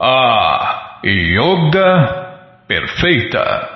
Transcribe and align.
A 0.00 1.00
Yoga 1.02 2.26
Perfeita. 2.68 3.70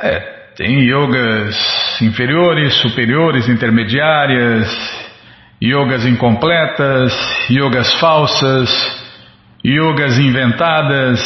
É, 0.00 0.20
tem 0.56 0.88
yogas 0.88 2.00
inferiores, 2.00 2.72
superiores, 2.76 3.46
intermediárias, 3.46 4.66
yogas 5.62 6.06
incompletas, 6.06 7.12
yogas 7.50 7.92
falsas, 8.00 8.70
yogas 9.62 10.18
inventadas, 10.18 11.20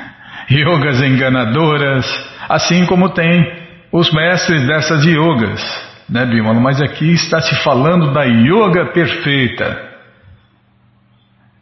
yogas 0.50 1.02
enganadoras, 1.02 2.06
assim 2.48 2.86
como 2.86 3.10
tem 3.10 3.44
os 3.92 4.10
mestres 4.10 4.66
dessas 4.66 5.04
yogas, 5.04 5.62
né, 6.08 6.24
Bimala? 6.24 6.60
Mas 6.60 6.80
aqui 6.80 7.12
está 7.12 7.42
se 7.42 7.54
falando 7.56 8.10
da 8.14 8.24
yoga 8.24 8.86
perfeita. 8.86 9.84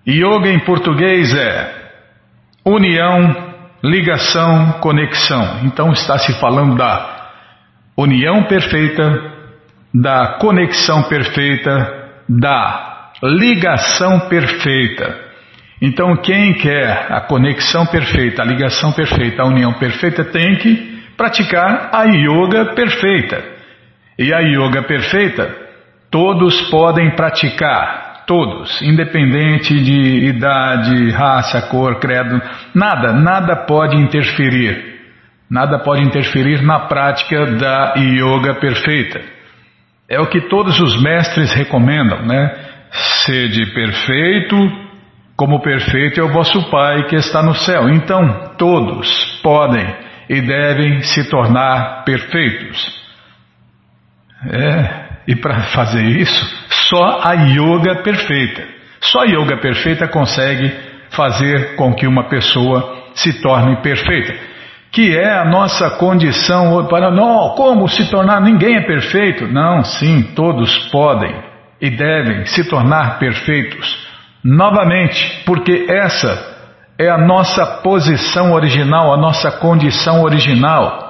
Yoga 0.07 0.49
em 0.49 0.61
português 0.61 1.35
é 1.35 1.84
união, 2.65 3.55
ligação, 3.83 4.73
conexão. 4.81 5.61
Então 5.65 5.93
está 5.93 6.19
se 6.19 6.33
falando 6.41 6.77
da 6.77 7.31
união 7.97 8.45
perfeita, 8.45 9.33
da 9.93 10.39
conexão 10.39 11.03
perfeita, 11.05 12.11
da 12.29 13.13
ligação 13.23 14.21
perfeita. 14.29 15.23
Então 15.81 16.17
quem 16.17 16.55
quer 16.55 17.07
a 17.11 17.21
conexão 17.21 17.85
perfeita, 17.87 18.43
a 18.43 18.47
ligação 18.47 18.93
perfeita, 18.93 19.43
a 19.43 19.47
união 19.47 19.75
perfeita 19.75 20.25
tem 20.25 20.57
que 20.57 21.03
praticar 21.17 21.91
a 21.93 22.05
yoga 22.05 22.75
perfeita. 22.75 23.45
E 24.19 24.33
a 24.33 24.39
yoga 24.41 24.83
perfeita 24.83 25.65
todos 26.11 26.63
podem 26.71 27.11
praticar 27.11 28.04
Todos, 28.27 28.81
independente 28.83 29.75
de 29.83 30.29
idade, 30.29 31.11
raça, 31.11 31.63
cor, 31.69 31.99
credo, 31.99 32.41
nada, 32.75 33.13
nada 33.13 33.57
pode 33.67 33.97
interferir. 33.97 34.95
Nada 35.51 35.79
pode 35.79 36.03
interferir 36.03 36.63
na 36.63 36.81
prática 36.81 37.47
da 37.57 37.95
yoga 37.97 38.55
perfeita. 38.55 39.21
É 40.09 40.19
o 40.21 40.27
que 40.27 40.49
todos 40.49 40.81
os 40.81 41.03
mestres 41.03 41.53
recomendam, 41.53 42.27
né? 42.27 42.51
Sede 43.25 43.67
perfeito, 43.75 44.57
como 45.37 45.61
perfeito 45.61 46.21
é 46.21 46.25
o 46.25 46.33
vosso 46.33 46.71
Pai 46.71 47.05
que 47.09 47.17
está 47.17 47.43
no 47.43 47.55
céu. 47.55 47.89
Então, 47.89 48.55
todos 48.57 49.41
podem 49.43 49.87
e 50.29 50.41
devem 50.41 51.03
se 51.03 51.29
tornar 51.29 52.05
perfeitos. 52.05 53.05
É, 54.51 55.04
e 55.27 55.37
para 55.37 55.63
fazer 55.65 56.03
isso, 56.03 56.67
só 56.89 57.21
a 57.23 57.33
yoga 57.33 58.03
perfeita. 58.03 58.67
Só 59.01 59.21
a 59.21 59.25
yoga 59.25 59.57
perfeita 59.59 60.09
consegue 60.09 60.73
fazer 61.11 61.77
com 61.77 61.95
que 61.95 62.07
uma 62.07 62.25
pessoa 62.25 63.05
se 63.15 63.41
torne 63.41 63.77
perfeita. 63.83 64.35
Que 64.91 65.17
é 65.17 65.39
a 65.39 65.45
nossa 65.45 65.91
condição 65.91 66.87
para 66.87 67.11
não, 67.11 67.55
como 67.57 67.89
se 67.89 68.09
tornar? 68.11 68.41
Ninguém 68.41 68.77
é 68.77 68.87
perfeito. 68.87 69.47
Não, 69.49 69.83
sim, 69.83 70.23
todos 70.35 70.89
podem 70.91 71.35
e 71.81 71.91
devem 71.91 72.47
se 72.47 72.69
tornar 72.69 73.19
perfeitos. 73.19 74.05
Novamente, 74.45 75.43
porque 75.45 75.87
essa 75.89 76.55
é 76.99 77.09
a 77.09 77.19
nossa 77.19 77.67
posição 77.83 78.53
original, 78.53 79.13
a 79.13 79.17
nossa 79.17 79.51
condição 79.51 80.23
original. 80.23 81.04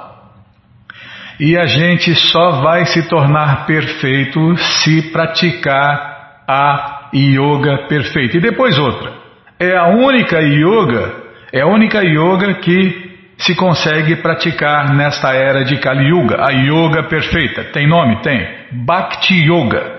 E 1.39 1.57
a 1.57 1.65
gente 1.65 2.15
só 2.15 2.61
vai 2.61 2.85
se 2.85 3.07
tornar 3.09 3.65
perfeito 3.65 4.55
se 4.57 5.11
praticar 5.11 6.43
a 6.47 7.09
yoga 7.13 7.87
perfeita. 7.87 8.37
E 8.37 8.41
depois 8.41 8.77
outra. 8.77 9.13
É 9.59 9.75
a 9.75 9.87
única 9.87 10.39
yoga, 10.41 11.13
é 11.51 11.61
a 11.61 11.67
única 11.67 12.03
yoga 12.03 12.55
que 12.55 13.05
se 13.37 13.55
consegue 13.55 14.15
praticar 14.17 14.93
nesta 14.95 15.33
era 15.33 15.63
de 15.63 15.77
Kali 15.77 16.07
Yuga, 16.07 16.37
a 16.45 16.51
yoga 16.51 17.03
perfeita. 17.03 17.65
Tem 17.65 17.87
nome? 17.87 18.21
Tem. 18.21 18.47
Bhakti 18.71 19.33
Yoga. 19.33 19.95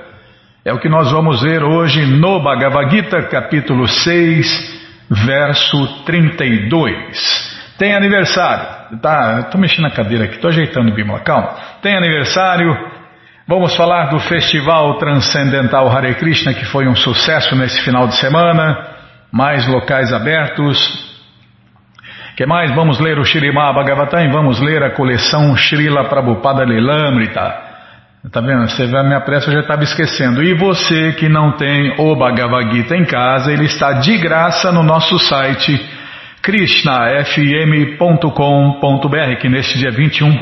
É 0.65 0.73
o 0.73 0.79
que 0.79 0.89
nós 0.89 1.11
vamos 1.13 1.43
ver 1.43 1.63
hoje 1.63 2.05
no 2.07 2.43
Bhagavad 2.43 2.91
Gita, 2.91 3.23
capítulo 3.23 3.87
6, 3.87 5.07
verso 5.11 6.05
32. 6.05 7.75
Tem 7.79 7.95
aniversário. 7.95 8.76
Tá, 9.03 9.41
estou 9.41 9.61
mexendo 9.61 9.85
na 9.85 9.91
cadeira 9.91 10.25
aqui, 10.25 10.37
estou 10.37 10.51
ajeitando 10.51 10.91
o 10.91 10.95
bímola, 10.95 11.21
calma. 11.21 11.55
Tem 11.83 11.97
aniversário. 11.97 12.77
Vamos 13.49 13.77
falar 13.77 14.07
do 14.07 14.19
Festival 14.19 14.99
Transcendental 14.99 15.89
Hare 15.89 16.15
Krishna, 16.15 16.55
que 16.55 16.65
foi 16.65 16.87
um 16.89 16.95
sucesso 16.95 17.55
nesse 17.57 17.81
final 17.83 18.07
de 18.07 18.17
semana. 18.17 18.89
Mais 19.33 19.67
locais 19.67 20.13
abertos. 20.13 20.79
que 22.37 22.47
mais? 22.47 22.75
Vamos 22.75 23.01
ler 23.01 23.19
o 23.19 23.25
Shirimá 23.25 23.73
Bhagavatam 23.73 24.21
e 24.25 24.33
vamos 24.33 24.61
ler 24.61 24.83
a 24.83 24.91
coleção 24.91 25.57
Srila 25.57 26.05
Prabhupada 26.09 26.65
Lilamrita. 26.65 27.67
Tá 28.31 28.41
vendo? 28.41 28.69
Você 28.69 28.87
vê 28.87 28.99
a 28.99 29.05
minha 29.05 29.21
pressa, 29.21 29.49
eu 29.49 29.55
já 29.55 29.61
estava 29.61 29.85
esquecendo. 29.85 30.43
E 30.43 30.55
você 30.55 31.13
que 31.13 31.29
não 31.29 31.53
tem 31.53 31.95
o 31.99 32.17
Bhagavad 32.17 32.75
Gita 32.75 32.97
em 32.97 33.05
casa, 33.05 33.53
ele 33.53 33.67
está 33.67 33.95
de 33.95 34.19
graça 34.19 34.73
no 34.73 34.83
nosso 34.83 35.19
site 35.19 35.96
krishnafm.com.br, 36.47 39.37
que 39.41 39.49
neste 39.49 39.79
dia 39.79 39.91
21 39.91 40.39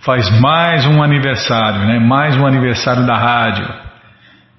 faz 0.00 0.28
mais 0.38 0.84
um 0.84 1.02
aniversário, 1.02 1.86
né? 1.86 1.98
mais 1.98 2.36
um 2.36 2.46
aniversário 2.46 3.06
da 3.06 3.16
rádio. 3.16 3.66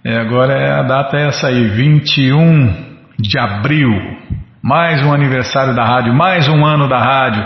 É, 0.03 0.17
agora 0.17 0.53
é, 0.53 0.71
a 0.71 0.81
data 0.81 1.15
é 1.15 1.27
essa 1.27 1.49
aí, 1.49 1.65
21 1.65 2.73
de 3.19 3.37
abril. 3.37 3.91
Mais 4.63 5.05
um 5.05 5.13
aniversário 5.13 5.75
da 5.75 5.85
rádio, 5.85 6.15
mais 6.15 6.49
um 6.49 6.65
ano 6.65 6.89
da 6.89 6.97
rádio. 6.97 7.45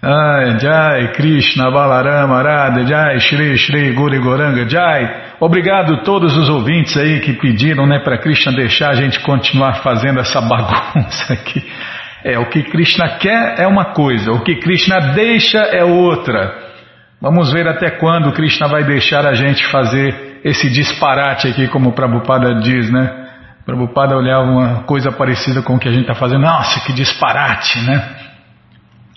Ai, 0.00 0.56
Jai, 0.60 1.08
Krishna, 1.14 1.68
Balarama, 1.68 2.42
Radha, 2.42 2.86
Jai, 2.86 3.18
Shri, 3.18 3.58
Shri, 3.58 3.92
Guri 3.92 4.20
Goranga, 4.20 4.68
Jai. 4.68 5.32
Obrigado 5.40 5.94
a 5.94 6.02
todos 6.02 6.36
os 6.36 6.48
ouvintes 6.48 6.96
aí 6.96 7.18
que 7.18 7.32
pediram 7.32 7.88
né, 7.88 7.98
para 7.98 8.18
Krishna 8.18 8.52
deixar 8.52 8.90
a 8.90 8.94
gente 8.94 9.18
continuar 9.20 9.82
fazendo 9.82 10.20
essa 10.20 10.40
bagunça 10.46 11.32
aqui. 11.32 11.60
É, 12.24 12.38
o 12.38 12.48
que 12.48 12.62
Krishna 12.62 13.18
quer 13.18 13.58
é 13.58 13.66
uma 13.66 13.86
coisa, 13.86 14.32
o 14.32 14.42
que 14.42 14.56
Krishna 14.56 15.12
deixa 15.14 15.58
é 15.58 15.84
outra. 15.84 16.54
Vamos 17.20 17.52
ver 17.52 17.68
até 17.68 17.90
quando 17.90 18.32
Krishna 18.32 18.68
vai 18.68 18.84
deixar 18.84 19.26
a 19.26 19.34
gente 19.34 19.66
fazer 19.66 20.40
esse 20.44 20.68
disparate 20.70 21.48
aqui, 21.48 21.68
como 21.68 21.90
o 21.90 21.92
Prabhupada 21.92 22.54
diz, 22.60 22.90
né? 22.90 23.28
O 23.60 23.64
Prabhupada 23.64 24.16
olhava 24.16 24.44
uma 24.44 24.82
coisa 24.82 25.12
parecida 25.12 25.62
com 25.62 25.74
o 25.74 25.78
que 25.78 25.88
a 25.88 25.92
gente 25.92 26.02
está 26.02 26.14
fazendo, 26.14 26.42
nossa, 26.42 26.80
que 26.80 26.92
disparate, 26.92 27.80
né? 27.86 28.02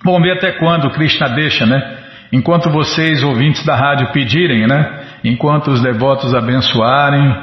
Vamos 0.03 0.21
ver 0.21 0.33
até 0.33 0.51
quando 0.53 0.91
Krishna 0.91 1.29
deixa, 1.29 1.65
né? 1.65 1.97
Enquanto 2.31 2.69
vocês, 2.69 3.23
ouvintes 3.23 3.65
da 3.65 3.75
rádio, 3.75 4.11
pedirem, 4.11 4.67
né? 4.67 5.03
Enquanto 5.23 5.69
os 5.71 5.81
devotos 5.81 6.35
abençoarem, 6.35 7.35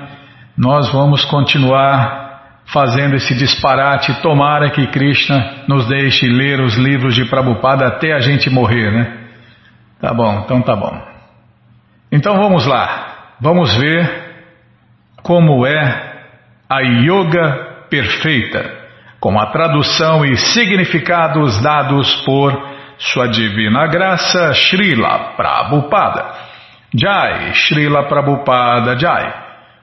nós 0.56 0.92
vamos 0.92 1.24
continuar 1.24 2.21
fazendo 2.66 3.16
esse 3.16 3.34
disparate. 3.34 4.20
Tomara 4.22 4.70
que 4.70 4.86
Krishna 4.88 5.64
nos 5.68 5.86
deixe 5.88 6.26
ler 6.26 6.60
os 6.60 6.74
livros 6.76 7.14
de 7.14 7.24
Prabhupada 7.24 7.86
até 7.86 8.12
a 8.12 8.20
gente 8.20 8.48
morrer, 8.50 8.90
né? 8.90 9.18
Tá 10.00 10.12
bom, 10.12 10.42
então 10.44 10.60
tá 10.62 10.74
bom. 10.74 11.00
Então 12.10 12.36
vamos 12.36 12.66
lá, 12.66 13.34
vamos 13.40 13.74
ver 13.76 14.22
como 15.22 15.64
é 15.64 16.12
a 16.68 16.80
yoga 16.80 17.86
perfeita, 17.88 18.82
com 19.20 19.38
a 19.38 19.46
tradução 19.46 20.24
e 20.24 20.36
significados 20.36 21.62
dados 21.62 22.14
por 22.24 22.52
Sua 22.98 23.28
Divina 23.28 23.86
Graça 23.86 24.52
Srila 24.54 25.34
Prabhupada. 25.36 26.24
Jai, 26.94 27.52
Srila 27.54 28.08
Prabhupada 28.08 28.98
Jai. 28.98 29.41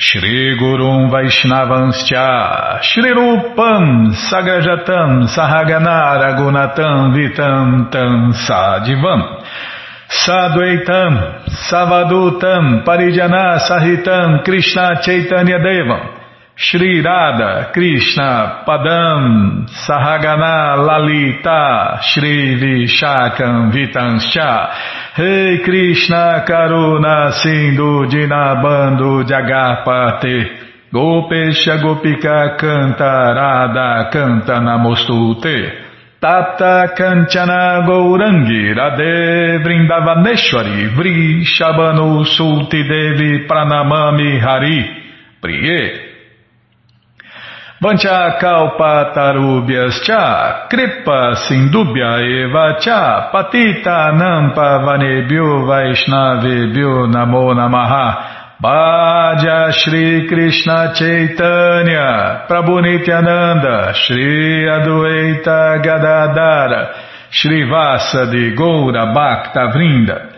Shri 0.00 0.56
Gurum 0.56 1.10
Vaishnavanscha 1.10 2.80
Shri 2.82 3.10
Rupam 3.10 4.14
Sagajatam 4.14 5.26
Sahagana 5.26 6.22
Ragunatam 6.22 7.12
Vitam 7.14 7.90
Tam 7.90 8.32
Sadivam 8.32 9.42
Sadvaitam 10.08 11.44
Savadutam 11.68 12.84
Parijana 12.84 13.58
Sahitam 13.58 14.44
Krishna 14.44 15.00
Chaitanya 15.02 15.58
Devam 15.58 16.17
Shri 16.60 17.00
Radha 17.00 17.70
Krishna 17.72 18.64
Padam 18.66 19.68
Sahagana 19.68 20.74
Lalita 20.76 22.00
Shri 22.02 22.58
Vishakam 22.58 23.70
Vitanscha. 23.70 25.16
Rei 25.16 25.62
Krishna 25.62 26.44
Karuna 26.44 27.30
Sindhu 27.30 28.08
Dinabando 28.10 29.22
Jagapate 29.22 30.90
Gopesha 30.92 31.78
Gopika 31.80 32.58
Canta 32.58 33.34
Radha 33.36 34.10
Canta 34.10 34.58
Namostute. 34.58 36.18
Tata 36.20 36.92
Kanchana 36.92 37.86
Gourangi 37.86 38.74
Radhe 38.74 39.62
Vrindavaneshwari 39.62 40.88
Vri 40.96 41.44
Shabano 41.44 42.24
Sulti 42.24 42.82
Devi 42.82 43.46
Pranamami 43.46 44.40
Hari. 44.40 45.04
Priye 45.40 46.07
Vancha 47.80 48.38
kalpa 48.40 49.12
tarubhyas 49.14 50.02
cha, 50.02 50.66
kripa 50.68 51.36
sindubhya 51.46 52.18
eva 52.26 52.76
cha, 52.80 53.30
patita 53.30 54.10
nampa 54.18 54.82
vanebhyo 54.82 55.64
vaishnavebhyo 55.64 57.06
namo 57.06 57.54
namaha. 57.54 58.34
Bhaja 58.60 59.72
Shri 59.72 60.26
Krishna 60.26 60.92
Chaitanya, 60.92 62.46
Prabhu 62.48 62.82
Nityananda, 62.82 63.94
Shri 63.94 64.66
Adueita 64.66 65.78
Gadadara, 65.80 67.30
Shri 67.30 67.62
Vasa 67.70 68.26
de 68.26 68.56
Goura 68.56 69.14
Bhakta 69.14 69.70
Vrinda, 69.70 70.37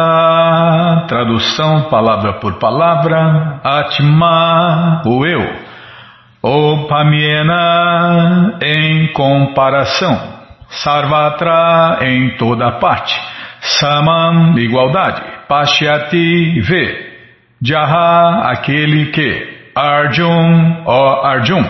tradução 1.08 1.84
palavra 1.90 2.34
por 2.40 2.58
palavra, 2.60 3.60
Atma, 3.64 5.02
o 5.06 5.26
eu, 5.26 5.42
Opamiena, 6.42 8.58
em 8.62 9.12
comparação. 9.14 10.38
Sarvatra 10.70 12.00
em 12.02 12.36
toda 12.38 12.72
parte. 12.80 13.18
Samam, 13.80 14.58
igualdade. 14.58 15.22
Pashyati, 15.48 16.62
vê. 16.62 17.08
Jaha, 17.62 18.52
aquele 18.52 19.08
que. 19.08 19.58
Arjun, 19.76 20.84
ó 20.86 21.26
Arjun. 21.26 21.64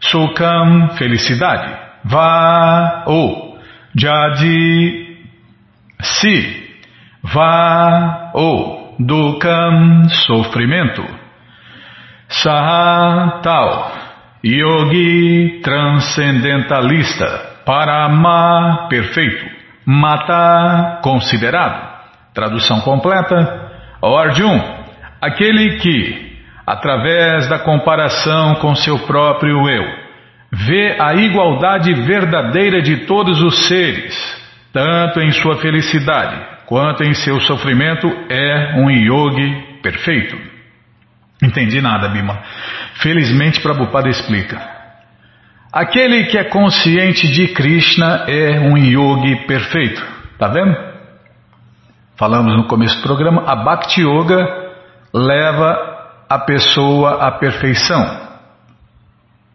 Sukam, 0.00 0.90
felicidade. 0.98 1.72
Va, 2.04 3.04
o. 3.06 3.56
Jadi, 3.94 5.18
si. 6.00 6.66
Va, 7.22 8.32
o. 8.34 8.94
Dukam, 8.98 10.08
sofrimento. 10.26 11.04
Saha, 12.28 13.40
tal. 13.42 13.92
Yogi, 14.42 15.60
transcendentalista. 15.62 17.56
Parama, 17.64 18.86
perfeito. 18.88 19.45
Mata, 19.86 21.00
considerado. 21.02 21.94
Tradução 22.34 22.80
completa. 22.80 23.70
O 24.02 24.16
Arjun, 24.16 24.60
aquele 25.22 25.76
que, 25.76 26.38
através 26.66 27.48
da 27.48 27.60
comparação 27.60 28.56
com 28.56 28.74
seu 28.74 28.98
próprio 29.06 29.68
eu, 29.68 29.84
vê 30.50 30.96
a 31.00 31.14
igualdade 31.14 31.94
verdadeira 31.94 32.82
de 32.82 33.06
todos 33.06 33.40
os 33.42 33.66
seres, 33.68 34.14
tanto 34.72 35.20
em 35.20 35.30
sua 35.30 35.56
felicidade 35.58 36.56
quanto 36.66 37.04
em 37.04 37.14
seu 37.14 37.40
sofrimento, 37.40 38.08
é 38.28 38.74
um 38.76 38.90
yogi 38.90 39.78
perfeito. 39.82 40.36
Entendi 41.40 41.80
nada, 41.80 42.08
Bima. 42.08 42.42
Felizmente, 42.94 43.60
Prabhupada 43.60 44.08
explica. 44.08 44.75
Aquele 45.76 46.24
que 46.24 46.38
é 46.38 46.44
consciente 46.44 47.30
de 47.30 47.48
Krishna 47.48 48.24
é 48.26 48.60
um 48.60 48.78
yogi 48.78 49.46
perfeito. 49.46 50.02
Tá 50.38 50.48
vendo? 50.48 50.74
Falamos 52.16 52.56
no 52.56 52.66
começo 52.66 52.96
do 52.96 53.02
programa, 53.02 53.42
a 53.42 53.56
Bhakti 53.56 54.00
Yoga 54.00 54.72
leva 55.12 55.76
a 56.30 56.38
pessoa 56.38 57.26
à 57.26 57.30
perfeição. 57.32 58.02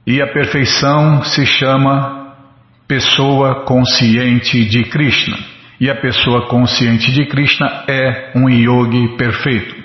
E 0.05 0.21
a 0.21 0.27
perfeição 0.27 1.23
se 1.23 1.43
chama 1.43 2.35
pessoa 2.87 3.65
consciente 3.65 4.63
de 4.65 4.83
Krishna. 4.91 5.39
E 5.79 5.89
a 5.89 5.95
pessoa 5.95 6.47
consciente 6.49 7.11
de 7.11 7.25
Krishna 7.29 7.85
é 7.87 8.33
um 8.35 8.47
yogi 8.47 9.17
perfeito. 9.17 9.75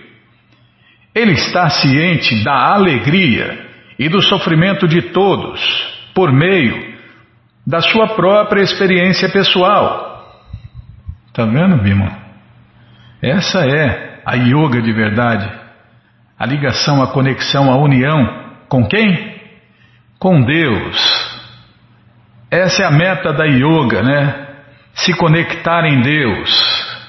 Ele 1.14 1.32
está 1.32 1.70
ciente 1.70 2.44
da 2.44 2.74
alegria 2.74 3.58
e 3.98 4.06
do 4.10 4.20
sofrimento 4.20 4.86
de 4.86 5.00
todos 5.00 5.95
por 6.16 6.32
meio 6.32 6.96
da 7.66 7.82
sua 7.82 8.14
própria 8.14 8.62
experiência 8.62 9.28
pessoal. 9.28 10.32
Está 11.26 11.44
vendo, 11.44 11.76
Bima? 11.82 12.10
Essa 13.20 13.66
é 13.66 14.20
a 14.24 14.34
yoga 14.34 14.80
de 14.80 14.92
verdade. 14.94 15.46
A 16.38 16.46
ligação, 16.46 17.02
a 17.02 17.08
conexão, 17.08 17.70
a 17.70 17.76
união 17.76 18.46
com 18.66 18.86
quem? 18.86 19.36
Com 20.18 20.42
Deus. 20.42 20.96
Essa 22.50 22.84
é 22.84 22.86
a 22.86 22.90
meta 22.90 23.34
da 23.34 23.44
yoga, 23.44 24.02
né? 24.02 24.46
Se 24.94 25.12
conectar 25.12 25.84
em 25.84 26.00
Deus, 26.00 26.50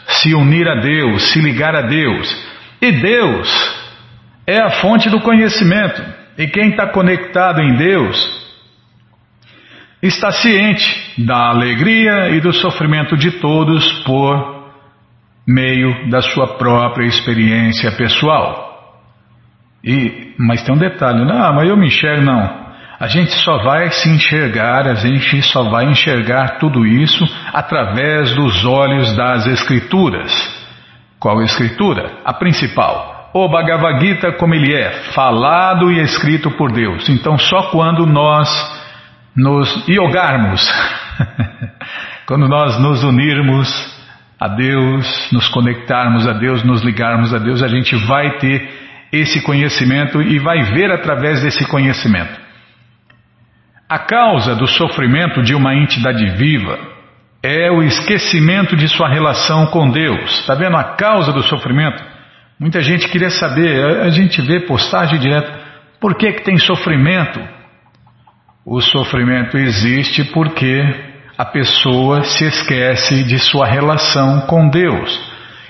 se 0.08 0.36
unir 0.36 0.68
a 0.68 0.82
Deus, 0.82 1.32
se 1.32 1.40
ligar 1.40 1.74
a 1.74 1.84
Deus. 1.84 2.28
E 2.82 2.92
Deus 2.92 3.50
é 4.46 4.62
a 4.62 4.70
fonte 4.82 5.10
do 5.10 5.22
conhecimento. 5.22 6.04
E 6.38 6.48
quem 6.48 6.72
está 6.72 6.88
conectado 6.88 7.62
em 7.62 7.74
Deus 7.76 8.47
está 10.02 10.32
ciente 10.32 11.14
da 11.26 11.50
alegria 11.50 12.30
e 12.30 12.40
do 12.40 12.54
sofrimento 12.54 13.18
de 13.18 13.32
todos 13.40 13.92
por 14.04 14.58
meio 15.48 16.10
da 16.10 16.22
sua 16.22 16.58
própria 16.58 17.06
experiência 17.06 17.92
pessoal. 17.94 18.68
E, 19.84 20.34
mas 20.38 20.62
tem 20.64 20.76
um 20.76 20.78
detalhe, 20.78 21.26
não, 21.26 21.54
mas 21.54 21.70
eu 21.70 21.78
me 21.78 21.88
enxergo, 21.88 22.24
não. 22.24 22.68
A 23.00 23.08
gente 23.08 23.32
só 23.44 23.64
vai 23.64 23.90
se 23.92 24.10
enxergar, 24.10 24.88
a 24.88 24.96
gente 24.96 25.42
só 25.44 25.70
vai 25.70 25.86
enxergar 25.86 26.58
tudo 26.58 26.86
isso 26.86 27.24
através 27.54 28.36
dos 28.36 28.66
olhos 28.66 29.16
das 29.16 29.46
Escrituras. 29.46 30.32
Qual 31.20 31.42
escritura? 31.42 32.20
A 32.26 32.34
principal. 32.34 33.32
O 33.34 33.48
Bhagavad 33.50 34.00
Gita 34.00 34.32
como 34.34 34.54
ele 34.54 34.74
é, 34.74 34.92
falado 35.14 35.92
e 35.92 36.00
escrito 36.00 36.52
por 36.52 36.72
Deus. 36.72 37.08
Então 37.10 37.38
só 37.38 37.70
quando 37.72 38.06
nós 38.06 38.50
nos 39.38 39.88
yogarmos, 39.88 40.68
quando 42.26 42.48
nós 42.48 42.80
nos 42.80 43.04
unirmos 43.04 43.70
a 44.40 44.48
Deus, 44.48 45.32
nos 45.32 45.48
conectarmos 45.50 46.28
a 46.28 46.34
Deus, 46.34 46.64
nos 46.64 46.82
ligarmos 46.82 47.34
a 47.34 47.38
Deus, 47.38 47.62
a 47.62 47.68
gente 47.68 47.96
vai 47.96 48.38
ter 48.40 48.68
esse 49.12 49.42
conhecimento 49.42 50.22
e 50.22 50.40
vai 50.40 50.64
ver 50.64 50.92
através 50.92 51.42
desse 51.44 51.66
conhecimento. 51.68 52.48
A 53.88 54.00
causa 54.00 54.56
do 54.56 54.68
sofrimento 54.68 55.42
de 55.44 55.56
uma 55.56 55.74
entidade 55.76 56.26
viva 56.32 56.78
é 57.42 57.72
o 57.72 57.82
esquecimento 57.84 58.76
de 58.76 58.88
sua 58.90 59.08
relação 59.08 59.68
com 59.68 59.90
Deus. 59.90 60.40
Está 60.40 60.56
vendo 60.56 60.76
a 60.76 60.96
causa 60.96 61.32
do 61.32 61.44
sofrimento? 61.44 62.04
Muita 62.60 62.82
gente 62.82 63.08
queria 63.08 63.30
saber, 63.30 64.02
a 64.02 64.10
gente 64.10 64.42
vê 64.42 64.62
postagem 64.62 65.20
direta, 65.20 65.60
por 66.02 66.16
que, 66.16 66.34
que 66.34 66.44
tem 66.44 66.58
sofrimento? 66.58 67.40
O 68.70 68.82
sofrimento 68.82 69.58
existe 69.58 70.26
porque 70.26 70.84
a 71.38 71.46
pessoa 71.46 72.22
se 72.24 72.44
esquece 72.44 73.24
de 73.24 73.40
sua 73.40 73.66
relação 73.66 74.42
com 74.42 74.68
Deus. 74.68 75.18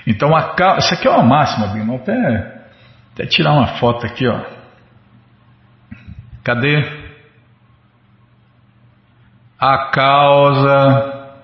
Então, 0.04 0.36
a. 0.36 0.52
Isso 0.78 0.94
aqui 0.94 1.06
é 1.06 1.10
uma 1.12 1.22
máxima, 1.22 1.68
Bino. 1.68 1.94
Até, 1.94 2.60
até 3.12 3.26
tirar 3.26 3.52
uma 3.52 3.68
foto 3.78 4.04
aqui, 4.04 4.26
ó. 4.26 4.40
Cadê? 6.42 6.82
A 9.60 9.90
causa. 9.92 11.36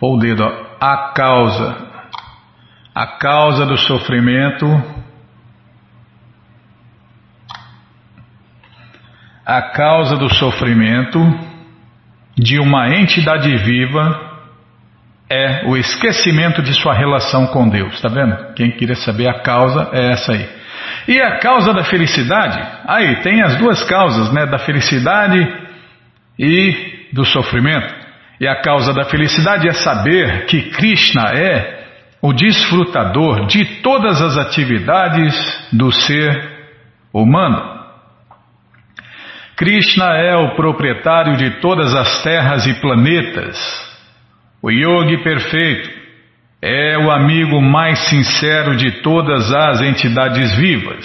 Pô 0.00 0.14
o 0.14 0.18
dedo, 0.18 0.42
ó. 0.42 0.76
A 0.80 1.12
causa. 1.12 1.76
A 2.94 3.06
causa 3.18 3.66
do 3.66 3.76
sofrimento. 3.76 4.64
A 9.46 9.60
causa 9.60 10.16
do 10.16 10.32
sofrimento 10.32 11.20
de 12.36 12.58
uma 12.58 12.88
entidade 12.88 13.54
viva 13.58 14.32
é 15.28 15.66
o 15.66 15.76
esquecimento 15.76 16.62
de 16.62 16.72
sua 16.72 16.94
relação 16.94 17.46
com 17.48 17.68
Deus. 17.68 17.94
Está 17.94 18.08
vendo? 18.08 18.54
Quem 18.54 18.70
queria 18.70 18.94
saber 18.94 19.28
a 19.28 19.42
causa 19.42 19.90
é 19.92 20.12
essa 20.12 20.32
aí. 20.32 20.48
E 21.08 21.20
a 21.20 21.38
causa 21.38 21.74
da 21.74 21.84
felicidade? 21.84 22.58
Aí, 22.86 23.16
tem 23.22 23.42
as 23.42 23.56
duas 23.56 23.84
causas, 23.84 24.32
né? 24.32 24.46
Da 24.46 24.58
felicidade 24.58 25.46
e 26.38 27.08
do 27.12 27.24
sofrimento. 27.24 27.94
E 28.40 28.48
a 28.48 28.62
causa 28.62 28.92
da 28.94 29.04
felicidade 29.04 29.68
é 29.68 29.72
saber 29.72 30.46
que 30.46 30.70
Krishna 30.70 31.30
é 31.34 31.84
o 32.22 32.32
desfrutador 32.32 33.46
de 33.46 33.82
todas 33.82 34.22
as 34.22 34.38
atividades 34.38 35.68
do 35.70 35.92
ser 35.92 36.50
humano. 37.12 37.73
Krishna 39.56 40.16
é 40.16 40.36
o 40.36 40.56
proprietário 40.56 41.36
de 41.36 41.60
todas 41.60 41.94
as 41.94 42.22
terras 42.22 42.66
e 42.66 42.74
planetas, 42.80 43.56
o 44.62 44.70
yogi 44.70 45.22
perfeito 45.22 45.90
é 46.62 46.96
o 46.96 47.10
amigo 47.10 47.60
mais 47.60 47.98
sincero 48.08 48.74
de 48.74 49.02
todas 49.02 49.52
as 49.52 49.82
entidades 49.82 50.56
vivas. 50.56 51.04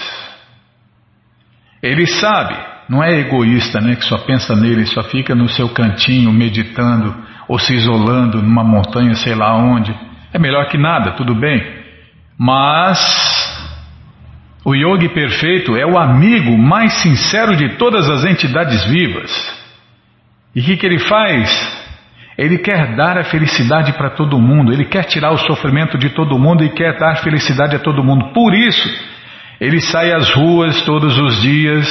Ele 1.84 2.08
sabe, 2.08 2.56
não 2.88 3.03
é 3.03 3.20
egoísta, 3.20 3.82
né, 3.82 3.96
que 3.98 4.06
só 4.06 4.18
pensa 4.20 4.56
nele, 4.56 4.86
só 4.86 5.03
fica 5.03 5.36
no 5.36 5.50
seu 5.50 5.68
cantinho 5.68 6.32
meditando 6.32 7.13
ou 7.50 7.60
se 7.60 7.74
isolando 7.74 8.41
numa 8.41 8.63
montanha, 8.63 9.13
sei 9.15 9.36
lá 9.36 9.53
onde. 9.58 9.94
É 10.34 10.39
melhor 10.39 10.68
que 10.68 10.77
nada, 10.77 11.12
tudo 11.12 11.36
bem. 11.36 11.62
Mas 12.38 13.38
o 14.69 14.75
yogi 14.75 15.09
perfeito 15.09 15.75
é 15.75 15.83
o 15.83 15.97
amigo 15.97 16.55
mais 16.55 16.93
sincero 17.01 17.55
de 17.55 17.69
todas 17.69 18.07
as 18.07 18.23
entidades 18.23 18.85
vivas. 18.85 19.31
E 20.55 20.59
o 20.59 20.63
que, 20.63 20.77
que 20.77 20.85
ele 20.85 20.99
faz? 20.99 21.49
Ele 22.38 22.59
quer 22.59 22.95
dar 22.95 23.17
a 23.17 23.23
felicidade 23.23 23.93
para 23.93 24.11
todo 24.11 24.39
mundo, 24.39 24.71
ele 24.71 24.85
quer 24.85 25.05
tirar 25.05 25.31
o 25.31 25.38
sofrimento 25.39 25.97
de 25.97 26.11
todo 26.11 26.38
mundo 26.38 26.63
e 26.63 26.69
quer 26.69 26.99
dar 26.99 27.15
felicidade 27.15 27.75
a 27.75 27.79
todo 27.79 28.03
mundo. 28.03 28.31
Por 28.31 28.53
isso, 28.53 28.88
ele 29.59 29.81
sai 29.81 30.11
às 30.13 30.31
ruas 30.35 30.83
todos 30.83 31.17
os 31.17 31.41
dias 31.41 31.88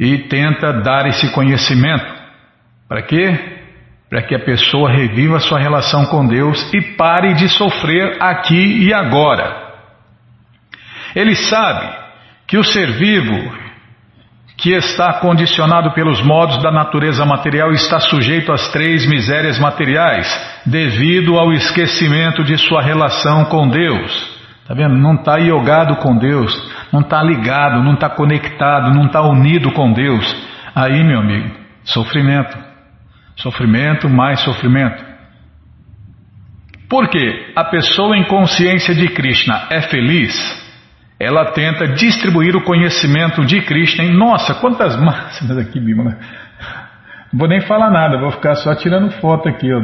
e 0.00 0.16
tenta 0.16 0.72
dar 0.72 1.06
esse 1.06 1.30
conhecimento. 1.32 2.06
Para 2.88 3.02
quê? 3.02 3.38
Para 4.08 4.22
que 4.22 4.34
a 4.34 4.40
pessoa 4.40 4.90
reviva 4.90 5.38
sua 5.40 5.58
relação 5.58 6.06
com 6.06 6.26
Deus 6.26 6.72
e 6.72 6.80
pare 6.96 7.34
de 7.34 7.50
sofrer 7.50 8.16
aqui 8.18 8.86
e 8.86 8.94
agora. 8.94 9.61
Ele 11.14 11.34
sabe 11.34 11.88
que 12.46 12.56
o 12.58 12.64
ser 12.64 12.92
vivo 12.92 13.62
que 14.56 14.72
está 14.72 15.14
condicionado 15.14 15.92
pelos 15.92 16.22
modos 16.22 16.62
da 16.62 16.70
natureza 16.70 17.24
material 17.24 17.72
está 17.72 17.98
sujeito 17.98 18.52
às 18.52 18.68
três 18.70 19.04
misérias 19.06 19.58
materiais, 19.58 20.28
devido 20.64 21.36
ao 21.36 21.52
esquecimento 21.52 22.44
de 22.44 22.56
sua 22.56 22.80
relação 22.80 23.46
com 23.46 23.68
Deus. 23.68 24.40
Está 24.62 24.74
vendo? 24.74 24.94
Não 24.94 25.14
está 25.14 25.40
iogado 25.40 25.96
com 25.96 26.16
Deus, 26.16 26.54
não 26.92 27.00
está 27.00 27.20
ligado, 27.22 27.82
não 27.82 27.94
está 27.94 28.08
conectado, 28.08 28.94
não 28.94 29.06
está 29.06 29.20
unido 29.22 29.72
com 29.72 29.92
Deus. 29.92 30.24
Aí, 30.74 31.02
meu 31.02 31.18
amigo, 31.18 31.50
sofrimento. 31.82 32.56
Sofrimento 33.36 34.08
mais 34.08 34.40
sofrimento. 34.40 35.04
Por 36.88 37.08
quê? 37.08 37.52
A 37.56 37.64
pessoa 37.64 38.16
em 38.16 38.24
consciência 38.24 38.94
de 38.94 39.08
Krishna 39.08 39.66
é 39.70 39.80
feliz 39.80 40.61
ela 41.22 41.52
tenta 41.52 41.86
distribuir 41.86 42.56
o 42.56 42.64
conhecimento 42.64 43.44
de 43.44 43.62
Krishna. 43.62 44.02
Em, 44.02 44.12
nossa, 44.12 44.54
quantas 44.56 44.96
máximas 45.00 45.56
aqui, 45.56 45.78
Bimala. 45.78 46.18
Não 47.32 47.38
vou 47.38 47.48
nem 47.48 47.60
falar 47.60 47.90
nada, 47.90 48.18
vou 48.18 48.32
ficar 48.32 48.56
só 48.56 48.74
tirando 48.74 49.12
foto 49.20 49.48
aqui. 49.48 49.68
Ó, 49.72 49.80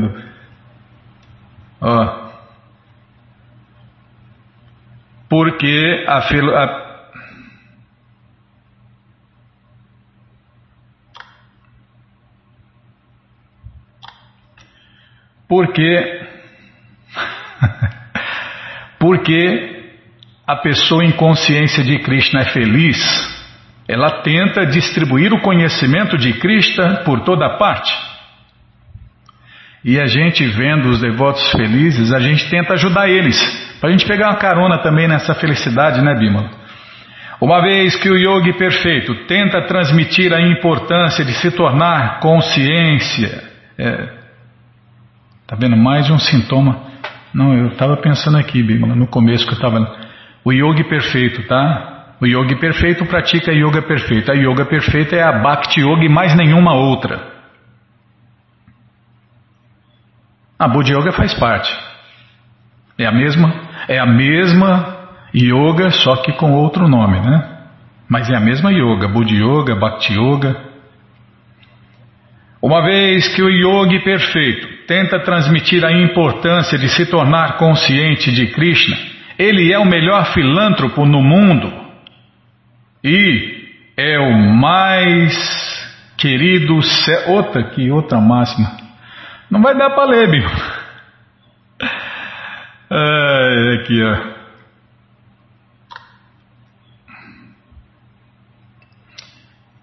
ó. 1.81 2.29
Porque 5.29 6.05
a, 6.09 6.19
a 6.19 6.89
Porque 15.47 16.21
porque 18.99 19.78
a 20.49 20.57
pessoa 20.57 21.05
em 21.05 21.13
consciência 21.13 21.85
de 21.85 21.99
Krishna 21.99 22.41
é 22.41 22.45
feliz, 22.47 22.97
ela 23.87 24.23
tenta 24.23 24.65
distribuir 24.65 25.31
o 25.31 25.43
conhecimento 25.43 26.17
de 26.17 26.33
Krishna 26.33 27.03
por 27.05 27.21
toda 27.21 27.59
parte. 27.59 27.93
E 29.85 30.01
a 30.01 30.07
gente 30.07 30.47
vendo 30.47 30.89
os 30.89 31.03
devotos 31.03 31.53
felizes, 31.53 32.15
a 32.15 32.19
gente 32.19 32.49
tenta 32.49 32.73
ajudar 32.73 33.11
eles, 33.11 33.39
para 33.79 33.91
a 33.91 33.93
gente 33.93 34.07
pegar 34.07 34.29
uma 34.29 34.39
carona 34.39 34.79
também 34.79 35.07
nessa 35.07 35.35
felicidade, 35.35 36.01
né, 36.01 36.15
Bima? 36.15 36.51
Uma 37.39 37.61
vez 37.61 37.95
que 37.97 38.09
o 38.09 38.17
yogi 38.17 38.55
perfeito 38.55 39.27
tenta 39.27 39.67
transmitir 39.67 40.33
a 40.33 40.41
importância 40.41 41.27
de 41.27 41.35
se 41.35 41.51
tornar 41.51 42.21
consciência, 42.21 43.45
é, 43.77 44.15
tá 45.47 45.55
vendo 45.61 45.77
mais 45.77 46.09
um 46.09 46.19
sintoma? 46.19 46.89
Não, 47.35 47.53
eu 47.53 47.69
estava 47.69 47.99
pensando 47.99 48.39
aqui, 48.39 48.63
Bima, 48.63 48.95
no 48.95 49.07
começo 49.07 49.45
que 49.45 49.53
eu 49.53 49.57
estava 49.57 50.08
o 50.49 50.53
yogi 50.53 50.83
perfeito, 50.85 51.47
tá? 51.47 52.15
O 52.19 52.27
yogi 52.27 52.57
perfeito 52.57 53.05
pratica 53.05 53.53
yoga 53.53 53.83
perfeita. 53.83 54.33
A 54.33 54.35
yoga 54.35 54.65
perfeita 54.65 55.15
é 55.15 55.23
a 55.23 55.31
Bhakti 55.31 55.83
Yoga 55.83 56.03
e 56.03 56.09
mais 56.09 56.35
nenhuma 56.35 56.73
outra. 56.73 57.21
A 60.59 60.67
Buddha 60.67 60.93
Yoga 60.93 61.13
faz 61.13 61.35
parte. 61.35 61.71
É 62.99 63.05
a 63.05 63.13
mesma, 63.13 63.53
é 63.89 63.99
a 63.99 64.07
mesma 64.07 64.97
yoga, 65.35 65.91
só 65.91 66.17
que 66.17 66.33
com 66.33 66.53
outro 66.55 66.89
nome, 66.89 67.21
né? 67.21 67.59
Mas 68.09 68.31
é 68.31 68.35
a 68.35 68.41
mesma 68.41 68.73
yoga, 68.73 69.07
Buddha 69.07 69.35
Yoga, 69.35 69.77
Bhakti 69.77 70.15
Yoga. 70.15 70.57
Uma 72.63 72.83
vez 72.83 73.29
que 73.37 73.43
o 73.43 73.51
yogi 73.51 74.01
perfeito 74.01 74.87
tenta 74.87 75.21
transmitir 75.21 75.85
a 75.85 75.93
importância 75.93 76.79
de 76.79 76.89
se 76.89 77.05
tornar 77.05 77.59
consciente 77.59 78.33
de 78.33 78.47
Krishna, 78.47 79.18
ele 79.39 79.73
é 79.73 79.79
o 79.79 79.85
melhor 79.85 80.33
filântropo 80.35 81.07
no 81.07 81.23
mundo 81.23 81.73
e 83.05 83.73
é 83.97 84.19
o 84.19 84.37
mais 84.57 85.35
querido. 86.17 86.81
Outra 87.27 87.61
aqui, 87.61 87.91
outra 87.91 88.21
máxima. 88.21 88.77
Não 89.49 89.63
vai 89.63 89.77
dar 89.77 89.91
para 89.91 90.05
ler, 90.05 90.31
Bíblia. 90.31 90.79
É, 92.91 93.75
aqui, 93.75 94.03
ó. 94.03 94.39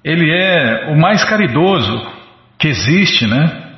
Ele 0.03 0.31
é 0.31 0.87
o 0.89 0.99
mais 0.99 1.23
caridoso 1.23 2.11
que 2.57 2.67
existe, 2.67 3.27
né? 3.27 3.75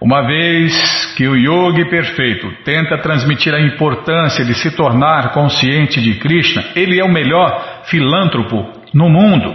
Uma 0.00 0.26
vez 0.26 0.72
que 1.16 1.26
o 1.28 1.36
yogi 1.36 1.84
perfeito 1.88 2.50
tenta 2.64 2.98
transmitir 2.98 3.54
a 3.54 3.60
importância 3.60 4.44
de 4.44 4.54
se 4.54 4.70
tornar 4.76 5.32
consciente 5.32 6.00
de 6.00 6.14
Krishna, 6.18 6.64
ele 6.74 6.98
é 6.98 7.04
o 7.04 7.12
melhor 7.12 7.84
filântropo 7.84 8.72
no 8.92 9.08
mundo 9.08 9.54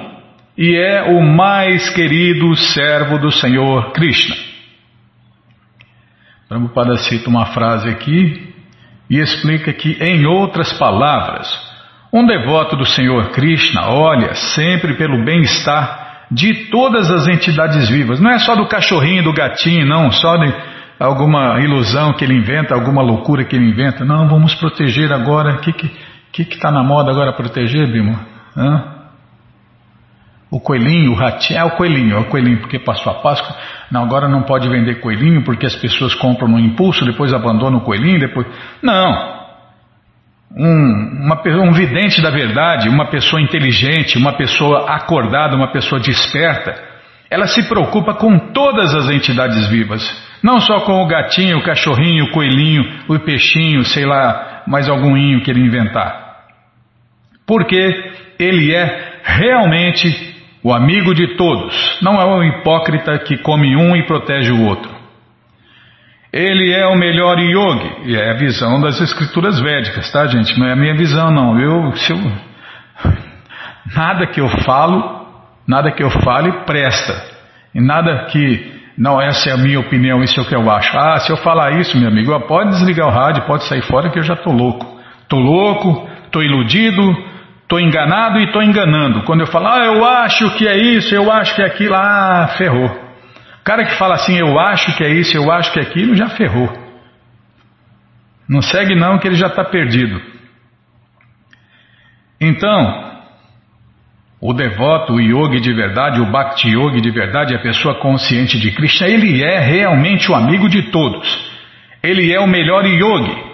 e 0.58 0.76
é 0.76 1.04
o 1.04 1.22
mais 1.22 1.90
querido 1.90 2.56
servo 2.56 3.18
do 3.18 3.32
Senhor 3.32 3.92
Krishna. 3.92 4.36
Prabhupada 6.48 6.98
cita 6.98 7.30
uma 7.30 7.48
frase 7.48 7.90
aqui 7.90 8.54
e 9.10 9.20
explica 9.20 9.72
que, 9.72 9.98
em 10.02 10.26
outras 10.26 10.74
palavras, 10.74 11.48
um 12.12 12.26
devoto 12.26 12.76
do 12.76 12.86
Senhor 12.86 13.30
Krishna 13.30 13.90
olha 13.90 14.34
sempre 14.34 14.96
pelo 14.96 15.24
bem-estar 15.24 16.26
de 16.32 16.70
todas 16.70 17.10
as 17.10 17.28
entidades 17.28 17.90
vivas. 17.90 18.20
Não 18.20 18.32
é 18.32 18.40
só 18.40 18.56
do 18.56 18.68
cachorrinho, 18.68 19.24
do 19.24 19.34
gatinho, 19.34 19.86
não, 19.86 20.12
só 20.12 20.38
de 20.38 20.54
alguma 21.00 21.60
ilusão 21.62 22.14
que 22.14 22.26
ele 22.26 22.36
inventa, 22.36 22.76
alguma 22.76 23.02
loucura 23.02 23.46
que 23.46 23.56
ele 23.56 23.70
inventa. 23.70 24.04
Não, 24.04 24.28
vamos 24.28 24.54
proteger 24.56 25.12
agora. 25.14 25.56
O 25.56 25.60
que 25.60 25.70
está 25.70 25.88
que, 26.32 26.46
que 26.46 26.60
tá 26.60 26.72
na 26.72 26.84
moda 26.84 27.12
agora 27.12 27.34
proteger, 27.34 27.92
Bimo? 27.92 28.20
Hã? 28.56 29.00
O 30.52 30.60
coelhinho, 30.60 31.12
o 31.12 31.16
ratinho, 31.16 31.60
é 31.60 31.64
o 31.64 31.72
coelhinho, 31.72 32.16
é 32.16 32.20
o 32.20 32.26
coelhinho, 32.26 32.58
porque 32.60 32.80
passou 32.80 33.14
a 33.14 33.16
Páscoa. 33.22 33.56
Não, 33.92 34.04
agora 34.04 34.28
não 34.28 34.42
pode 34.44 34.68
vender 34.68 35.00
coelhinho 35.00 35.44
porque 35.44 35.66
as 35.66 35.76
pessoas 35.76 36.16
compram 36.16 36.48
no 36.48 36.60
impulso, 36.60 37.06
depois 37.06 37.32
abandonam 37.34 37.80
o 37.80 37.82
coelhinho, 37.82 38.20
depois. 38.20 38.48
Não! 38.82 39.40
Um, 40.58 41.26
uma, 41.26 41.40
um 41.64 41.72
vidente 41.72 42.20
da 42.22 42.32
verdade, 42.32 42.90
uma 42.90 43.06
pessoa 43.06 43.40
inteligente, 43.40 44.18
uma 44.18 44.34
pessoa 44.34 44.90
acordada, 44.90 45.56
uma 45.56 45.72
pessoa 45.72 46.02
desperta, 46.02 46.74
ela 47.30 47.46
se 47.46 47.70
preocupa 47.70 48.16
com 48.16 48.52
todas 48.52 48.96
as 48.96 49.08
entidades 49.12 49.68
vivas, 49.68 50.02
não 50.44 50.60
só 50.60 50.82
com 50.82 51.04
o 51.04 51.08
gatinho, 51.08 51.58
o 51.58 51.64
cachorrinho, 51.64 52.26
o 52.26 52.32
coelhinho, 52.32 52.84
o 53.08 53.20
peixinho, 53.20 53.84
sei 53.84 54.06
lá, 54.06 54.64
mais 54.68 54.88
algum 54.88 55.18
inho 55.18 55.42
que 55.42 55.52
ele 55.52 55.62
inventar. 55.62 56.38
Porque 57.46 58.12
ele 58.40 58.74
é 58.74 59.20
realmente 59.24 60.38
o 60.64 60.74
amigo 60.74 61.14
de 61.14 61.36
todos, 61.36 62.00
não 62.02 62.22
é 62.22 62.26
o 62.26 62.44
hipócrita 62.44 63.18
que 63.20 63.38
come 63.38 63.76
um 63.76 63.96
e 63.96 64.06
protege 64.06 64.52
o 64.52 64.66
outro. 64.66 65.00
Ele 66.32 66.72
é 66.72 66.86
o 66.86 66.96
melhor 66.96 67.40
yogi, 67.40 67.92
e 68.06 68.16
é 68.16 68.32
a 68.32 68.36
visão 68.36 68.80
das 68.80 69.02
escrituras 69.02 69.60
védicas, 69.60 70.12
tá, 70.12 70.28
gente? 70.28 70.58
Não 70.60 70.68
é 70.68 70.74
a 70.74 70.76
minha 70.76 70.96
visão, 70.96 71.32
não. 71.32 71.60
Eu, 71.60 71.92
se 71.96 72.12
eu, 72.12 72.20
nada 73.96 74.28
que 74.28 74.40
eu 74.40 74.48
falo, 74.64 75.26
nada 75.68 75.92
que 75.92 76.04
eu 76.04 76.10
fale 76.22 76.52
presta. 76.66 77.40
E 77.74 77.82
nada 77.82 78.26
que, 78.26 78.79
não, 79.00 79.22
essa 79.22 79.50
é 79.50 79.54
a 79.54 79.58
minha 79.58 79.80
opinião, 79.80 80.22
isso 80.22 80.40
é 80.40 80.44
o 80.44 80.46
que 80.46 80.56
eu 80.56 80.70
acho. 80.70 80.96
Ah, 80.98 81.18
se 81.20 81.32
eu 81.32 81.38
falar 81.38 81.80
isso, 81.80 81.98
meu 81.98 82.10
amigo, 82.10 82.38
pode 82.42 82.72
desligar 82.72 83.08
o 83.08 83.12
rádio, 83.12 83.48
pode 83.48 83.64
sair 83.64 83.82
fora 83.84 84.12
que 84.12 84.20
eu 84.20 84.24
já 84.24 84.36
tô 84.36 84.52
louco. 84.52 85.00
Tô 85.28 85.38
louco, 85.38 86.10
tô 86.32 86.42
iludido, 86.42 87.02
Estou 87.70 87.80
enganado 87.80 88.40
e 88.40 88.46
estou 88.46 88.64
enganando. 88.64 89.22
Quando 89.26 89.42
eu 89.42 89.46
falo, 89.48 89.68
ah, 89.68 89.86
eu 89.86 90.04
acho 90.04 90.58
que 90.58 90.68
é 90.68 90.76
isso, 90.76 91.14
eu 91.14 91.32
acho 91.32 91.54
que 91.54 91.62
é 91.62 91.68
aquilo, 91.68 91.94
ah, 91.94 92.56
ferrou. 92.58 92.88
O 92.88 93.64
cara 93.64 93.86
que 93.86 93.94
fala 93.94 94.16
assim, 94.16 94.36
eu 94.36 94.60
acho 94.60 94.98
que 94.98 95.04
é 95.04 95.10
isso, 95.14 95.38
eu 95.38 95.52
acho 95.52 95.72
que 95.72 95.80
é 95.80 95.84
aquilo, 95.84 96.16
já 96.16 96.30
ferrou. 96.30 96.68
Não 98.50 98.60
segue 98.64 98.96
não 98.96 99.20
que 99.20 99.28
ele 99.28 99.36
já 99.36 99.46
está 99.46 99.64
perdido. 99.64 100.20
Então, 102.42 103.09
o 104.42 104.54
devoto, 104.54 105.14
o 105.14 105.22
yogi 105.22 105.60
de 105.60 105.74
verdade, 105.74 106.22
o 106.22 106.32
bhakti 106.32 106.70
yogi 106.70 107.02
de 107.02 107.12
verdade, 107.12 107.56
a 107.56 107.60
pessoa 107.60 108.00
consciente 108.00 108.60
de 108.60 108.72
Krishna, 108.72 109.08
ele 109.08 109.44
é 109.44 109.60
realmente 109.60 110.32
o 110.32 110.36
amigo 110.36 110.70
de 110.70 110.84
todos. 110.92 111.50
Ele 112.02 112.32
é 112.32 112.40
o 112.40 112.48
melhor 112.48 112.86
yogi 112.86 113.50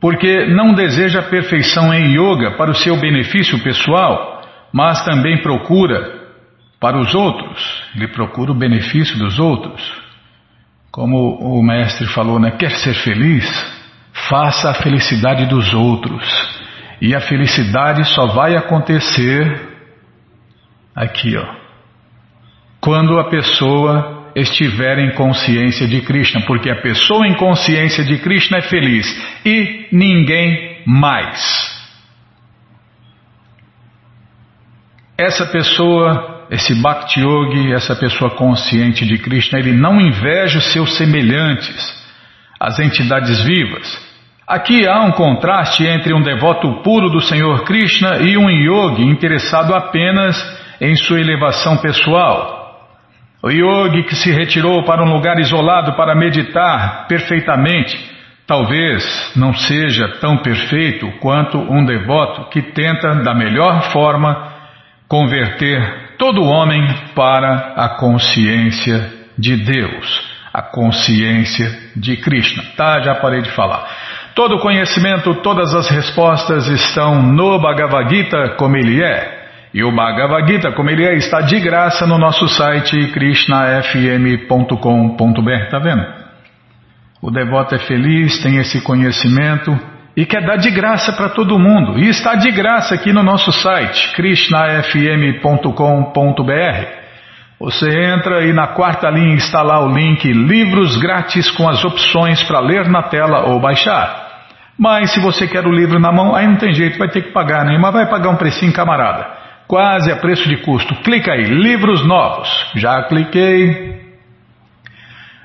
porque 0.00 0.46
não 0.46 0.74
deseja 0.74 1.22
perfeição 1.22 1.92
em 1.92 2.12
yoga 2.12 2.52
para 2.52 2.70
o 2.70 2.74
seu 2.74 2.96
benefício 2.96 3.58
pessoal, 3.62 4.42
mas 4.72 5.04
também 5.04 5.42
procura 5.42 6.14
para 6.78 6.98
os 6.98 7.14
outros, 7.14 7.82
ele 7.94 8.08
procura 8.08 8.52
o 8.52 8.54
benefício 8.54 9.18
dos 9.18 9.38
outros. 9.38 9.82
Como 10.92 11.38
o 11.40 11.62
mestre 11.62 12.06
falou, 12.06 12.38
né? 12.38 12.52
Quer 12.52 12.70
ser 12.70 12.94
feliz? 12.94 13.44
Faça 14.28 14.70
a 14.70 14.74
felicidade 14.74 15.46
dos 15.46 15.74
outros. 15.74 16.24
E 17.00 17.14
a 17.14 17.20
felicidade 17.20 18.04
só 18.14 18.28
vai 18.28 18.56
acontecer 18.56 19.75
aqui, 20.96 21.36
ó. 21.36 21.46
Quando 22.80 23.18
a 23.18 23.28
pessoa 23.28 24.32
estiver 24.34 24.98
em 24.98 25.14
consciência 25.14 25.86
de 25.86 26.00
Krishna, 26.02 26.42
porque 26.42 26.70
a 26.70 26.80
pessoa 26.80 27.26
em 27.26 27.34
consciência 27.34 28.04
de 28.04 28.18
Krishna 28.18 28.58
é 28.58 28.62
feliz 28.62 29.06
e 29.44 29.88
ninguém 29.92 30.82
mais. 30.86 31.74
Essa 35.18 35.46
pessoa, 35.46 36.46
esse 36.50 36.74
Bhakti 36.74 37.20
Yogi, 37.20 37.72
essa 37.72 37.96
pessoa 37.96 38.30
consciente 38.36 39.06
de 39.06 39.16
Krishna, 39.18 39.58
ele 39.58 39.72
não 39.72 39.98
inveja 39.98 40.58
os 40.58 40.72
seus 40.72 40.96
semelhantes, 40.96 42.06
as 42.60 42.78
entidades 42.78 43.42
vivas. 43.42 44.06
Aqui 44.46 44.86
há 44.86 45.02
um 45.02 45.12
contraste 45.12 45.84
entre 45.84 46.14
um 46.14 46.22
devoto 46.22 46.82
puro 46.82 47.08
do 47.08 47.20
Senhor 47.20 47.64
Krishna 47.64 48.18
e 48.18 48.36
um 48.36 48.48
yogi 48.50 49.02
interessado 49.02 49.74
apenas 49.74 50.36
em 50.80 50.94
sua 50.96 51.20
elevação 51.20 51.76
pessoal. 51.78 52.56
O 53.42 53.50
yogi 53.50 54.02
que 54.04 54.16
se 54.16 54.30
retirou 54.32 54.82
para 54.84 55.04
um 55.04 55.12
lugar 55.12 55.38
isolado 55.38 55.92
para 55.92 56.14
meditar 56.14 57.06
perfeitamente, 57.06 57.96
talvez 58.46 59.32
não 59.36 59.54
seja 59.54 60.08
tão 60.20 60.38
perfeito 60.38 61.10
quanto 61.20 61.58
um 61.58 61.84
devoto 61.84 62.48
que 62.50 62.62
tenta, 62.62 63.14
da 63.22 63.34
melhor 63.34 63.92
forma, 63.92 64.52
converter 65.08 66.16
todo 66.18 66.42
homem 66.42 66.82
para 67.14 67.74
a 67.76 67.90
consciência 67.90 69.12
de 69.38 69.56
Deus, 69.56 70.22
a 70.52 70.62
consciência 70.62 71.70
de 71.94 72.16
Krishna. 72.16 72.64
Tá, 72.76 73.00
já 73.00 73.14
parei 73.16 73.42
de 73.42 73.50
falar. 73.50 73.86
Todo 74.34 74.58
conhecimento, 74.58 75.34
todas 75.36 75.74
as 75.74 75.88
respostas 75.88 76.66
estão 76.66 77.22
no 77.22 77.58
Bhagavad 77.60 78.14
Gita 78.14 78.54
como 78.58 78.76
ele 78.76 79.02
é. 79.02 79.45
E 79.76 79.84
o 79.84 79.94
Bhagavad 79.94 80.50
Gita, 80.50 80.72
como 80.72 80.88
ele 80.88 81.04
é, 81.04 81.16
está 81.16 81.42
de 81.42 81.60
graça 81.60 82.06
no 82.06 82.16
nosso 82.16 82.48
site 82.48 83.08
krishnafm.com.br, 83.08 85.70
tá 85.70 85.78
vendo? 85.78 86.02
O 87.20 87.30
devoto 87.30 87.74
é 87.74 87.78
feliz, 87.80 88.42
tem 88.42 88.56
esse 88.56 88.80
conhecimento 88.80 89.78
e 90.16 90.24
quer 90.24 90.46
dar 90.46 90.56
de 90.56 90.70
graça 90.70 91.12
para 91.12 91.28
todo 91.28 91.58
mundo. 91.58 91.98
E 91.98 92.08
está 92.08 92.36
de 92.36 92.50
graça 92.52 92.94
aqui 92.94 93.12
no 93.12 93.22
nosso 93.22 93.52
site, 93.52 94.14
krishnafm.com.br. 94.14 96.86
Você 97.60 97.90
entra 98.14 98.46
e 98.46 98.54
na 98.54 98.68
quarta 98.68 99.10
linha 99.10 99.34
está 99.34 99.60
lá 99.60 99.84
o 99.84 99.92
link 99.92 100.26
Livros 100.32 100.96
Grátis 100.96 101.50
com 101.50 101.68
as 101.68 101.84
opções 101.84 102.42
para 102.44 102.60
ler 102.60 102.88
na 102.88 103.02
tela 103.02 103.50
ou 103.50 103.60
baixar. 103.60 104.24
Mas 104.78 105.12
se 105.12 105.20
você 105.20 105.46
quer 105.46 105.66
o 105.66 105.70
livro 105.70 105.98
na 105.98 106.10
mão, 106.10 106.34
aí 106.34 106.46
não 106.46 106.56
tem 106.56 106.72
jeito, 106.72 106.96
vai 106.96 107.10
ter 107.10 107.24
que 107.24 107.32
pagar, 107.32 107.66
né? 107.66 107.76
Mas 107.76 107.92
vai 107.92 108.08
pagar 108.08 108.30
um 108.30 108.36
precinho, 108.36 108.72
camarada 108.72 109.44
quase 109.66 110.10
a 110.10 110.16
preço 110.16 110.48
de 110.48 110.58
custo. 110.58 110.94
Clica 111.02 111.32
aí, 111.32 111.44
livros 111.44 112.06
novos. 112.06 112.48
Já 112.76 113.02
cliquei. 113.04 113.96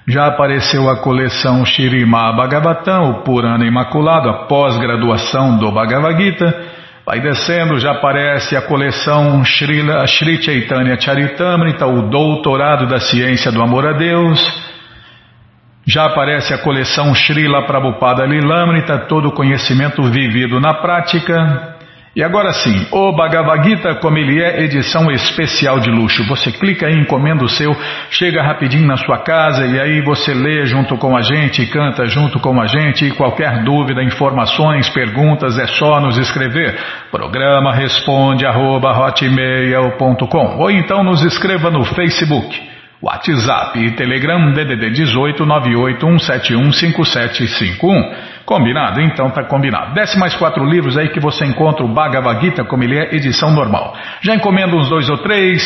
Já 0.07 0.27
apareceu 0.27 0.89
a 0.89 0.97
coleção 1.01 1.63
Shirima 1.65 2.33
Bhagavatam, 2.33 3.11
o 3.11 3.23
Purana 3.23 3.65
Imaculado, 3.65 4.29
a 4.29 4.45
pós-graduação 4.45 5.57
do 5.57 5.71
Bhagavad 5.71 6.21
Gita. 6.21 6.81
Vai 7.05 7.19
descendo, 7.19 7.79
já 7.79 7.91
aparece 7.91 8.55
a 8.55 8.61
coleção 8.61 9.43
Sri 9.43 10.41
Chaitanya 10.41 10.99
Charitamrita, 10.99 11.85
o 11.85 12.09
Doutorado 12.09 12.87
da 12.87 12.99
Ciência 12.99 13.51
do 13.51 13.61
Amor 13.61 13.87
a 13.87 13.93
Deus. 13.93 14.39
Já 15.85 16.05
aparece 16.05 16.53
a 16.53 16.59
coleção 16.59 17.13
Srila 17.15 17.65
Prabhupada 17.65 18.25
Lilamrita, 18.25 18.99
todo 19.07 19.29
o 19.29 19.33
conhecimento 19.33 20.03
vivido 20.03 20.59
na 20.59 20.75
prática. 20.75 21.70
E 22.13 22.21
agora 22.21 22.51
sim, 22.51 22.87
o 22.91 23.15
Bhagavad 23.15 23.63
Gita, 23.63 23.95
como 23.95 24.17
ele 24.17 24.43
é, 24.43 24.63
edição 24.63 25.09
especial 25.09 25.79
de 25.79 25.89
luxo. 25.89 26.27
Você 26.27 26.51
clica 26.51 26.85
aí, 26.85 26.99
encomenda 26.99 27.45
o 27.45 27.47
seu, 27.47 27.73
chega 28.09 28.43
rapidinho 28.43 28.85
na 28.85 28.97
sua 28.97 29.19
casa 29.19 29.65
e 29.65 29.79
aí 29.79 30.01
você 30.01 30.33
lê 30.33 30.65
junto 30.65 30.97
com 30.97 31.15
a 31.15 31.21
gente, 31.21 31.65
canta 31.67 32.05
junto 32.07 32.37
com 32.41 32.59
a 32.59 32.67
gente. 32.67 33.05
E 33.05 33.11
qualquer 33.11 33.63
dúvida, 33.63 34.03
informações, 34.03 34.89
perguntas, 34.89 35.57
é 35.57 35.67
só 35.67 36.01
nos 36.01 36.17
escrever. 36.17 36.77
Programa 37.09 37.73
responde 37.73 38.45
arroba, 38.45 38.91
ou 40.57 40.69
então 40.69 41.05
nos 41.05 41.23
escreva 41.23 41.71
no 41.71 41.85
Facebook. 41.85 42.71
WhatsApp 43.01 43.79
e 43.79 43.91
Telegram 43.91 44.51
DDD 44.51 44.89
18 44.91 45.45
981715751. 45.45 48.30
Combinado? 48.51 48.99
Então 48.99 49.29
tá 49.29 49.45
combinado. 49.45 49.93
Desce 49.93 50.19
mais 50.19 50.35
quatro 50.35 50.65
livros 50.65 50.97
aí 50.97 51.07
que 51.07 51.21
você 51.21 51.45
encontra 51.45 51.85
o 51.85 51.87
Bhagavad 51.87 52.41
Gita 52.41 52.65
como 52.65 52.83
ele 52.83 52.97
é, 52.97 53.15
edição 53.15 53.49
normal. 53.49 53.95
Já 54.21 54.35
encomenda 54.35 54.75
uns 54.75 54.89
dois 54.89 55.09
ou 55.09 55.19
três. 55.19 55.63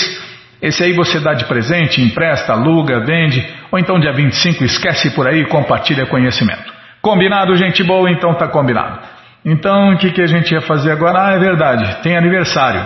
Esse 0.61 0.83
aí 0.83 0.93
você 0.93 1.19
dá 1.19 1.33
de 1.33 1.45
presente, 1.45 1.99
empresta, 1.99 2.53
aluga, 2.53 2.99
vende, 2.99 3.43
ou 3.71 3.79
então 3.79 3.99
dia 3.99 4.13
25 4.13 4.63
esquece 4.63 5.09
por 5.15 5.27
aí 5.27 5.39
e 5.39 5.47
compartilha 5.47 6.05
conhecimento. 6.05 6.71
Combinado, 7.01 7.55
gente 7.55 7.83
boa? 7.83 8.07
Então 8.11 8.35
tá 8.35 8.47
combinado. 8.49 8.99
Então 9.43 9.93
o 9.93 9.97
que, 9.97 10.11
que 10.11 10.21
a 10.21 10.27
gente 10.27 10.53
ia 10.53 10.61
fazer 10.61 10.91
agora? 10.91 11.29
Ah, 11.29 11.31
é 11.31 11.39
verdade, 11.39 12.03
tem 12.03 12.15
aniversário. 12.15 12.85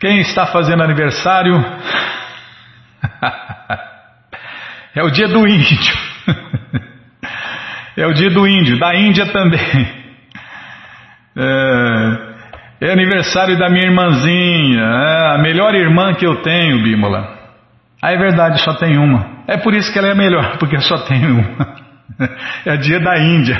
Quem 0.00 0.20
está 0.20 0.46
fazendo 0.46 0.82
aniversário? 0.82 1.52
é 4.96 5.02
o 5.02 5.10
dia 5.10 5.28
do 5.28 5.46
índio. 5.46 5.98
é 8.00 8.06
o 8.06 8.14
dia 8.14 8.30
do 8.30 8.46
índio, 8.46 8.78
da 8.78 8.94
Índia 8.94 9.26
também. 9.26 9.98
É, 11.40 12.88
É 12.88 12.92
aniversário 12.92 13.56
da 13.56 13.68
minha 13.68 13.84
irmãzinha, 13.84 14.82
é 14.82 15.34
a 15.36 15.38
melhor 15.38 15.72
irmã 15.72 16.12
que 16.14 16.26
eu 16.26 16.42
tenho, 16.42 16.82
Bímola. 16.82 17.32
Ah, 18.02 18.12
é 18.12 18.16
verdade, 18.16 18.60
só 18.62 18.74
tem 18.74 18.98
uma. 18.98 19.24
É 19.46 19.56
por 19.56 19.72
isso 19.72 19.92
que 19.92 19.98
ela 20.00 20.08
é 20.08 20.14
melhor, 20.14 20.56
porque 20.58 20.80
só 20.80 20.98
tem 20.98 21.26
uma. 21.26 21.76
É 22.66 22.76
dia 22.76 22.98
da 22.98 23.16
Índia. 23.20 23.56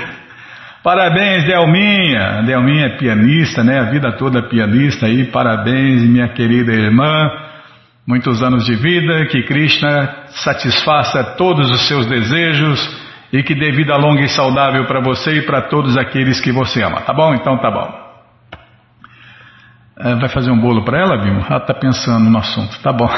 Parabéns, 0.82 1.44
Delminha. 1.44 2.42
Delminha 2.42 2.86
é 2.86 2.96
pianista, 2.96 3.62
né? 3.62 3.78
A 3.78 3.84
vida 3.84 4.10
toda 4.16 4.48
pianista 4.48 5.06
aí. 5.06 5.26
Parabéns, 5.26 6.02
minha 6.02 6.26
querida 6.28 6.72
irmã. 6.72 7.30
Muitos 8.04 8.42
anos 8.42 8.66
de 8.66 8.74
vida, 8.74 9.26
que 9.26 9.42
Krishna 9.44 10.24
satisfaça 10.30 11.22
todos 11.36 11.70
os 11.70 11.86
seus 11.86 12.06
desejos 12.06 13.07
e 13.32 13.42
que 13.42 13.54
dê 13.54 13.70
vida 13.72 13.96
longa 13.96 14.22
e 14.22 14.28
saudável 14.28 14.84
para 14.86 15.00
você 15.00 15.38
e 15.38 15.42
para 15.42 15.62
todos 15.62 15.96
aqueles 15.96 16.40
que 16.40 16.50
você 16.50 16.82
ama. 16.82 17.02
Tá 17.02 17.12
bom? 17.12 17.34
Então 17.34 17.58
tá 17.58 17.70
bom. 17.70 18.08
É, 20.00 20.14
vai 20.14 20.28
fazer 20.28 20.50
um 20.50 20.60
bolo 20.60 20.84
para 20.84 20.98
ela, 20.98 21.18
Bimo? 21.18 21.44
Ela 21.48 21.58
está 21.58 21.74
pensando 21.74 22.30
no 22.30 22.38
assunto. 22.38 22.80
Tá 22.80 22.92
bom. 22.92 23.10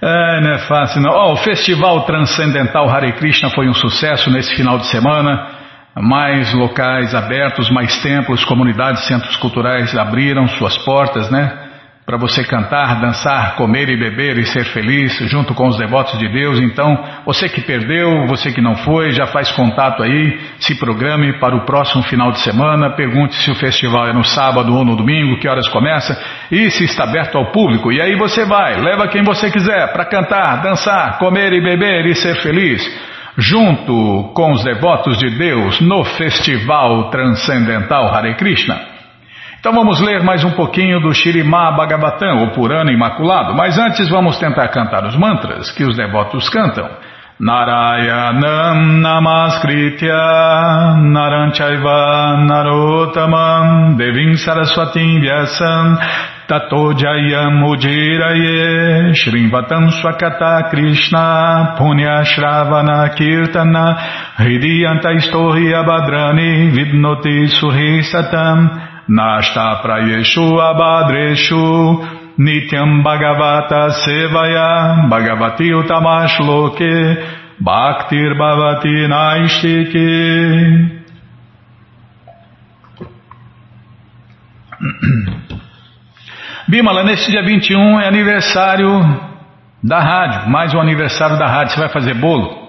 É, 0.00 0.40
não 0.40 0.50
é 0.52 0.58
fácil 0.58 1.00
não. 1.00 1.10
Oh, 1.10 1.32
o 1.32 1.36
Festival 1.36 2.02
Transcendental 2.02 2.88
Hare 2.88 3.12
Krishna 3.14 3.50
foi 3.50 3.68
um 3.68 3.74
sucesso 3.74 4.30
nesse 4.30 4.54
final 4.54 4.78
de 4.78 4.86
semana. 4.86 5.48
Mais 5.96 6.52
locais 6.52 7.14
abertos, 7.14 7.70
mais 7.70 8.02
templos, 8.02 8.44
comunidades, 8.44 9.06
centros 9.06 9.36
culturais 9.36 9.96
abriram 9.96 10.46
suas 10.48 10.76
portas, 10.78 11.30
né? 11.30 11.63
Para 12.06 12.18
você 12.18 12.44
cantar, 12.44 13.00
dançar, 13.00 13.56
comer 13.56 13.88
e 13.88 13.98
beber 13.98 14.36
e 14.36 14.44
ser 14.44 14.64
feliz 14.66 15.16
junto 15.30 15.54
com 15.54 15.68
os 15.68 15.78
devotos 15.78 16.18
de 16.18 16.28
Deus. 16.28 16.60
Então, 16.60 17.02
você 17.24 17.48
que 17.48 17.62
perdeu, 17.62 18.26
você 18.26 18.52
que 18.52 18.60
não 18.60 18.74
foi, 18.76 19.10
já 19.10 19.26
faz 19.26 19.50
contato 19.52 20.02
aí, 20.02 20.38
se 20.58 20.78
programe 20.78 21.38
para 21.38 21.56
o 21.56 21.64
próximo 21.64 22.02
final 22.02 22.30
de 22.30 22.40
semana, 22.40 22.94
pergunte 22.94 23.34
se 23.36 23.50
o 23.50 23.54
festival 23.54 24.08
é 24.08 24.12
no 24.12 24.22
sábado 24.22 24.74
ou 24.74 24.84
no 24.84 24.96
domingo, 24.96 25.38
que 25.38 25.48
horas 25.48 25.66
começa 25.68 26.14
e 26.50 26.70
se 26.70 26.84
está 26.84 27.04
aberto 27.04 27.38
ao 27.38 27.50
público. 27.50 27.90
E 27.90 28.02
aí 28.02 28.14
você 28.16 28.44
vai, 28.44 28.78
leva 28.82 29.08
quem 29.08 29.22
você 29.22 29.50
quiser 29.50 29.90
para 29.92 30.04
cantar, 30.04 30.60
dançar, 30.62 31.18
comer 31.18 31.54
e 31.54 31.62
beber 31.62 32.04
e 32.04 32.14
ser 32.14 32.36
feliz. 32.42 32.82
Junto 33.36 34.30
com 34.34 34.52
os 34.52 34.62
devotos 34.62 35.18
de 35.18 35.30
Deus 35.30 35.80
no 35.80 36.04
Festival 36.04 37.10
Transcendental 37.10 38.14
Hare 38.14 38.36
Krishna. 38.36 38.93
Então 39.64 39.72
vamos 39.72 39.98
ler 39.98 40.22
mais 40.22 40.44
um 40.44 40.50
pouquinho 40.50 41.00
do 41.00 41.14
Shirimá 41.14 41.72
Bhagavatam, 41.72 42.44
o 42.44 42.50
Purana 42.50 42.92
Imaculado, 42.92 43.54
mas 43.54 43.78
antes 43.78 44.10
vamos 44.10 44.36
tentar 44.36 44.68
cantar 44.68 45.06
os 45.06 45.16
mantras 45.16 45.70
que 45.70 45.84
os 45.84 45.96
devotos 45.96 46.50
cantam. 46.50 46.86
Narayanam 47.40 49.00
Namaskritya 49.00 50.12
Naranchaiva 51.00 52.44
Narotamam 52.46 53.96
Devim 53.96 54.36
Saraswatim 54.36 55.20
Vyasam 55.20 55.96
Tato 56.46 56.92
Jayam 56.92 57.64
Ujiraye 57.64 59.14
Shrimvatam 59.14 59.88
Swakata 59.92 60.68
Krishna 60.68 61.74
Punya 61.78 62.22
Shravana 62.22 63.08
Kirtana 63.16 63.96
Hridiyanta 64.36 65.14
Istohi 65.14 65.72
Abhadrani 65.72 66.70
Vidnoti 66.70 67.48
Suhi 67.48 68.02
Satam 68.02 68.92
Nashta 69.08 69.82
Prayeshu 69.82 70.58
Abhadreshu 70.60 71.98
Nityam 72.38 73.02
Bhagavata 73.02 73.90
Sevaya 74.04 75.08
Bhagavati 75.10 75.72
Utamash 75.72 76.38
Loke 76.40 77.16
Bhaktir 77.60 78.34
Bhavati 78.36 79.08
Naistike 79.08 81.02
Bimala, 86.68 87.04
nesse 87.04 87.30
dia 87.30 87.42
21 87.42 88.00
é 88.00 88.08
aniversário 88.08 89.00
da 89.82 90.00
rádio, 90.00 90.50
mais 90.50 90.72
um 90.72 90.80
aniversário 90.80 91.38
da 91.38 91.46
rádio. 91.46 91.74
Você 91.74 91.80
vai 91.80 91.90
fazer 91.90 92.14
bolo? 92.14 92.64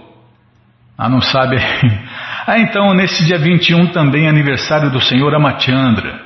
Ah, 0.98 1.08
não 1.10 1.22
sabe. 1.22 1.58
Ah, 2.48 2.60
então, 2.60 2.94
nesse 2.94 3.26
dia 3.26 3.40
21 3.40 3.88
também 3.88 4.28
é 4.28 4.30
aniversário 4.30 4.92
do 4.92 5.02
senhor 5.02 5.34
Amachandra. 5.34 6.22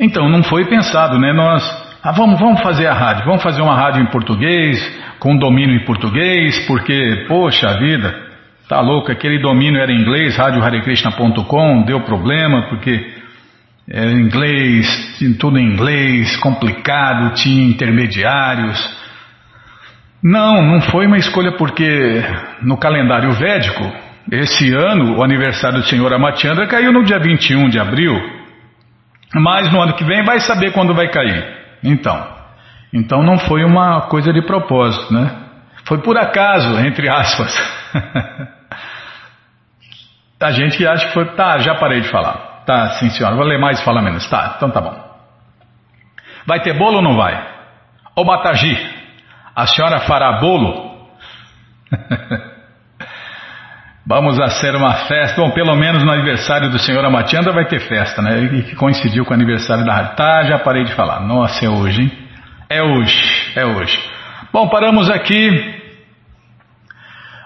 Então, 0.00 0.26
não 0.26 0.42
foi 0.42 0.64
pensado, 0.64 1.18
né? 1.18 1.30
Nós, 1.34 1.62
ah, 2.02 2.10
vamos, 2.10 2.40
vamos 2.40 2.62
fazer 2.62 2.86
a 2.86 2.94
rádio, 2.94 3.26
vamos 3.26 3.42
fazer 3.42 3.60
uma 3.60 3.74
rádio 3.74 4.02
em 4.02 4.06
português, 4.06 4.80
com 5.18 5.36
domínio 5.36 5.76
em 5.76 5.84
português, 5.84 6.58
porque, 6.66 7.26
poxa 7.28 7.78
vida, 7.78 8.14
tá 8.66 8.80
louco, 8.80 9.12
aquele 9.12 9.42
domínio 9.42 9.78
era 9.78 9.92
em 9.92 10.00
inglês, 10.00 10.36
radioharekrishna.com, 10.36 11.82
deu 11.82 12.00
problema, 12.00 12.62
porque 12.70 13.18
era 13.90 14.10
em 14.10 14.20
inglês, 14.20 15.16
tinha 15.18 15.34
tudo 15.34 15.58
em 15.58 15.66
inglês, 15.66 16.34
complicado, 16.38 17.34
tinha 17.34 17.68
intermediários. 17.68 18.96
Não, 20.22 20.62
não 20.62 20.80
foi 20.80 21.06
uma 21.06 21.18
escolha 21.18 21.52
porque 21.52 22.22
no 22.62 22.78
calendário 22.78 23.32
védico, 23.32 24.07
esse 24.30 24.74
ano, 24.74 25.18
o 25.18 25.22
aniversário 25.22 25.80
do 25.80 25.86
senhor 25.86 26.12
Amatiandra 26.12 26.66
caiu 26.66 26.92
no 26.92 27.04
dia 27.04 27.18
21 27.18 27.68
de 27.68 27.78
abril, 27.78 28.14
mas 29.34 29.72
no 29.72 29.80
ano 29.80 29.94
que 29.94 30.04
vem 30.04 30.22
vai 30.22 30.40
saber 30.40 30.72
quando 30.72 30.94
vai 30.94 31.08
cair. 31.08 31.56
Então, 31.82 32.26
então 32.92 33.22
não 33.22 33.38
foi 33.38 33.64
uma 33.64 34.02
coisa 34.08 34.32
de 34.32 34.42
propósito, 34.42 35.12
né? 35.12 35.30
Foi 35.84 35.98
por 35.98 36.18
acaso, 36.18 36.78
entre 36.80 37.08
aspas. 37.08 37.54
A 40.40 40.52
gente 40.52 40.86
acha 40.86 41.08
que 41.08 41.14
foi. 41.14 41.24
Tá, 41.34 41.58
já 41.58 41.74
parei 41.74 42.00
de 42.00 42.08
falar. 42.08 42.62
Tá, 42.64 42.90
sim 42.90 43.10
senhora. 43.10 43.34
Vou 43.34 43.44
ler 43.44 43.58
mais 43.58 43.80
e 43.80 43.84
falar 43.84 44.02
menos. 44.02 44.28
Tá, 44.28 44.54
então 44.56 44.70
tá 44.70 44.80
bom. 44.80 44.96
Vai 46.46 46.60
ter 46.60 46.78
bolo 46.78 46.96
ou 46.96 47.02
não 47.02 47.16
vai? 47.16 47.44
Ô 48.14 48.24
Batagi, 48.24 48.76
a 49.56 49.66
senhora 49.66 50.00
fará 50.00 50.38
bolo? 50.38 51.08
Vamos 54.08 54.40
a 54.40 54.48
ser 54.48 54.74
uma 54.74 54.94
festa, 55.06 55.38
bom, 55.38 55.50
pelo 55.50 55.76
menos 55.76 56.02
no 56.02 56.10
aniversário 56.10 56.70
do 56.70 56.78
senhor 56.78 57.04
Amatianda 57.04 57.52
vai 57.52 57.66
ter 57.66 57.78
festa, 57.80 58.22
né? 58.22 58.62
Que 58.62 58.74
coincidiu 58.74 59.22
com 59.22 59.32
o 59.32 59.34
aniversário 59.34 59.84
da 59.84 59.92
rádio. 59.92 60.16
Tá, 60.16 60.44
já 60.44 60.58
parei 60.60 60.84
de 60.84 60.94
falar. 60.94 61.20
Nossa, 61.20 61.66
é 61.66 61.68
hoje, 61.68 62.00
hein? 62.00 62.12
É 62.70 62.82
hoje, 62.82 63.52
é 63.54 63.66
hoje. 63.66 63.98
Bom, 64.50 64.66
paramos 64.68 65.10
aqui 65.10 65.50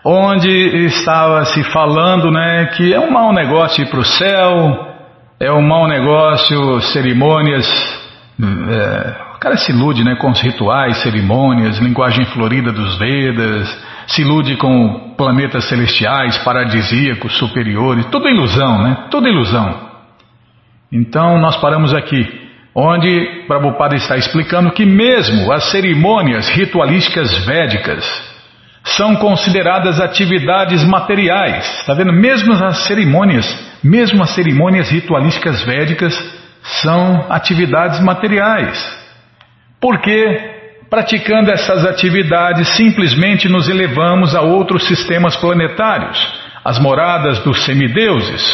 onde 0.05 0.49
estava 0.87 1.45
se 1.47 1.65
falando, 1.65 2.31
né, 2.31 2.67
que 2.77 2.95
é 2.95 3.01
um 3.01 3.11
mau 3.11 3.33
negócio 3.33 3.83
ir 3.83 3.91
para 3.91 3.99
o 3.99 4.05
céu, 4.05 4.95
é 5.41 5.51
um 5.51 5.63
mau 5.63 5.89
negócio 5.89 6.81
cerimônias, 6.93 7.67
é, 8.41 9.35
o 9.35 9.39
cara 9.41 9.57
se 9.57 9.73
ilude, 9.73 10.05
né, 10.05 10.15
com 10.15 10.31
os 10.31 10.41
rituais, 10.41 10.99
cerimônias, 10.99 11.79
linguagem 11.79 12.25
florida 12.27 12.71
dos 12.71 12.99
Vedas, 12.99 13.92
se 14.07 14.23
ilude 14.23 14.57
com 14.57 15.15
planetas 15.17 15.65
celestiais, 15.65 16.39
paradisíacos, 16.39 17.37
superiores, 17.39 18.07
tudo 18.07 18.29
ilusão, 18.29 18.83
né? 18.83 19.07
Tudo 19.11 19.29
ilusão. 19.29 19.91
Então 20.91 21.39
nós 21.39 21.57
paramos 21.57 21.95
aqui, 21.95 22.27
onde 22.75 23.45
Prabhupada 23.47 23.97
está 23.97 24.17
explicando 24.17 24.73
que 24.73 24.85
mesmo 24.85 25.53
as 25.53 25.71
cerimônias 25.71 26.49
ritualísticas 26.49 27.47
védicas 27.47 28.33
são 28.85 29.17
consideradas 29.17 30.01
atividades 30.01 30.85
materiais. 30.85 31.65
Está 31.81 31.95
vendo? 31.95 32.13
Mesmo 32.13 32.53
as 32.53 32.79
cerimônias, 32.85 33.47
mesmo 33.83 34.23
as 34.23 34.31
cerimônias 34.31 34.91
ritualísticas 34.91 35.63
védicas 35.63 36.15
são 36.63 37.27
atividades 37.31 38.01
materiais. 38.01 39.01
Por 39.81 40.01
quê? 40.01 40.62
Praticando 40.93 41.51
essas 41.51 41.87
atividades, 41.87 42.69
simplesmente 42.77 43.49
nos 43.49 43.67
elevamos 43.67 44.35
a 44.35 44.43
outros 44.43 44.87
sistemas 44.87 45.35
planetários, 45.35 46.19
as 46.63 46.79
moradas 46.79 47.39
dos 47.39 47.65
semideuses, 47.65 48.45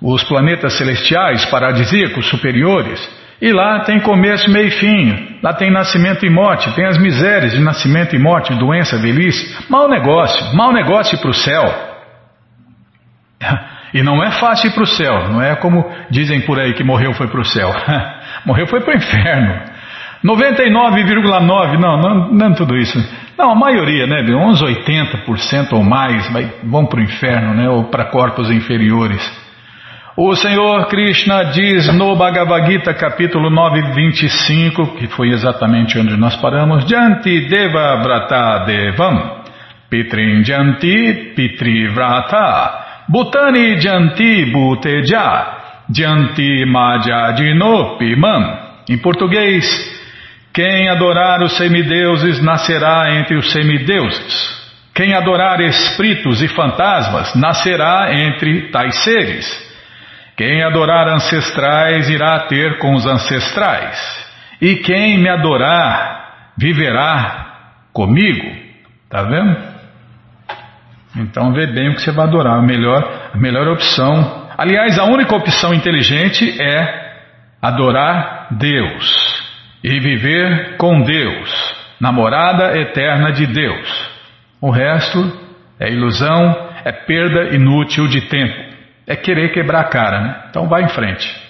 os 0.00 0.24
planetas 0.24 0.72
celestiais 0.72 1.44
paradisíacos 1.44 2.30
superiores. 2.30 2.98
E 3.42 3.52
lá 3.52 3.80
tem 3.80 4.00
começo, 4.00 4.50
meio 4.50 4.68
e 4.68 4.70
fim. 4.70 5.38
Lá 5.42 5.52
tem 5.52 5.70
nascimento 5.70 6.24
e 6.24 6.30
morte, 6.30 6.74
tem 6.74 6.86
as 6.86 6.96
misérias 6.96 7.52
de 7.52 7.60
nascimento 7.60 8.16
e 8.16 8.18
morte, 8.18 8.54
doença, 8.54 8.96
velhice. 8.96 9.54
Mau 9.68 9.86
negócio, 9.86 10.56
mau 10.56 10.72
negócio 10.72 11.18
para 11.18 11.30
o 11.30 11.34
céu. 11.34 11.62
E 13.94 14.02
não 14.02 14.22
é 14.22 14.32
fácil 14.32 14.68
ir 14.68 14.74
para 14.74 14.82
o 14.82 14.86
céu, 14.86 15.28
não 15.30 15.40
é 15.40 15.54
como 15.54 15.90
dizem 16.10 16.40
por 16.42 16.58
aí 16.58 16.74
que 16.74 16.84
morreu 16.84 17.14
foi 17.14 17.28
para 17.28 17.40
o 17.40 17.44
céu. 17.44 17.70
morreu 18.44 18.66
foi 18.66 18.80
para 18.80 18.92
o 18.92 18.96
inferno. 18.96 19.75
99,9%, 20.26 21.78
não, 21.78 21.98
não, 21.98 22.32
não 22.32 22.46
é 22.46 22.54
tudo 22.54 22.76
isso. 22.76 22.98
Não, 23.38 23.52
a 23.52 23.54
maioria, 23.54 24.06
né, 24.06 24.22
uns 24.34 24.62
80% 24.62 25.72
ou 25.72 25.84
mais 25.84 26.26
vai, 26.32 26.50
vão 26.64 26.86
para 26.86 26.98
o 26.98 27.02
inferno, 27.02 27.54
né, 27.54 27.68
ou 27.68 27.84
para 27.84 28.06
corpos 28.06 28.50
inferiores. 28.50 29.22
O 30.16 30.34
Senhor 30.34 30.86
Krishna 30.86 31.44
diz 31.52 31.92
no 31.92 32.16
Bhagavad 32.16 32.66
Gita, 32.66 32.94
capítulo 32.94 33.50
9, 33.50 33.92
25, 33.92 34.96
que 34.96 35.06
foi 35.08 35.28
exatamente 35.28 35.98
onde 35.98 36.16
nós 36.16 36.34
paramos, 36.36 36.88
Janti 36.88 37.46
Deva 37.48 38.00
Vrata 38.02 38.64
Devam, 38.64 39.42
Pitrin 39.90 40.42
Janti 40.42 41.34
Pitri 41.36 41.88
Vrata, 41.88 43.04
Bhutani 43.08 43.78
Janti 43.78 44.50
Bhuteja, 44.50 45.84
Janti 45.94 46.64
Madhyadinopimam. 46.64 48.64
Em 48.88 48.96
português, 48.96 49.95
quem 50.56 50.88
adorar 50.88 51.42
os 51.42 51.54
semideuses 51.58 52.42
nascerá 52.42 53.14
entre 53.14 53.36
os 53.36 53.52
semideuses. 53.52 54.56
Quem 54.94 55.12
adorar 55.12 55.60
espíritos 55.60 56.40
e 56.40 56.48
fantasmas 56.48 57.34
nascerá 57.34 58.14
entre 58.14 58.70
tais 58.70 59.04
seres. 59.04 59.46
Quem 60.34 60.62
adorar 60.62 61.08
ancestrais 61.08 62.08
irá 62.08 62.46
ter 62.46 62.78
com 62.78 62.94
os 62.94 63.04
ancestrais. 63.04 63.98
E 64.58 64.76
quem 64.76 65.18
me 65.18 65.28
adorar 65.28 66.54
viverá 66.56 67.88
comigo. 67.92 68.50
Tá 69.10 69.24
vendo? 69.24 69.58
Então 71.16 71.52
vê 71.52 71.66
bem 71.66 71.90
o 71.90 71.96
que 71.96 72.00
você 72.00 72.12
vai 72.12 72.26
adorar. 72.26 72.54
A 72.54 72.62
melhor, 72.62 73.30
a 73.34 73.36
melhor 73.36 73.68
opção. 73.68 74.48
Aliás, 74.56 74.98
a 74.98 75.04
única 75.04 75.36
opção 75.36 75.74
inteligente 75.74 76.58
é 76.58 77.12
adorar 77.60 78.46
Deus 78.52 79.45
e 79.82 80.00
viver 80.00 80.76
com 80.76 81.02
Deus, 81.02 81.76
namorada 82.00 82.78
eterna 82.78 83.32
de 83.32 83.46
Deus. 83.46 84.10
O 84.60 84.70
resto 84.70 85.32
é 85.78 85.90
ilusão, 85.90 86.70
é 86.84 86.92
perda 86.92 87.54
inútil 87.54 88.08
de 88.08 88.22
tempo, 88.22 88.74
é 89.06 89.16
querer 89.16 89.52
quebrar 89.52 89.80
a 89.80 89.88
cara, 89.88 90.20
né? 90.20 90.42
Então 90.50 90.68
vai 90.68 90.84
em 90.84 90.88
frente. 90.88 91.46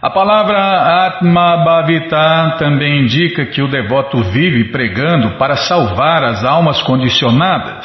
A 0.00 0.10
palavra 0.10 1.06
Atma 1.06 1.64
Bhavita 1.64 2.56
também 2.56 3.02
indica 3.02 3.46
que 3.46 3.60
o 3.60 3.66
devoto 3.66 4.22
vive 4.30 4.70
pregando 4.70 5.36
para 5.38 5.56
salvar 5.56 6.22
as 6.22 6.44
almas 6.44 6.80
condicionadas. 6.82 7.84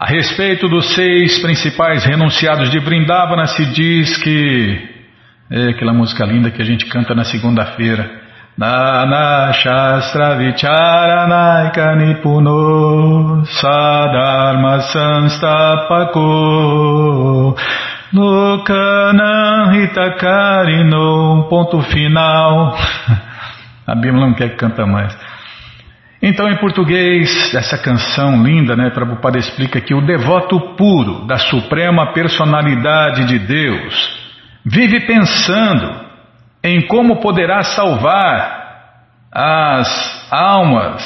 A 0.00 0.06
respeito 0.06 0.68
dos 0.68 0.94
seis 0.94 1.38
principais 1.38 2.04
renunciados 2.04 2.70
de 2.70 2.80
Vrindavana 2.80 3.46
se 3.46 3.66
diz 3.66 4.16
que 4.16 4.89
é 5.50 5.70
aquela 5.70 5.92
música 5.92 6.24
linda 6.24 6.48
que 6.48 6.62
a 6.62 6.64
gente 6.64 6.86
canta 6.86 7.12
na 7.12 7.24
segunda-feira. 7.24 8.08
Nana 8.56 9.52
Shastra 9.52 10.36
Vicharanaika 10.36 11.96
Nipuno 11.96 13.44
Sadharma 13.46 14.80
Sanstapako 14.80 16.20
Lokana 18.12 19.72
Hitakarino 19.76 21.48
Ponto 21.48 21.80
final. 21.82 22.76
A 23.86 23.94
Bíblia 23.96 24.20
não 24.20 24.34
quer 24.34 24.50
que 24.50 24.56
canta 24.56 24.86
mais. 24.86 25.18
Então, 26.22 26.48
em 26.48 26.58
português, 26.58 27.52
essa 27.54 27.76
canção 27.76 28.40
linda, 28.44 28.76
né, 28.76 28.90
Prabhupada 28.90 29.38
explica 29.38 29.80
que 29.80 29.94
o 29.94 30.02
devoto 30.06 30.60
puro 30.76 31.26
da 31.26 31.38
suprema 31.38 32.12
personalidade 32.12 33.24
de 33.24 33.38
Deus 33.38 34.19
vive 34.64 35.06
pensando 35.06 36.08
em 36.62 36.86
como 36.86 37.20
poderá 37.20 37.62
salvar 37.62 38.60
as 39.32 40.28
almas 40.30 41.02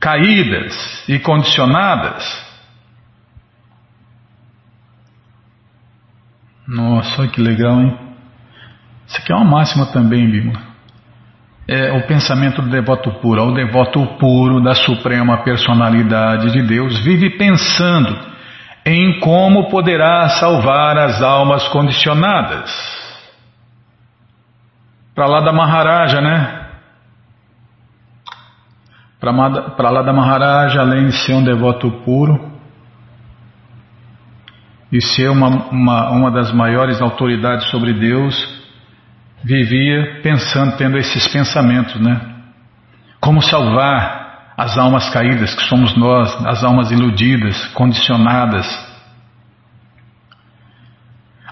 caídas 0.00 1.04
e 1.08 1.18
condicionadas. 1.18 2.44
Nossa, 6.66 7.28
que 7.28 7.40
legal, 7.40 7.80
hein? 7.80 7.96
Isso 9.06 9.18
aqui 9.18 9.32
é 9.32 9.36
uma 9.36 9.44
máxima 9.44 9.86
também, 9.86 10.28
Bíblia. 10.28 10.60
É 11.68 11.92
o 11.92 12.06
pensamento 12.06 12.60
do 12.60 12.68
devoto 12.68 13.12
puro. 13.20 13.42
O 13.44 13.54
devoto 13.54 14.04
puro 14.18 14.60
da 14.60 14.74
suprema 14.74 15.42
personalidade 15.44 16.52
de 16.52 16.62
Deus 16.62 16.98
vive 17.04 17.30
pensando 17.30 18.35
em 18.86 19.18
como 19.18 19.68
poderá 19.68 20.28
salvar 20.28 20.96
as 20.96 21.20
almas 21.20 21.66
condicionadas. 21.68 22.70
Para 25.12 25.26
lá 25.26 25.40
da 25.40 25.52
Maharaja, 25.52 26.20
né? 26.20 26.66
Para 29.18 29.90
lá 29.90 30.02
da 30.02 30.12
Maharaja, 30.12 30.80
além 30.80 31.08
de 31.08 31.16
ser 31.16 31.34
um 31.34 31.42
devoto 31.42 31.90
puro 32.04 32.52
e 34.92 35.02
ser 35.02 35.30
uma, 35.30 35.48
uma, 35.48 36.10
uma 36.10 36.30
das 36.30 36.52
maiores 36.52 37.02
autoridades 37.02 37.68
sobre 37.70 37.92
Deus, 37.92 38.36
vivia 39.42 40.20
pensando, 40.22 40.76
tendo 40.76 40.96
esses 40.96 41.26
pensamentos, 41.26 42.00
né? 42.00 42.20
Como 43.20 43.42
salvar 43.42 44.25
as 44.56 44.78
almas 44.78 45.10
caídas, 45.10 45.54
que 45.54 45.62
somos 45.64 45.94
nós, 45.96 46.34
as 46.46 46.64
almas 46.64 46.90
iludidas, 46.90 47.66
condicionadas. 47.74 48.66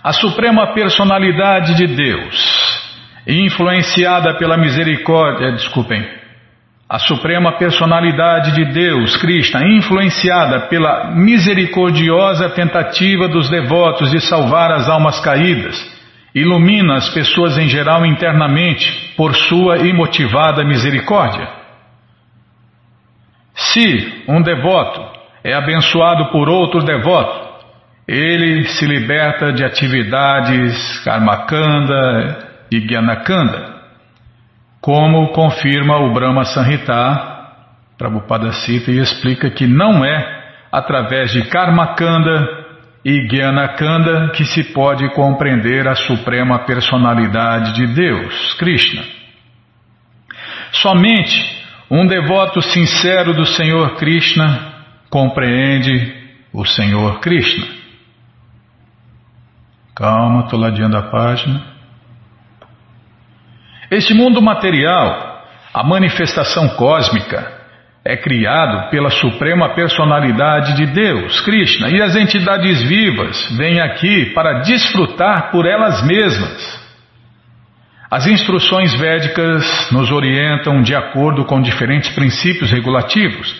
A 0.02 0.12
suprema 0.12 0.72
personalidade 0.72 1.74
de 1.74 1.86
Deus, 1.86 2.82
influenciada 3.26 4.34
pela 4.38 4.56
misericórdia, 4.56 5.52
desculpem, 5.52 6.02
a 6.88 6.98
suprema 6.98 7.58
personalidade 7.58 8.52
de 8.52 8.72
Deus, 8.72 9.16
Krishna, 9.16 9.66
influenciada 9.66 10.68
pela 10.68 11.10
misericordiosa 11.10 12.50
tentativa 12.50 13.28
dos 13.28 13.50
devotos 13.50 14.10
de 14.10 14.20
salvar 14.20 14.70
as 14.70 14.88
almas 14.88 15.18
caídas, 15.20 15.76
ilumina 16.34 16.96
as 16.96 17.08
pessoas 17.10 17.58
em 17.58 17.68
geral 17.68 18.04
internamente 18.04 19.14
por 19.16 19.34
sua 19.34 19.78
imotivada 19.78 20.64
misericórdia. 20.64 21.63
Se 23.54 24.24
um 24.28 24.42
devoto 24.42 25.00
é 25.42 25.54
abençoado 25.54 26.30
por 26.30 26.48
outro 26.48 26.80
devoto, 26.80 27.44
ele 28.06 28.64
se 28.64 28.86
liberta 28.86 29.52
de 29.52 29.64
atividades 29.64 30.98
karmakanda 31.04 32.48
e 32.70 32.80
gyanakanda, 32.80 33.74
como 34.80 35.32
confirma 35.32 35.98
o 35.98 36.12
Brahma 36.12 36.44
Sanhita, 36.44 37.32
Prabhupada 37.96 38.52
cita 38.52 38.90
e 38.90 38.98
explica 38.98 39.48
que 39.50 39.66
não 39.66 40.04
é 40.04 40.44
através 40.72 41.30
de 41.30 41.48
karmakanda 41.48 42.64
e 43.04 43.28
gyanakanda 43.28 44.30
que 44.30 44.44
se 44.44 44.64
pode 44.72 45.08
compreender 45.14 45.86
a 45.86 45.94
suprema 45.94 46.60
personalidade 46.60 47.74
de 47.74 47.94
Deus, 47.94 48.54
Krishna. 48.54 49.02
Somente 50.72 51.63
um 51.94 52.08
devoto 52.08 52.60
sincero 52.60 53.32
do 53.32 53.46
Senhor 53.46 53.94
Krishna 53.94 54.72
compreende 55.08 56.12
o 56.52 56.64
Senhor 56.64 57.20
Krishna. 57.20 57.64
Calma, 59.94 60.40
estou 60.40 60.58
ladeando 60.58 60.96
a 60.96 61.02
página. 61.02 61.62
Este 63.88 64.12
mundo 64.12 64.42
material, 64.42 65.46
a 65.72 65.84
manifestação 65.84 66.70
cósmica, 66.70 67.60
é 68.04 68.16
criado 68.16 68.90
pela 68.90 69.10
suprema 69.10 69.72
personalidade 69.76 70.74
de 70.74 70.86
Deus, 70.86 71.40
Krishna, 71.42 71.90
e 71.90 72.02
as 72.02 72.16
entidades 72.16 72.82
vivas 72.82 73.56
vêm 73.56 73.80
aqui 73.80 74.32
para 74.34 74.62
desfrutar 74.62 75.52
por 75.52 75.64
elas 75.64 76.04
mesmas. 76.04 76.83
As 78.14 78.28
instruções 78.28 78.94
védicas 78.94 79.90
nos 79.90 80.12
orientam 80.12 80.80
de 80.82 80.94
acordo 80.94 81.44
com 81.44 81.60
diferentes 81.60 82.10
princípios 82.10 82.70
regulativos 82.70 83.52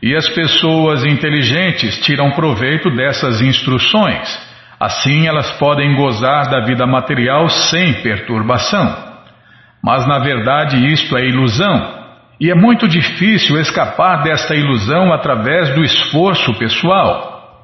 e 0.00 0.14
as 0.14 0.28
pessoas 0.28 1.04
inteligentes 1.04 1.98
tiram 1.98 2.30
proveito 2.30 2.88
dessas 2.88 3.40
instruções. 3.40 4.28
Assim 4.78 5.26
elas 5.26 5.50
podem 5.58 5.96
gozar 5.96 6.48
da 6.48 6.60
vida 6.60 6.86
material 6.86 7.48
sem 7.48 7.94
perturbação. 7.94 8.96
Mas 9.82 10.06
na 10.06 10.20
verdade 10.20 10.86
isto 10.86 11.18
é 11.18 11.26
ilusão 11.26 12.04
e 12.40 12.48
é 12.48 12.54
muito 12.54 12.86
difícil 12.86 13.60
escapar 13.60 14.22
desta 14.22 14.54
ilusão 14.54 15.12
através 15.12 15.74
do 15.74 15.82
esforço 15.82 16.54
pessoal. 16.54 17.58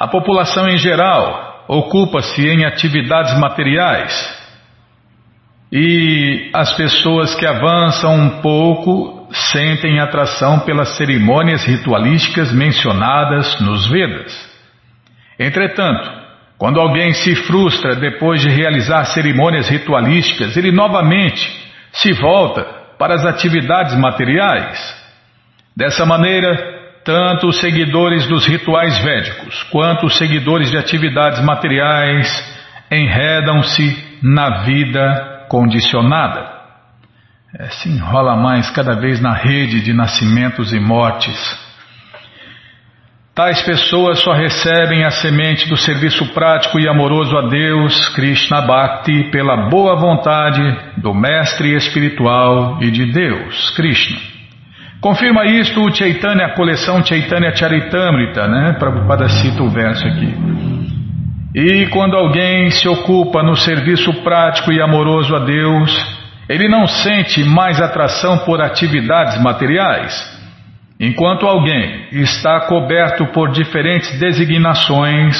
A 0.00 0.08
população 0.08 0.66
em 0.68 0.78
geral 0.78 1.66
ocupa-se 1.68 2.48
em 2.48 2.64
atividades 2.64 3.38
materiais 3.38 4.37
e 5.70 6.50
as 6.54 6.74
pessoas 6.76 7.34
que 7.34 7.46
avançam 7.46 8.14
um 8.14 8.40
pouco 8.40 9.28
sentem 9.52 10.00
atração 10.00 10.60
pelas 10.60 10.96
cerimônias 10.96 11.64
ritualísticas 11.64 12.50
mencionadas 12.52 13.60
nos 13.60 13.86
Vedas. 13.86 14.48
Entretanto, 15.38 16.10
quando 16.56 16.80
alguém 16.80 17.12
se 17.12 17.36
frustra 17.36 17.94
depois 17.94 18.40
de 18.40 18.48
realizar 18.48 19.04
cerimônias 19.06 19.68
ritualísticas, 19.68 20.56
ele 20.56 20.72
novamente 20.72 21.48
se 21.92 22.12
volta 22.14 22.64
para 22.98 23.14
as 23.14 23.24
atividades 23.24 23.94
materiais. 23.96 24.96
Dessa 25.76 26.04
maneira, 26.04 26.56
tanto 27.04 27.46
os 27.46 27.60
seguidores 27.60 28.26
dos 28.26 28.46
rituais 28.46 28.98
védicos 28.98 29.62
quanto 29.64 30.06
os 30.06 30.16
seguidores 30.16 30.70
de 30.70 30.78
atividades 30.78 31.40
materiais 31.44 32.26
enredam-se 32.90 34.18
na 34.22 34.64
vida 34.64 35.37
condicionada. 35.48 36.58
É, 37.58 37.68
se 37.70 37.88
enrola 37.88 38.36
mais 38.36 38.68
cada 38.70 38.94
vez 38.94 39.20
na 39.20 39.32
rede 39.32 39.80
de 39.80 39.92
nascimentos 39.92 40.72
e 40.72 40.78
mortes. 40.78 41.68
Tais 43.34 43.62
pessoas 43.62 44.20
só 44.20 44.32
recebem 44.32 45.04
a 45.04 45.10
semente 45.10 45.68
do 45.68 45.76
serviço 45.76 46.26
prático 46.34 46.78
e 46.78 46.88
amoroso 46.88 47.36
a 47.38 47.48
Deus, 47.48 48.08
Krishna 48.08 48.62
Bhakti, 48.62 49.30
pela 49.30 49.68
boa 49.68 49.94
vontade 49.94 50.60
do 50.96 51.14
mestre 51.14 51.74
espiritual 51.76 52.78
e 52.82 52.90
de 52.90 53.12
Deus, 53.12 53.70
Krishna. 53.76 54.18
Confirma 55.00 55.46
isto 55.46 55.80
o 55.80 55.94
Chaitanya, 55.94 56.46
a 56.46 56.54
coleção 56.54 57.04
Chaitanya 57.04 57.54
Charitamrita, 57.54 58.48
né? 58.48 58.72
Prabhupada 58.72 59.28
cita 59.28 59.62
o 59.62 59.70
verso 59.70 60.04
aqui. 60.04 60.77
E 61.54 61.86
quando 61.86 62.16
alguém 62.16 62.70
se 62.70 62.88
ocupa 62.88 63.42
no 63.42 63.56
serviço 63.56 64.12
prático 64.22 64.70
e 64.70 64.80
amoroso 64.80 65.34
a 65.34 65.40
Deus, 65.40 66.18
ele 66.48 66.68
não 66.68 66.86
sente 66.86 67.42
mais 67.44 67.80
atração 67.80 68.38
por 68.38 68.60
atividades 68.60 69.40
materiais 69.42 70.38
Enquanto 71.00 71.46
alguém 71.46 72.08
está 72.10 72.62
coberto 72.62 73.26
por 73.26 73.52
diferentes 73.52 74.18
designações, 74.18 75.36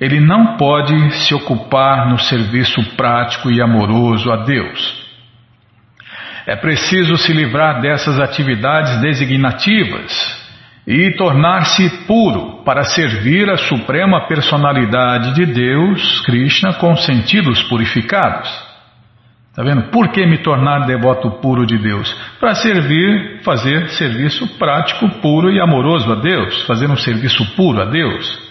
ele 0.00 0.18
não 0.18 0.56
pode 0.56 1.12
se 1.24 1.32
ocupar 1.34 2.08
no 2.08 2.18
serviço 2.18 2.82
prático 2.96 3.48
e 3.48 3.62
amoroso 3.62 4.32
a 4.32 4.44
Deus. 4.44 5.06
É 6.44 6.56
preciso 6.56 7.16
se 7.16 7.32
livrar 7.32 7.80
dessas 7.80 8.18
atividades 8.18 9.00
designativas 9.00 10.47
e 10.88 11.10
tornar-se 11.10 12.06
puro 12.06 12.62
para 12.64 12.82
servir 12.82 13.50
a 13.50 13.58
suprema 13.58 14.26
personalidade 14.26 15.34
de 15.34 15.44
Deus, 15.44 16.22
Krishna, 16.22 16.72
com 16.72 16.96
sentidos 16.96 17.62
purificados. 17.64 18.48
Está 19.50 19.62
vendo? 19.62 19.90
Por 19.90 20.08
que 20.08 20.24
me 20.24 20.38
tornar 20.38 20.86
devoto 20.86 21.30
puro 21.42 21.66
de 21.66 21.76
Deus? 21.76 22.10
Para 22.40 22.54
servir, 22.54 23.42
fazer 23.42 23.90
serviço 23.90 24.48
prático, 24.58 25.10
puro 25.20 25.50
e 25.50 25.60
amoroso 25.60 26.10
a 26.10 26.14
Deus, 26.14 26.62
fazer 26.62 26.88
um 26.90 26.96
serviço 26.96 27.44
puro 27.54 27.82
a 27.82 27.84
Deus. 27.84 28.48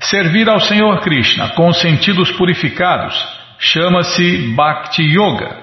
Servir 0.00 0.48
ao 0.48 0.58
Senhor 0.58 0.98
Krishna 1.02 1.50
com 1.50 1.72
sentidos 1.72 2.32
purificados 2.32 3.14
chama-se 3.60 4.54
Bhakti 4.56 5.04
Yoga, 5.04 5.56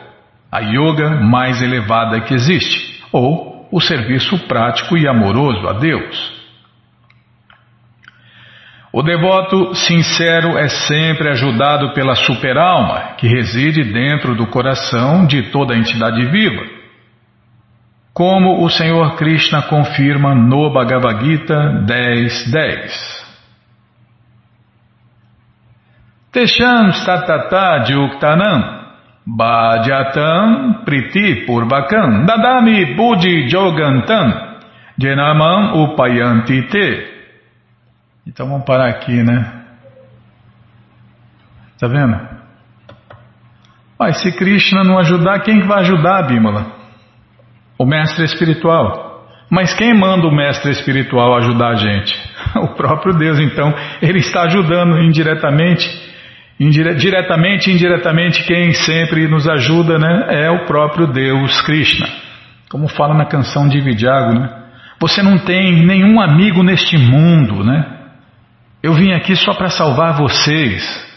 a 0.50 0.62
yoga 0.62 1.10
mais 1.20 1.62
elevada 1.62 2.22
que 2.22 2.34
existe, 2.34 3.04
ou 3.12 3.53
o 3.74 3.82
serviço 3.82 4.38
prático 4.48 4.96
e 4.96 5.08
amoroso 5.08 5.68
a 5.68 5.74
Deus. 5.74 6.44
O 8.94 9.02
devoto 9.02 9.74
sincero 9.74 10.56
é 10.60 10.70
sempre 10.70 11.28
ajudado 11.30 11.92
pela 11.96 12.14
superalma 12.14 13.16
que 13.18 13.28
reside 13.28 13.84
dentro 13.92 14.36
do 14.36 14.46
coração 14.46 15.26
de 15.26 15.50
toda 15.50 15.76
entidade 15.76 16.24
viva. 16.28 16.64
Como 18.14 18.64
o 18.64 18.70
Senhor 18.70 19.16
Krishna 19.16 19.64
confirma 19.64 20.36
no 20.36 20.72
Bhagavad 20.72 21.26
Gita 21.26 21.84
10.10. 21.88 22.52
10. 22.52 23.24
Tesham 26.32 26.92
juktanam 27.88 28.83
bhajatam 29.26 30.84
priti 30.86 31.46
purvakam 31.46 32.26
dadami 32.26 32.96
buddhi 32.96 33.50
jogantam 33.50 34.58
jenamam 34.98 35.84
upayanti 35.84 36.68
te 36.68 37.14
então 38.26 38.48
vamos 38.48 38.66
parar 38.66 38.90
aqui, 38.90 39.22
né? 39.22 39.64
Tá 41.80 41.88
vendo? 41.88 42.18
Mas 44.00 44.22
se 44.22 44.32
Krishna 44.32 44.84
não 44.84 44.98
ajudar, 45.00 45.40
quem 45.42 45.62
vai 45.62 45.82
ajudar, 45.82 46.24
Bimala? 46.24 46.72
O 47.78 47.86
mestre 47.86 48.24
espiritual. 48.24 49.28
Mas 49.50 49.74
quem 49.74 49.94
manda 49.94 50.26
o 50.26 50.36
mestre 50.36 50.72
espiritual 50.72 51.36
ajudar 51.38 51.70
a 51.70 51.76
gente? 51.76 52.34
O 52.56 52.76
próprio 52.76 53.16
Deus, 53.16 53.40
então, 53.40 53.74
ele 54.02 54.20
está 54.20 54.44
ajudando 54.44 55.00
indiretamente. 55.00 55.90
Indire 56.60 56.96
diretamente 56.96 57.70
e 57.70 57.74
indiretamente, 57.74 58.44
quem 58.44 58.74
sempre 58.74 59.28
nos 59.28 59.48
ajuda 59.48 59.98
né, 59.98 60.28
é 60.30 60.52
o 60.52 60.66
próprio 60.66 61.08
Deus 61.08 61.60
Krishna. 61.62 62.08
Como 62.70 62.88
fala 62.88 63.14
na 63.14 63.26
canção 63.26 63.68
de 63.68 63.80
Vidyago, 63.82 64.34
né? 64.34 64.50
Você 65.00 65.22
não 65.22 65.38
tem 65.38 65.86
nenhum 65.86 66.22
amigo 66.22 66.64
neste 66.64 66.98
mundo, 66.98 67.64
né? 67.64 67.86
Eu 68.82 68.94
vim 68.94 69.12
aqui 69.12 69.36
só 69.36 69.54
para 69.54 69.70
salvar 69.70 70.14
vocês. 70.14 71.12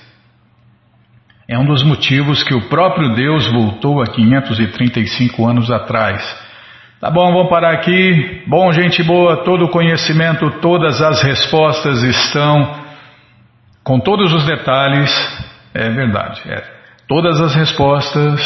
É 1.49 1.57
um 1.59 1.64
dos 1.64 1.85
motivos 1.85 2.42
que 2.42 2.55
o 2.55 2.68
próprio 2.68 3.14
Deus 3.14 3.46
voltou 3.53 4.03
há 4.03 4.07
535 4.07 5.46
anos 5.46 5.70
atrás. 5.70 6.22
Tá 7.01 7.11
bom, 7.11 7.33
vamos 7.33 7.51
parar 7.51 7.72
aqui. 7.72 8.42
Bom, 8.46 8.72
gente 8.72 9.03
boa, 9.03 9.44
todo 9.44 9.66
o 9.66 9.70
conhecimento, 9.70 10.51
todas 10.61 11.01
as 11.01 11.22
respostas 11.22 12.03
estão 12.03 12.86
com 13.87 14.01
todos 14.01 14.35
os 14.35 14.44
detalhes. 14.44 15.11
É 15.72 15.88
verdade, 15.88 16.42
é. 16.44 16.62
Todas 17.09 17.40
as 17.40 17.55
respostas, 17.55 18.40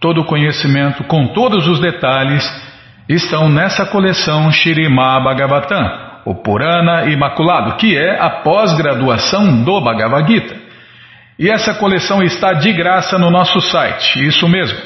todo 0.00 0.22
o 0.22 0.24
conhecimento, 0.24 1.04
com 1.04 1.34
todos 1.34 1.68
os 1.68 1.78
detalhes, 1.78 2.42
estão 3.06 3.50
nessa 3.50 3.84
coleção 3.84 4.50
Shirimá 4.50 5.20
Bhagavatam 5.20 6.02
o 6.24 6.36
Purana 6.36 7.04
Imaculado, 7.10 7.76
que 7.76 7.94
é 7.94 8.18
a 8.18 8.30
pós-graduação 8.30 9.62
do 9.62 9.82
Bhagavad 9.82 10.26
Gita. 10.26 10.56
E 11.38 11.50
essa 11.50 11.74
coleção 11.74 12.22
está 12.22 12.54
de 12.54 12.72
graça 12.72 13.18
no 13.18 13.30
nosso 13.30 13.60
site, 13.60 14.26
isso 14.26 14.48
mesmo. 14.48 14.78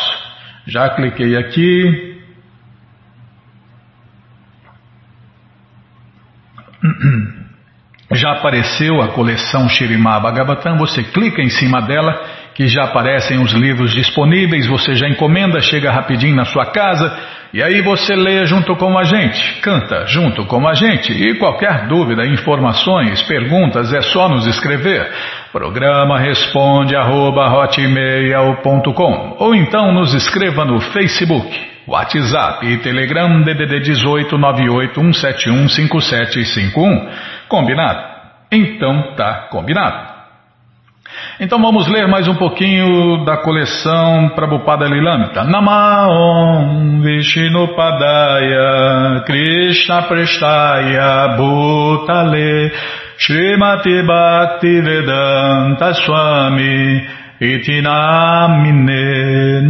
Já 0.65 0.89
cliquei 0.89 1.37
aqui. 1.37 2.19
Já 8.13 8.31
apareceu 8.33 9.01
a 9.01 9.09
coleção 9.09 9.69
Shirimá 9.69 10.19
Bhagavatam, 10.19 10.77
você 10.77 11.03
clica 11.03 11.41
em 11.41 11.49
cima 11.49 11.81
dela 11.81 12.19
que 12.53 12.67
já 12.67 12.83
aparecem 12.83 13.39
os 13.41 13.53
livros 13.53 13.93
disponíveis, 13.93 14.67
você 14.67 14.95
já 14.95 15.07
encomenda, 15.07 15.61
chega 15.61 15.91
rapidinho 15.91 16.35
na 16.35 16.45
sua 16.45 16.65
casa 16.65 17.17
e 17.53 17.61
aí 17.61 17.81
você 17.81 18.15
lê 18.15 18.45
junto 18.45 18.77
com 18.77 18.97
a 18.97 19.03
gente, 19.03 19.59
canta 19.61 20.05
junto 20.07 20.45
com 20.45 20.65
a 20.65 20.73
gente 20.73 21.11
e 21.11 21.37
qualquer 21.37 21.85
dúvida, 21.87 22.25
informações, 22.25 23.21
perguntas 23.23 23.93
é 23.93 24.01
só 24.01 24.29
nos 24.29 24.47
escrever. 24.47 25.11
Programa 25.51 26.17
responde 26.17 26.95
arroba, 26.95 27.49
ou 29.37 29.53
então 29.53 29.91
nos 29.91 30.13
escreva 30.13 30.63
no 30.63 30.79
Facebook, 30.79 31.49
WhatsApp 31.85 32.65
e 32.65 32.77
Telegram 32.77 33.41
DDD 33.41 33.81
18 33.81 34.37
5751. 35.67 37.09
Combinado? 37.49 38.11
Então 38.49 39.13
tá 39.17 39.49
combinado. 39.51 40.10
Então 41.39 41.59
vamos 41.61 41.87
ler 41.87 42.07
mais 42.07 42.27
um 42.27 42.35
pouquinho 42.35 43.23
da 43.25 43.37
coleção 43.37 44.29
Prabhupada 44.35 44.85
Lilamita. 44.87 45.43
Namaon 45.43 47.01
Vishnupadaya 47.01 48.61
Krishna 49.25 50.03
Prestaya 50.03 51.35
Bhutale 51.37 52.71
Srimati 53.17 54.03
Bhakti 54.05 54.81
Vedanta 54.81 55.93
Swami 57.41 57.57
Itinamine 57.57 59.01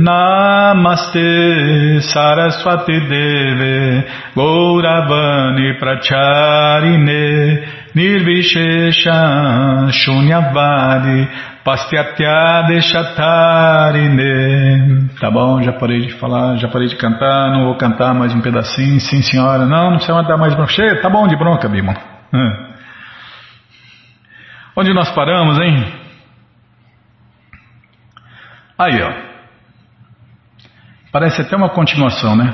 Namaste 0.03 2.01
Saraswati 2.01 2.99
Deve 3.07 4.03
Gauravani 4.36 5.79
Pracharine 5.79 7.63
Nirvishesha 7.95 9.89
Shunyavadi 9.89 11.27
Pastyatya 11.63 12.67
Deshatarine 12.67 14.19
Tá 15.19 15.32
bom, 15.32 15.61
já 15.61 15.72
parei 15.74 16.01
de 16.01 16.13
falar, 16.15 16.57
já 16.57 16.67
parei 16.67 16.89
de 16.89 16.97
cantar, 16.97 17.51
não 17.51 17.65
vou 17.65 17.78
cantar 17.78 18.13
mais 18.13 18.34
um 18.34 18.41
pedacinho, 18.41 18.99
sim 18.99 19.22
senhora, 19.22 19.65
não, 19.65 19.91
não 19.91 19.97
precisa 19.97 20.22
dar 20.24 20.38
mais 20.38 20.55
bronca, 20.55 20.72
Cheio, 20.72 21.01
tá 21.01 21.09
bom 21.09 21.28
de 21.28 21.38
bronca, 21.38 21.69
Bima. 21.69 21.93
Hum. 22.34 22.51
Onde 24.76 24.93
nós 24.93 25.11
paramos, 25.11 25.59
hein? 25.59 26.01
Aí, 28.82 29.01
ó. 29.01 29.11
Parece 31.11 31.41
até 31.41 31.55
uma 31.55 31.69
continuação, 31.69 32.36
né? 32.36 32.53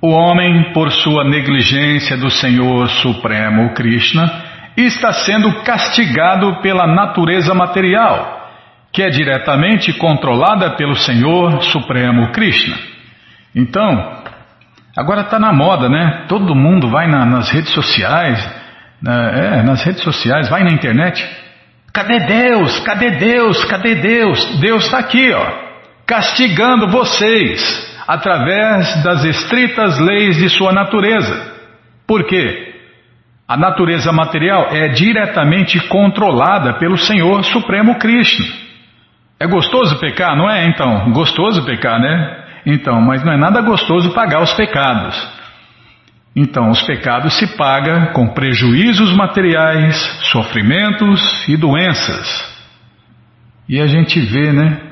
O 0.00 0.08
homem, 0.08 0.72
por 0.72 0.90
sua 0.90 1.24
negligência 1.24 2.16
do 2.16 2.30
Senhor 2.30 2.88
Supremo 2.88 3.74
Krishna, 3.74 4.30
está 4.76 5.12
sendo 5.12 5.62
castigado 5.62 6.60
pela 6.62 6.86
natureza 6.86 7.54
material, 7.54 8.50
que 8.92 9.02
é 9.02 9.08
diretamente 9.08 9.92
controlada 9.92 10.76
pelo 10.76 10.94
Senhor 10.94 11.62
Supremo 11.62 12.32
Krishna. 12.32 12.76
Então, 13.54 14.18
Agora 14.98 15.20
está 15.20 15.38
na 15.38 15.52
moda, 15.52 15.88
né? 15.88 16.24
Todo 16.26 16.56
mundo 16.56 16.90
vai 16.90 17.06
na, 17.06 17.24
nas 17.24 17.50
redes 17.50 17.72
sociais, 17.72 18.44
na, 19.00 19.30
é, 19.30 19.62
nas 19.62 19.80
redes 19.84 20.02
sociais, 20.02 20.48
vai 20.48 20.64
na 20.64 20.72
internet. 20.72 21.24
Cadê 21.92 22.18
Deus? 22.26 22.80
Cadê 22.80 23.10
Deus? 23.12 23.64
Cadê 23.66 23.94
Deus? 23.94 24.58
Deus 24.58 24.86
está 24.86 24.98
aqui, 24.98 25.32
ó, 25.32 25.67
castigando 26.08 26.88
vocês 26.88 27.86
através 28.08 29.04
das 29.04 29.22
estritas 29.24 30.00
leis 30.00 30.38
de 30.38 30.48
sua 30.48 30.72
natureza. 30.72 31.52
Por 32.06 32.24
quê? 32.24 32.74
A 33.46 33.58
natureza 33.58 34.10
material 34.10 34.68
é 34.70 34.88
diretamente 34.88 35.78
controlada 35.88 36.78
pelo 36.78 36.96
Senhor 36.96 37.44
Supremo 37.44 37.98
Krishna. 37.98 38.46
É 39.38 39.46
gostoso 39.46 39.98
pecar, 40.00 40.34
não 40.34 40.50
é? 40.50 40.66
Então, 40.66 41.12
gostoso 41.12 41.64
pecar, 41.64 42.00
né? 42.00 42.44
Então, 42.64 43.00
mas 43.02 43.22
não 43.22 43.32
é 43.34 43.36
nada 43.36 43.60
gostoso 43.60 44.12
pagar 44.14 44.42
os 44.42 44.52
pecados. 44.54 45.38
Então, 46.34 46.70
os 46.70 46.82
pecados 46.82 47.38
se 47.38 47.56
pagam 47.56 48.12
com 48.12 48.28
prejuízos 48.28 49.14
materiais, 49.14 49.96
sofrimentos 50.32 51.46
e 51.48 51.56
doenças. 51.56 52.56
E 53.68 53.80
a 53.80 53.86
gente 53.86 54.18
vê, 54.20 54.52
né? 54.52 54.87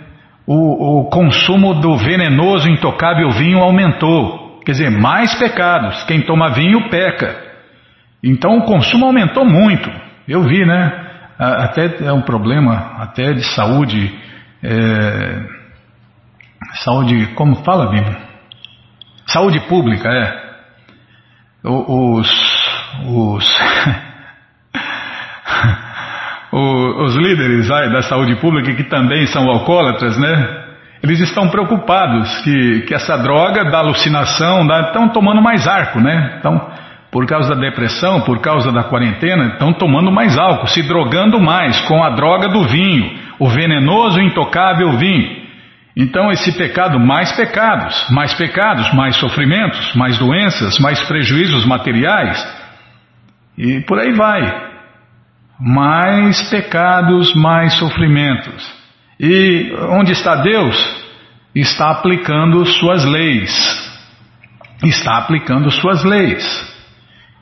O, 0.46 1.00
o 1.00 1.04
consumo 1.10 1.74
do 1.74 1.96
venenoso 1.96 2.68
intocável 2.68 3.30
vinho 3.30 3.58
aumentou. 3.58 4.60
Quer 4.64 4.72
dizer, 4.72 4.90
mais 4.90 5.34
pecados. 5.34 6.04
Quem 6.04 6.22
toma 6.22 6.52
vinho 6.52 6.88
peca. 6.88 7.36
Então 8.22 8.58
o 8.58 8.64
consumo 8.64 9.06
aumentou 9.06 9.44
muito. 9.44 9.90
Eu 10.26 10.42
vi, 10.42 10.64
né? 10.64 11.04
Até 11.38 12.04
é 12.04 12.12
um 12.12 12.22
problema 12.22 12.96
até 12.98 13.32
de 13.32 13.44
saúde. 13.44 14.12
É, 14.62 15.56
Saúde, 16.84 17.28
como 17.34 17.56
fala, 17.64 17.90
Bíblia? 17.90 18.16
Saúde 19.26 19.60
pública, 19.68 20.08
é. 20.08 20.46
Os, 21.64 22.28
os, 23.06 23.44
os 26.58 27.14
líderes 27.16 27.68
da 27.68 28.02
saúde 28.02 28.36
pública, 28.36 28.74
que 28.74 28.84
também 28.84 29.26
são 29.26 29.48
alcoólatras, 29.48 30.16
né? 30.16 30.64
Eles 31.02 31.20
estão 31.20 31.48
preocupados 31.48 32.40
que, 32.40 32.80
que 32.82 32.94
essa 32.94 33.16
droga 33.18 33.64
da 33.70 33.78
alucinação 33.78 34.66
estão 34.86 35.08
tomando 35.10 35.42
mais 35.42 35.68
arco, 35.68 36.00
né? 36.00 36.36
Então, 36.38 36.68
por 37.12 37.26
causa 37.26 37.54
da 37.54 37.60
depressão, 37.60 38.22
por 38.22 38.40
causa 38.40 38.72
da 38.72 38.84
quarentena, 38.84 39.52
estão 39.52 39.72
tomando 39.72 40.10
mais 40.10 40.38
álcool, 40.38 40.66
se 40.66 40.82
drogando 40.82 41.38
mais 41.38 41.78
com 41.82 42.02
a 42.02 42.10
droga 42.10 42.48
do 42.48 42.64
vinho, 42.64 43.18
o 43.38 43.48
venenoso 43.48 44.20
intocável 44.20 44.92
vinho. 44.92 45.44
Então, 45.94 46.30
esse 46.30 46.52
pecado, 46.52 46.98
mais 46.98 47.32
pecados, 47.32 48.06
mais 48.10 48.34
pecados, 48.34 48.92
mais 48.92 49.16
sofrimentos, 49.16 49.94
mais 49.94 50.18
doenças, 50.18 50.78
mais 50.78 51.02
prejuízos 51.02 51.66
materiais, 51.66 52.38
e 53.56 53.80
por 53.80 53.98
aí 53.98 54.12
vai. 54.12 54.75
Mais 55.58 56.50
pecados, 56.50 57.34
mais 57.34 57.74
sofrimentos. 57.74 58.74
E 59.18 59.72
onde 59.90 60.12
está 60.12 60.36
Deus? 60.36 61.04
Está 61.54 61.90
aplicando 61.90 62.64
suas 62.66 63.04
leis. 63.04 63.50
Está 64.84 65.18
aplicando 65.18 65.70
suas 65.70 66.04
leis. 66.04 66.76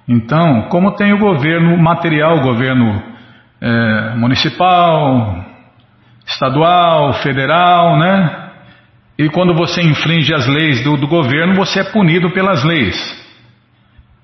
Então, 0.09 0.69
como 0.69 0.95
tem 0.95 1.13
o 1.13 1.19
governo 1.19 1.77
material, 1.77 2.37
o 2.39 2.43
governo 2.43 3.03
é, 3.61 4.15
municipal, 4.17 5.45
estadual, 6.27 7.15
federal, 7.15 7.99
né? 7.99 8.51
E 9.19 9.29
quando 9.29 9.55
você 9.55 9.81
infringe 9.81 10.35
as 10.35 10.47
leis 10.47 10.83
do, 10.83 10.97
do 10.97 11.07
governo, 11.07 11.55
você 11.55 11.81
é 11.81 11.85
punido 11.85 12.31
pelas 12.31 12.63
leis. 12.65 13.25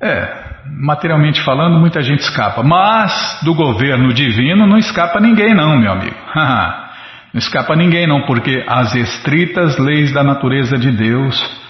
É, 0.00 0.49
materialmente 0.66 1.42
falando, 1.42 1.78
muita 1.78 2.02
gente 2.02 2.20
escapa. 2.20 2.62
Mas 2.62 3.40
do 3.42 3.54
governo 3.54 4.12
divino 4.12 4.66
não 4.66 4.78
escapa 4.78 5.20
ninguém, 5.20 5.54
não, 5.54 5.78
meu 5.78 5.92
amigo. 5.92 6.16
não 6.34 7.38
escapa 7.38 7.76
ninguém, 7.76 8.06
não, 8.06 8.22
porque 8.22 8.64
as 8.66 8.94
estritas 8.94 9.78
leis 9.78 10.12
da 10.12 10.22
natureza 10.22 10.76
de 10.78 10.90
Deus 10.90 11.60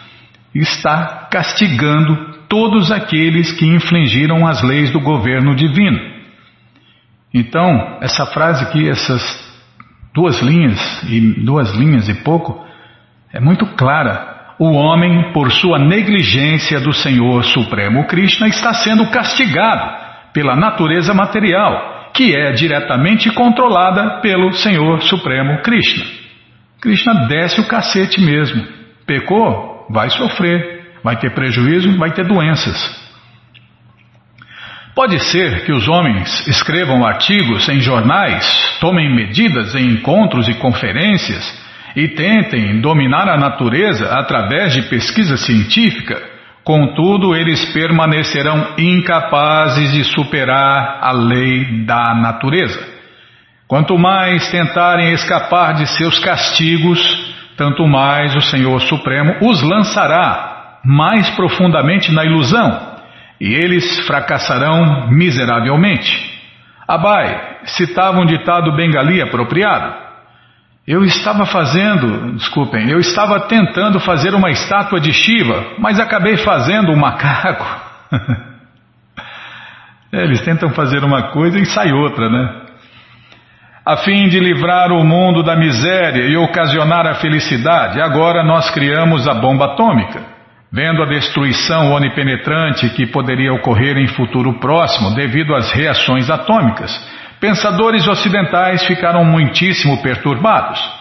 está 0.54 1.28
castigando 1.30 2.30
todos 2.48 2.90
aqueles 2.90 3.52
que 3.52 3.66
infringiram 3.66 4.46
as 4.46 4.62
leis 4.62 4.90
do 4.90 5.00
governo 5.00 5.54
divino. 5.54 5.98
Então, 7.32 7.98
essa 8.00 8.26
frase 8.26 8.64
aqui, 8.64 8.88
essas 8.88 9.22
duas 10.12 10.40
linhas 10.40 11.02
e 11.04 11.20
duas 11.44 11.72
linhas 11.72 12.08
e 12.08 12.14
pouco, 12.14 12.66
é 13.32 13.38
muito 13.38 13.64
clara. 13.76 14.39
O 14.60 14.74
homem, 14.74 15.32
por 15.32 15.50
sua 15.50 15.78
negligência 15.78 16.78
do 16.80 16.92
Senhor 16.92 17.42
Supremo 17.44 18.06
Krishna, 18.06 18.46
está 18.46 18.74
sendo 18.74 19.06
castigado 19.06 19.90
pela 20.34 20.54
natureza 20.54 21.14
material, 21.14 22.10
que 22.12 22.36
é 22.36 22.52
diretamente 22.52 23.30
controlada 23.30 24.20
pelo 24.20 24.52
Senhor 24.52 25.00
Supremo 25.00 25.62
Krishna. 25.62 26.04
Krishna 26.78 27.26
desce 27.26 27.58
o 27.58 27.66
cacete 27.66 28.20
mesmo. 28.20 28.62
Pecou? 29.06 29.86
Vai 29.88 30.10
sofrer. 30.10 30.98
Vai 31.02 31.16
ter 31.16 31.30
prejuízo, 31.32 31.96
vai 31.96 32.10
ter 32.10 32.26
doenças. 32.26 33.00
Pode 34.94 35.18
ser 35.20 35.64
que 35.64 35.72
os 35.72 35.88
homens 35.88 36.46
escrevam 36.46 37.06
artigos 37.06 37.66
em 37.70 37.80
jornais, 37.80 38.76
tomem 38.78 39.10
medidas 39.16 39.74
em 39.74 39.86
encontros 39.86 40.46
e 40.50 40.54
conferências 40.56 41.59
e 41.96 42.08
tentem 42.08 42.80
dominar 42.80 43.28
a 43.28 43.36
natureza 43.36 44.06
através 44.18 44.72
de 44.72 44.82
pesquisa 44.82 45.36
científica, 45.36 46.20
contudo 46.64 47.34
eles 47.34 47.64
permanecerão 47.72 48.74
incapazes 48.78 49.92
de 49.92 50.04
superar 50.04 50.98
a 51.00 51.12
lei 51.12 51.84
da 51.84 52.14
natureza. 52.14 52.80
Quanto 53.66 53.96
mais 53.98 54.50
tentarem 54.50 55.12
escapar 55.12 55.74
de 55.74 55.86
seus 55.86 56.18
castigos, 56.18 57.00
tanto 57.56 57.86
mais 57.86 58.34
o 58.34 58.40
Senhor 58.40 58.80
Supremo 58.82 59.36
os 59.42 59.62
lançará 59.62 60.78
mais 60.84 61.30
profundamente 61.30 62.12
na 62.12 62.24
ilusão, 62.24 62.90
e 63.40 63.54
eles 63.54 64.06
fracassarão 64.06 65.08
miseravelmente. 65.10 66.30
Abai 66.86 67.58
citava 67.64 68.18
um 68.18 68.26
ditado 68.26 68.74
bengali 68.74 69.22
apropriado. 69.22 70.09
Eu 70.90 71.04
estava 71.04 71.46
fazendo, 71.46 72.32
desculpem, 72.32 72.90
eu 72.90 72.98
estava 72.98 73.46
tentando 73.46 74.00
fazer 74.00 74.34
uma 74.34 74.50
estátua 74.50 74.98
de 74.98 75.12
Shiva, 75.12 75.76
mas 75.78 76.00
acabei 76.00 76.36
fazendo 76.38 76.90
um 76.90 76.96
macaco. 76.96 77.64
é, 80.12 80.24
eles 80.24 80.40
tentam 80.40 80.70
fazer 80.70 81.04
uma 81.04 81.30
coisa 81.30 81.60
e 81.60 81.64
sai 81.64 81.92
outra, 81.92 82.28
né? 82.28 82.62
A 83.86 83.98
fim 83.98 84.26
de 84.26 84.40
livrar 84.40 84.90
o 84.90 85.04
mundo 85.04 85.44
da 85.44 85.54
miséria 85.54 86.24
e 86.24 86.36
ocasionar 86.36 87.06
a 87.06 87.14
felicidade, 87.14 88.00
agora 88.00 88.42
nós 88.42 88.68
criamos 88.72 89.28
a 89.28 89.34
bomba 89.34 89.66
atômica. 89.66 90.24
Vendo 90.72 91.04
a 91.04 91.06
destruição 91.06 91.92
onipenetrante 91.92 92.90
que 92.90 93.06
poderia 93.06 93.52
ocorrer 93.52 93.96
em 93.96 94.08
futuro 94.08 94.58
próximo 94.58 95.14
devido 95.14 95.54
às 95.54 95.70
reações 95.70 96.28
atômicas, 96.28 96.90
pensadores 97.40 98.06
ocidentais 98.06 98.84
ficaram 98.86 99.24
muitíssimo 99.24 100.02
perturbados. 100.02 101.00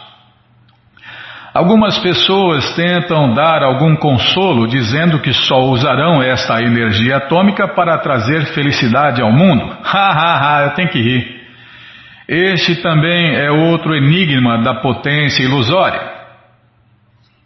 Algumas 1.54 1.98
pessoas 1.98 2.76
tentam 2.76 3.34
dar 3.34 3.64
algum 3.64 3.96
consolo 3.96 4.68
dizendo 4.68 5.20
que 5.20 5.34
só 5.34 5.60
usarão 5.62 6.22
esta 6.22 6.62
energia 6.62 7.18
atômica 7.18 7.68
para 7.68 7.98
trazer 7.98 8.46
felicidade 8.54 9.22
ao 9.22 9.32
mundo. 9.32 9.78
Ha 9.84 10.12
ha 10.12 10.58
ha, 10.58 10.64
eu 10.66 10.70
tenho 10.72 10.90
que 10.90 11.02
rir. 11.02 11.40
Este 12.28 12.76
também 12.76 13.36
é 13.36 13.50
outro 13.50 13.96
enigma 13.96 14.62
da 14.62 14.76
potência 14.76 15.44
ilusória. 15.44 16.00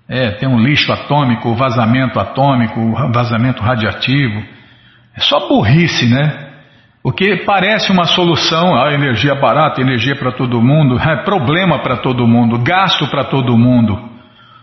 É, 0.10 0.32
tem 0.32 0.50
um 0.50 0.60
lixo 0.60 0.92
atômico, 0.92 1.56
vazamento 1.56 2.20
atômico, 2.20 2.94
vazamento 3.14 3.64
radiativo. 3.64 4.44
É 5.16 5.22
só 5.22 5.48
burrice, 5.48 6.06
né? 6.06 6.43
O 7.04 7.12
que 7.12 7.44
parece 7.46 7.92
uma 7.92 8.06
solução, 8.06 8.76
a 8.76 8.88
ah, 8.88 8.94
energia 8.94 9.36
barata, 9.36 9.82
energia 9.82 10.16
para 10.16 10.32
todo 10.32 10.62
mundo, 10.62 10.98
é 10.98 11.18
problema 11.26 11.80
para 11.80 11.98
todo 11.98 12.26
mundo, 12.26 12.60
gasto 12.60 13.06
para 13.08 13.26
todo 13.26 13.58
mundo, 13.58 14.10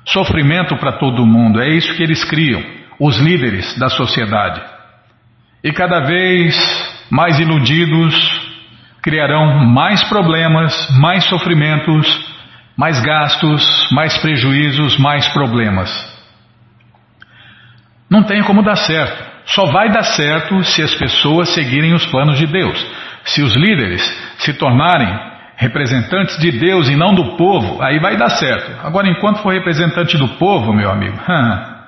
sofrimento 0.07 0.75
para 0.79 0.93
todo 0.93 1.27
mundo. 1.27 1.61
É 1.61 1.69
isso 1.69 1.95
que 1.95 2.03
eles 2.03 2.25
criam, 2.25 2.65
os 2.99 3.19
líderes 3.19 3.79
da 3.79 3.91
sociedade. 3.91 4.63
E 5.63 5.71
cada 5.71 6.01
vez 6.01 6.57
mais 7.11 7.39
iludidos 7.39 8.15
criarão 9.03 9.67
mais 9.67 10.03
problemas, 10.05 10.89
mais 10.99 11.25
sofrimentos, 11.25 12.09
mais 12.75 12.99
gastos, 13.01 13.91
mais 13.93 14.17
prejuízos, 14.17 14.97
mais 14.99 15.29
problemas. 15.29 15.91
Não 18.09 18.23
tem 18.23 18.43
como 18.43 18.63
dar 18.63 18.77
certo. 18.77 19.30
Só 19.55 19.67
vai 19.67 19.91
dar 19.91 20.03
certo 20.03 20.63
se 20.65 20.83
as 20.83 20.95
pessoas 20.95 21.51
seguirem 21.51 21.93
os 21.95 22.07
planos 22.07 22.39
de 22.39 22.47
Deus. 22.47 22.87
Se 23.25 23.43
os 23.43 23.55
líderes 23.55 24.03
se 24.39 24.55
tornarem 24.55 25.09
representantes 25.57 26.39
de 26.39 26.53
Deus 26.53 26.89
e 26.89 26.97
não 26.97 27.15
do 27.15 27.37
povo, 27.37 27.83
aí 27.83 27.99
vai 27.99 28.17
dar 28.17 28.31
certo. 28.31 28.87
Agora, 28.87 29.09
enquanto 29.09 29.43
for 29.43 29.53
representante 29.53 30.17
do 30.17 30.29
povo, 30.29 30.73
meu 30.73 30.91
amigo, 30.91 31.19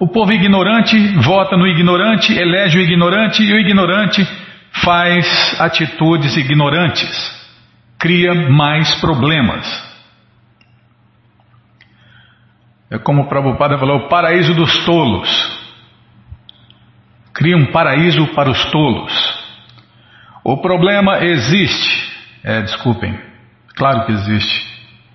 O 0.00 0.08
povo 0.08 0.32
ignorante 0.32 0.96
vota 1.18 1.58
no 1.58 1.66
ignorante, 1.66 2.32
elege 2.32 2.78
o 2.78 2.80
ignorante 2.80 3.42
e 3.42 3.52
o 3.52 3.60
ignorante 3.60 4.26
faz 4.82 5.60
atitudes 5.60 6.34
ignorantes, 6.38 7.06
cria 7.98 8.48
mais 8.48 8.94
problemas. 8.94 9.90
É 12.90 12.98
como 12.98 13.22
o 13.22 13.28
Prabhupada 13.28 13.78
falou, 13.78 13.98
o 13.98 14.08
paraíso 14.08 14.54
dos 14.54 14.84
tolos. 14.86 15.59
Cria 17.40 17.56
um 17.56 17.72
paraíso 17.72 18.26
para 18.34 18.50
os 18.50 18.62
tolos. 18.66 19.10
O 20.44 20.58
problema 20.58 21.24
existe. 21.24 22.12
É, 22.44 22.60
desculpem, 22.60 23.18
claro 23.74 24.04
que 24.04 24.12
existe. 24.12 24.68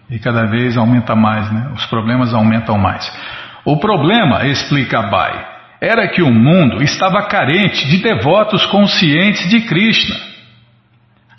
E 0.09 0.17
cada 0.17 0.47
vez 0.47 0.75
aumenta 0.75 1.15
mais, 1.15 1.51
né? 1.51 1.69
Os 1.75 1.85
problemas 1.85 2.33
aumentam 2.33 2.79
mais. 2.79 3.05
O 3.63 3.77
problema, 3.77 4.43
explica 4.47 5.01
Abai, 5.01 5.45
era 5.79 6.07
que 6.07 6.23
o 6.23 6.33
mundo 6.33 6.81
estava 6.81 7.27
carente 7.27 7.87
de 7.89 8.01
devotos 8.01 8.65
conscientes 8.65 9.47
de 9.47 9.61
Krishna. 9.61 10.15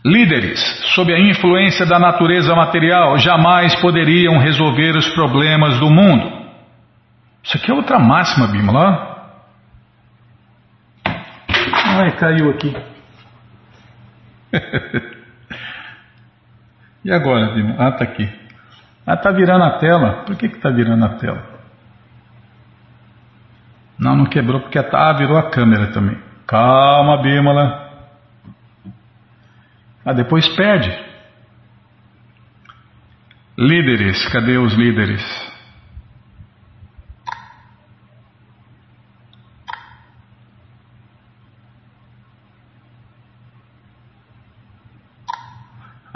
Líderes, 0.05 0.61
sob 0.95 1.13
a 1.13 1.19
influência 1.19 1.85
da 1.85 1.99
natureza 1.99 2.55
material, 2.55 3.19
jamais 3.19 3.75
poderiam 3.81 4.39
resolver 4.39 4.97
os 4.97 5.09
problemas 5.09 5.81
do 5.81 5.91
mundo. 5.91 6.47
Isso 7.43 7.57
aqui 7.57 7.73
é 7.73 7.75
outra 7.75 7.99
máxima, 7.99 8.47
Bimala. 8.47 9.16
Ai, 11.99 12.17
caiu 12.17 12.51
aqui. 12.51 12.77
e 17.05 17.11
agora, 17.11 17.55
Bimala? 17.55 17.89
Ah, 17.89 17.93
tá 17.93 18.05
aqui. 18.05 18.29
Ah, 19.07 19.17
tá 19.17 19.31
virando 19.31 19.65
a 19.65 19.79
tela. 19.79 20.25
Por 20.25 20.37
que 20.37 20.49
que 20.49 20.59
tá 20.59 20.69
virando 20.69 21.05
a 21.05 21.15
tela? 21.17 21.57
Não, 23.99 24.15
não 24.15 24.27
quebrou 24.27 24.61
porque 24.61 24.83
tá, 24.83 25.09
ah, 25.09 25.13
virou 25.15 25.39
a 25.39 25.51
câmera 25.51 25.91
também. 25.93 26.19
Calma, 26.47 27.23
Bímola. 27.23 27.87
Ah, 30.05 30.13
depois 30.13 30.47
perde. 30.55 31.07
Líderes, 33.59 34.29
cadê 34.29 34.59
os 34.59 34.75
líderes? 34.75 35.46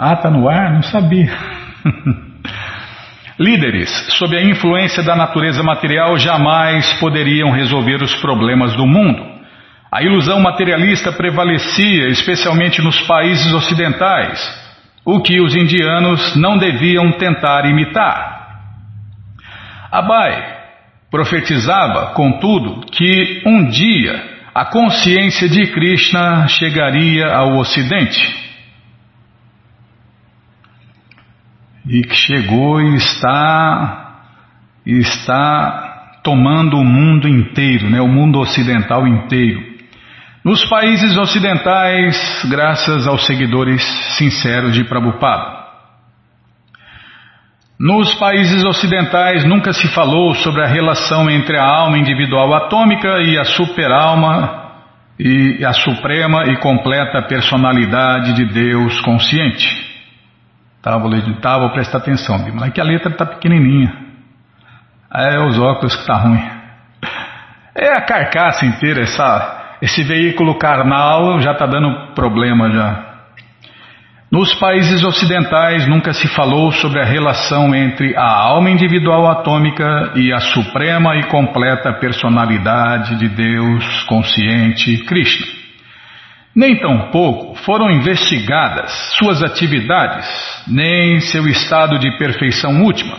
Ah, 0.03 0.15
tá 0.15 0.31
no 0.31 0.49
ar? 0.49 0.73
Não 0.73 0.81
sabia. 0.81 1.31
Líderes, 3.37 3.87
sob 4.17 4.35
a 4.35 4.41
influência 4.41 5.03
da 5.03 5.15
natureza 5.15 5.61
material, 5.61 6.17
jamais 6.17 6.91
poderiam 6.93 7.51
resolver 7.51 8.01
os 8.01 8.15
problemas 8.15 8.75
do 8.75 8.87
mundo. 8.87 9.23
A 9.91 10.01
ilusão 10.01 10.39
materialista 10.39 11.11
prevalecia, 11.11 12.07
especialmente 12.07 12.81
nos 12.81 12.99
países 13.01 13.53
ocidentais, 13.53 14.41
o 15.05 15.21
que 15.21 15.39
os 15.39 15.55
indianos 15.55 16.35
não 16.35 16.57
deviam 16.57 17.11
tentar 17.11 17.67
imitar. 17.67 18.47
Abai 19.91 20.61
profetizava, 21.11 22.07
contudo, 22.15 22.87
que 22.87 23.43
um 23.45 23.69
dia 23.69 24.31
a 24.55 24.65
consciência 24.65 25.47
de 25.47 25.67
Krishna 25.67 26.47
chegaria 26.47 27.27
ao 27.27 27.55
Ocidente. 27.57 28.40
E 31.87 32.01
que 32.01 32.15
chegou 32.15 32.81
e 32.81 32.95
está 32.95 33.97
está 34.85 36.19
tomando 36.23 36.77
o 36.77 36.83
mundo 36.83 37.27
inteiro, 37.27 37.89
né, 37.89 38.01
o 38.01 38.07
mundo 38.07 38.39
ocidental 38.39 39.07
inteiro. 39.07 39.71
Nos 40.43 40.65
países 40.65 41.15
ocidentais, 41.17 42.17
graças 42.49 43.07
aos 43.07 43.25
seguidores 43.25 43.81
sinceros 44.17 44.73
de 44.73 44.83
Prabhupada. 44.83 45.61
Nos 47.79 48.13
países 48.15 48.63
ocidentais 48.63 49.43
nunca 49.43 49.73
se 49.73 49.87
falou 49.87 50.35
sobre 50.35 50.63
a 50.63 50.67
relação 50.67 51.29
entre 51.29 51.57
a 51.57 51.65
alma 51.65 51.97
individual 51.97 52.53
atômica 52.53 53.21
e 53.23 53.37
a 53.37 53.43
superalma 53.43 54.61
e 55.19 55.63
a 55.65 55.73
suprema 55.73 56.45
e 56.45 56.57
completa 56.57 57.21
personalidade 57.23 58.33
de 58.33 58.45
Deus 58.45 58.99
consciente. 59.01 59.90
Tá, 60.81 60.97
vou 60.97 61.09
ler, 61.09 61.21
tá, 61.41 61.59
vou 61.59 61.69
prestar 61.69 61.99
atenção, 61.99 62.39
mas 62.55 62.69
é 62.69 62.71
que 62.71 62.81
a 62.81 62.83
letra 62.83 63.11
está 63.11 63.25
pequenininha. 63.25 63.93
É 65.13 65.39
os 65.45 65.59
óculos 65.59 65.95
que 65.95 66.07
tá 66.07 66.15
ruim. 66.15 66.41
É 67.75 67.91
a 67.91 68.01
carcaça 68.01 68.65
inteira, 68.65 69.01
essa, 69.01 69.77
esse 69.81 70.03
veículo 70.03 70.57
carnal 70.57 71.39
já 71.39 71.51
está 71.51 71.67
dando 71.67 72.13
problema 72.15 72.71
já. 72.71 73.11
Nos 74.31 74.55
países 74.55 75.03
ocidentais 75.03 75.85
nunca 75.87 76.13
se 76.13 76.27
falou 76.29 76.71
sobre 76.71 77.01
a 77.01 77.05
relação 77.05 77.75
entre 77.75 78.15
a 78.15 78.31
alma 78.31 78.69
individual 78.69 79.29
atômica 79.29 80.13
e 80.15 80.31
a 80.31 80.39
suprema 80.39 81.17
e 81.17 81.23
completa 81.23 81.93
personalidade 81.93 83.17
de 83.17 83.27
Deus 83.27 84.03
consciente 84.03 85.03
Krishna. 85.05 85.60
Nem 86.55 86.77
tampouco 86.79 87.55
foram 87.63 87.89
investigadas 87.89 88.91
suas 89.17 89.41
atividades, 89.41 90.27
nem 90.67 91.19
seu 91.21 91.47
estado 91.47 91.97
de 91.97 92.17
perfeição 92.17 92.83
última. 92.83 93.17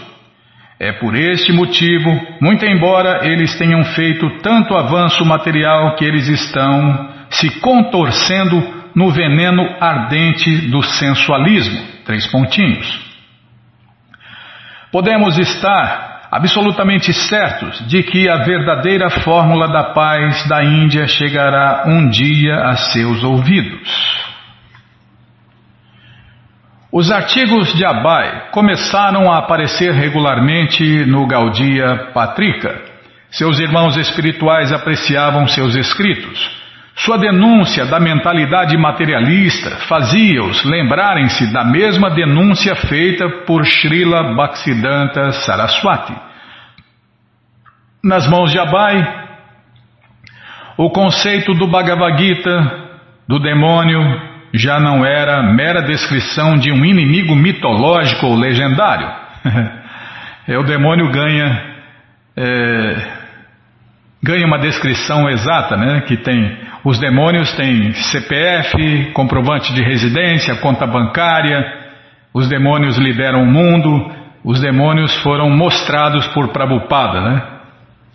É 0.78 0.92
por 0.92 1.14
este 1.14 1.52
motivo, 1.52 2.10
muito 2.40 2.66
embora 2.66 3.26
eles 3.26 3.56
tenham 3.56 3.84
feito 3.84 4.28
tanto 4.40 4.74
avanço 4.74 5.24
material 5.24 5.94
que 5.94 6.04
eles 6.04 6.28
estão 6.28 7.08
se 7.30 7.60
contorcendo 7.60 8.82
no 8.94 9.10
veneno 9.10 9.62
ardente 9.80 10.68
do 10.70 10.82
sensualismo. 10.82 11.80
Três 12.04 12.26
pontinhos. 12.26 13.00
Podemos 14.90 15.38
estar 15.38 16.11
absolutamente 16.32 17.12
certos 17.12 17.86
de 17.86 18.02
que 18.02 18.26
a 18.26 18.38
verdadeira 18.38 19.10
fórmula 19.10 19.68
da 19.68 19.92
paz 19.92 20.48
da 20.48 20.64
Índia 20.64 21.06
chegará 21.06 21.84
um 21.86 22.08
dia 22.08 22.54
a 22.54 22.74
seus 22.74 23.22
ouvidos. 23.22 24.22
Os 26.90 27.10
artigos 27.10 27.74
de 27.74 27.84
Abai 27.84 28.48
começaram 28.50 29.30
a 29.30 29.40
aparecer 29.40 29.92
regularmente 29.92 31.04
no 31.04 31.26
Gaudia 31.26 32.10
Patrika. 32.14 32.80
Seus 33.30 33.58
irmãos 33.58 33.98
espirituais 33.98 34.72
apreciavam 34.72 35.46
seus 35.46 35.74
escritos. 35.74 36.61
Sua 36.94 37.16
denúncia 37.16 37.86
da 37.86 37.98
mentalidade 37.98 38.76
materialista 38.76 39.70
fazia-os 39.88 40.62
lembrarem-se 40.64 41.52
da 41.52 41.64
mesma 41.64 42.10
denúncia 42.10 42.74
feita 42.76 43.28
por 43.46 43.64
Srila 43.64 44.34
Bhaktisiddhanta 44.34 45.32
Saraswati. 45.32 46.14
Nas 48.04 48.26
mãos 48.28 48.50
de 48.50 48.58
Abai, 48.58 49.22
o 50.76 50.90
conceito 50.90 51.54
do 51.54 51.66
Bhagavad 51.66 52.18
Gita, 52.18 52.88
do 53.26 53.38
demônio, 53.38 54.20
já 54.52 54.78
não 54.78 55.04
era 55.04 55.42
mera 55.42 55.82
descrição 55.82 56.56
de 56.58 56.70
um 56.70 56.84
inimigo 56.84 57.34
mitológico 57.34 58.26
ou 58.26 58.36
legendário. 58.36 59.08
é, 60.46 60.58
o 60.58 60.62
demônio 60.62 61.10
ganha, 61.10 61.74
é, 62.36 62.96
ganha 64.22 64.46
uma 64.46 64.58
descrição 64.58 65.28
exata, 65.30 65.76
né, 65.76 66.02
que 66.02 66.18
tem 66.18 66.71
os 66.84 66.98
demônios 66.98 67.52
têm 67.52 67.92
CPF, 67.92 69.12
comprovante 69.12 69.72
de 69.72 69.82
residência, 69.82 70.56
conta 70.56 70.84
bancária. 70.84 71.80
Os 72.34 72.48
demônios 72.48 72.98
lideram 72.98 73.42
o 73.42 73.46
mundo. 73.46 74.10
Os 74.44 74.60
demônios 74.60 75.14
foram 75.22 75.48
mostrados 75.48 76.26
por 76.28 76.48
Prabhupada, 76.48 77.20
né? 77.20 77.42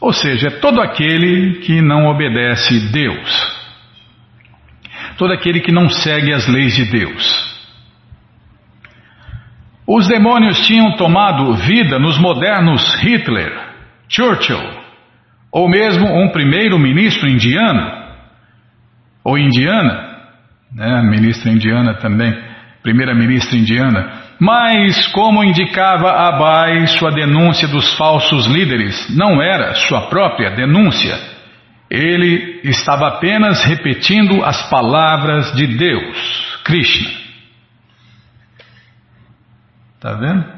Ou 0.02 0.12
seja, 0.12 0.50
é 0.50 0.60
todo 0.60 0.82
aquele 0.82 1.60
que 1.60 1.82
não 1.82 2.08
obedece 2.08 2.92
Deus. 2.92 3.58
Todo 5.18 5.34
aquele 5.34 5.62
que 5.62 5.72
não 5.72 5.88
segue 5.88 6.34
as 6.34 6.46
leis 6.48 6.76
de 6.76 6.86
Deus. 6.92 7.48
Os 9.88 10.06
demônios 10.10 10.68
tinham 10.68 10.98
tomado 10.98 11.54
vida 11.54 11.98
nos 11.98 12.20
modernos 12.20 12.84
Hitler, 12.96 13.58
Churchill, 14.10 14.60
ou 15.50 15.70
mesmo 15.70 16.06
um 16.06 16.30
primeiro-ministro 16.30 17.30
indiano, 17.30 17.97
ou 19.28 19.38
indiana, 19.38 20.20
né, 20.74 21.02
ministra 21.02 21.52
indiana 21.52 21.96
também, 21.96 22.34
primeira-ministra 22.82 23.58
indiana, 23.58 24.22
mas, 24.40 25.06
como 25.08 25.44
indicava 25.44 26.10
Abai, 26.12 26.88
sua 26.88 27.12
denúncia 27.12 27.68
dos 27.68 27.94
falsos 27.98 28.46
líderes 28.46 29.14
não 29.18 29.42
era 29.42 29.76
sua 29.76 30.08
própria 30.08 30.52
denúncia. 30.52 31.20
Ele 31.90 32.62
estava 32.64 33.08
apenas 33.10 33.66
repetindo 33.66 34.46
as 34.46 34.70
palavras 34.70 35.52
de 35.54 35.76
Deus, 35.76 36.62
Krishna. 36.64 37.10
Está 39.96 40.14
vendo? 40.14 40.57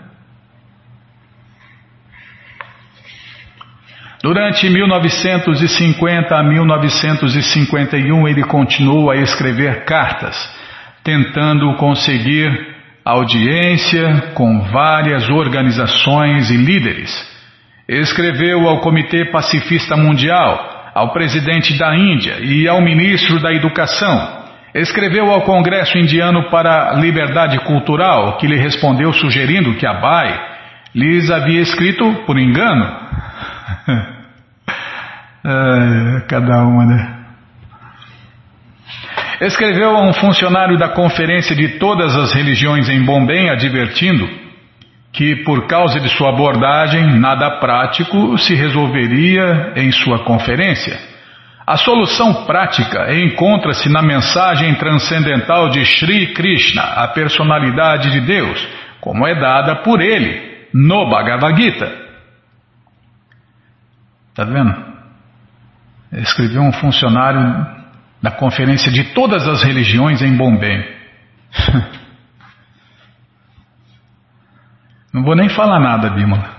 Durante 4.22 4.70
1950 4.70 6.36
a 6.36 6.44
1951, 6.44 8.28
ele 8.28 8.44
continuou 8.44 9.10
a 9.10 9.16
escrever 9.16 9.86
cartas, 9.86 10.36
tentando 11.02 11.74
conseguir 11.76 12.52
audiência 13.06 14.32
com 14.34 14.60
várias 14.64 15.30
organizações 15.30 16.52
e 16.52 16.58
líderes. 16.58 17.10
Escreveu 17.88 18.68
ao 18.68 18.82
Comitê 18.82 19.24
Pacifista 19.32 19.96
Mundial, 19.96 20.92
ao 20.94 21.14
presidente 21.14 21.78
da 21.78 21.96
Índia 21.96 22.40
e 22.42 22.68
ao 22.68 22.82
ministro 22.82 23.40
da 23.40 23.54
Educação. 23.54 24.38
Escreveu 24.76 25.32
ao 25.32 25.44
Congresso 25.44 25.98
Indiano 25.98 26.50
para 26.50 26.92
a 26.92 26.96
Liberdade 26.96 27.58
Cultural, 27.60 28.38
que 28.38 28.48
lhe 28.48 28.58
respondeu 28.58 29.14
sugerindo 29.14 29.76
que 29.76 29.88
Abai 29.88 30.50
lhes 30.94 31.32
havia 31.32 31.62
escrito 31.62 32.24
por 32.26 32.38
engano. 32.38 33.08
é, 35.46 36.22
cada 36.28 36.64
uma, 36.64 36.86
né? 36.86 37.16
Escreveu 39.42 39.96
a 39.96 40.02
um 40.02 40.14
funcionário 40.14 40.78
da 40.78 40.90
Conferência 40.90 41.56
de 41.56 41.80
Todas 41.80 42.14
as 42.16 42.34
Religiões 42.34 42.90
em 42.90 43.04
Bombay, 43.06 43.50
advertindo 43.50 44.28
que, 45.14 45.38
por 45.44 45.66
causa 45.68 46.00
de 46.00 46.10
sua 46.10 46.30
abordagem, 46.30 47.20
nada 47.20 47.60
prático 47.60 48.38
se 48.38 48.54
resolveria 48.54 49.74
em 49.76 49.92
sua 49.92 50.24
conferência. 50.24 51.00
A 51.66 51.78
solução 51.78 52.46
prática 52.46 53.14
encontra-se 53.14 53.90
na 53.90 54.02
mensagem 54.02 54.74
transcendental 54.76 55.70
de 55.70 55.86
Sri 55.86 56.34
Krishna, 56.34 56.82
a 56.82 57.08
personalidade 57.08 58.12
de 58.12 58.22
Deus, 58.22 58.68
como 59.00 59.28
é 59.28 59.36
dada 59.40 59.78
por 59.78 60.02
ele 60.02 60.68
no 60.74 61.10
Bhagavad 61.10 61.62
Gita. 61.62 62.09
Está 64.40 64.50
vendo? 64.50 64.74
Escreveu 66.14 66.62
um 66.62 66.72
funcionário 66.72 67.68
da 68.22 68.32
conferência 68.32 68.90
de 68.90 69.14
todas 69.14 69.46
as 69.46 69.62
religiões 69.62 70.22
em 70.22 70.34
Bombay. 70.38 70.98
Não 75.14 75.24
vou 75.24 75.36
nem 75.36 75.50
falar 75.50 75.82
nada, 75.82 76.10
Bímola. 76.12 76.58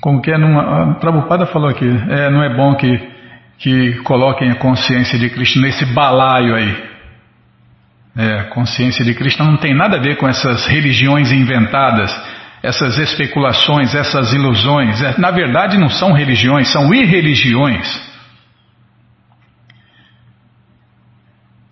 Como 0.00 0.20
que 0.20 0.32
é 0.32 0.38
numa. 0.38 0.90
A 0.90 0.94
Prabhupada 0.94 1.46
falou 1.46 1.68
aqui, 1.68 1.86
é, 1.86 2.28
não 2.30 2.42
é 2.42 2.56
bom 2.56 2.74
que, 2.74 3.10
que 3.58 3.98
coloquem 4.02 4.50
a 4.50 4.56
consciência 4.56 5.18
de 5.18 5.30
Krishna 5.30 5.62
nesse 5.62 5.84
balaio 5.84 6.56
aí. 6.56 6.90
É, 8.16 8.44
consciência 8.44 9.04
de 9.04 9.14
Krishna 9.14 9.44
não 9.44 9.58
tem 9.58 9.74
nada 9.76 9.98
a 9.98 10.00
ver 10.00 10.16
com 10.16 10.26
essas 10.26 10.66
religiões 10.66 11.30
inventadas 11.30 12.10
essas 12.66 12.98
especulações, 12.98 13.94
essas 13.94 14.32
ilusões. 14.32 15.00
É, 15.00 15.14
na 15.18 15.30
verdade, 15.30 15.78
não 15.78 15.88
são 15.88 16.12
religiões, 16.12 16.68
são 16.72 16.92
irreligiões. 16.92 17.86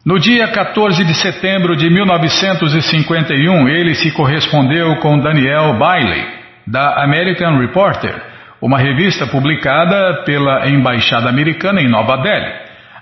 No 0.06 0.20
dia 0.20 0.46
14 0.48 1.02
de 1.02 1.14
setembro 1.14 1.74
de 1.76 1.90
1951, 1.90 3.68
ele 3.68 3.94
se 3.94 4.12
correspondeu 4.12 4.96
com 4.96 5.18
Daniel 5.18 5.76
Bailey, 5.78 6.26
da 6.66 7.02
American 7.02 7.58
Reporter, 7.58 8.14
uma 8.62 8.78
revista 8.78 9.26
publicada 9.26 10.22
pela 10.24 10.68
Embaixada 10.68 11.28
Americana 11.28 11.80
em 11.80 11.88
Nova 11.88 12.18
Delhi. 12.18 12.52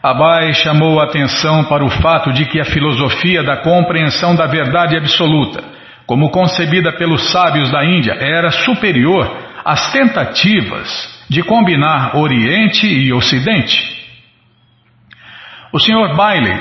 Abai 0.02 0.54
chamou 0.54 0.98
a 0.98 1.04
atenção 1.04 1.64
para 1.64 1.84
o 1.84 1.90
fato 1.90 2.32
de 2.32 2.46
que 2.46 2.58
a 2.58 2.64
filosofia 2.64 3.42
da 3.42 3.58
compreensão 3.58 4.34
da 4.34 4.46
verdade 4.46 4.96
absoluta 4.96 5.71
como 6.12 6.28
concebida 6.28 6.92
pelos 6.92 7.32
sábios 7.32 7.70
da 7.70 7.82
Índia, 7.86 8.12
era 8.12 8.50
superior 8.50 9.34
às 9.64 9.90
tentativas 9.92 11.24
de 11.30 11.42
combinar 11.42 12.18
Oriente 12.18 12.86
e 12.86 13.10
Ocidente. 13.14 13.82
O 15.72 15.78
Sr. 15.78 16.14
Bailey 16.14 16.60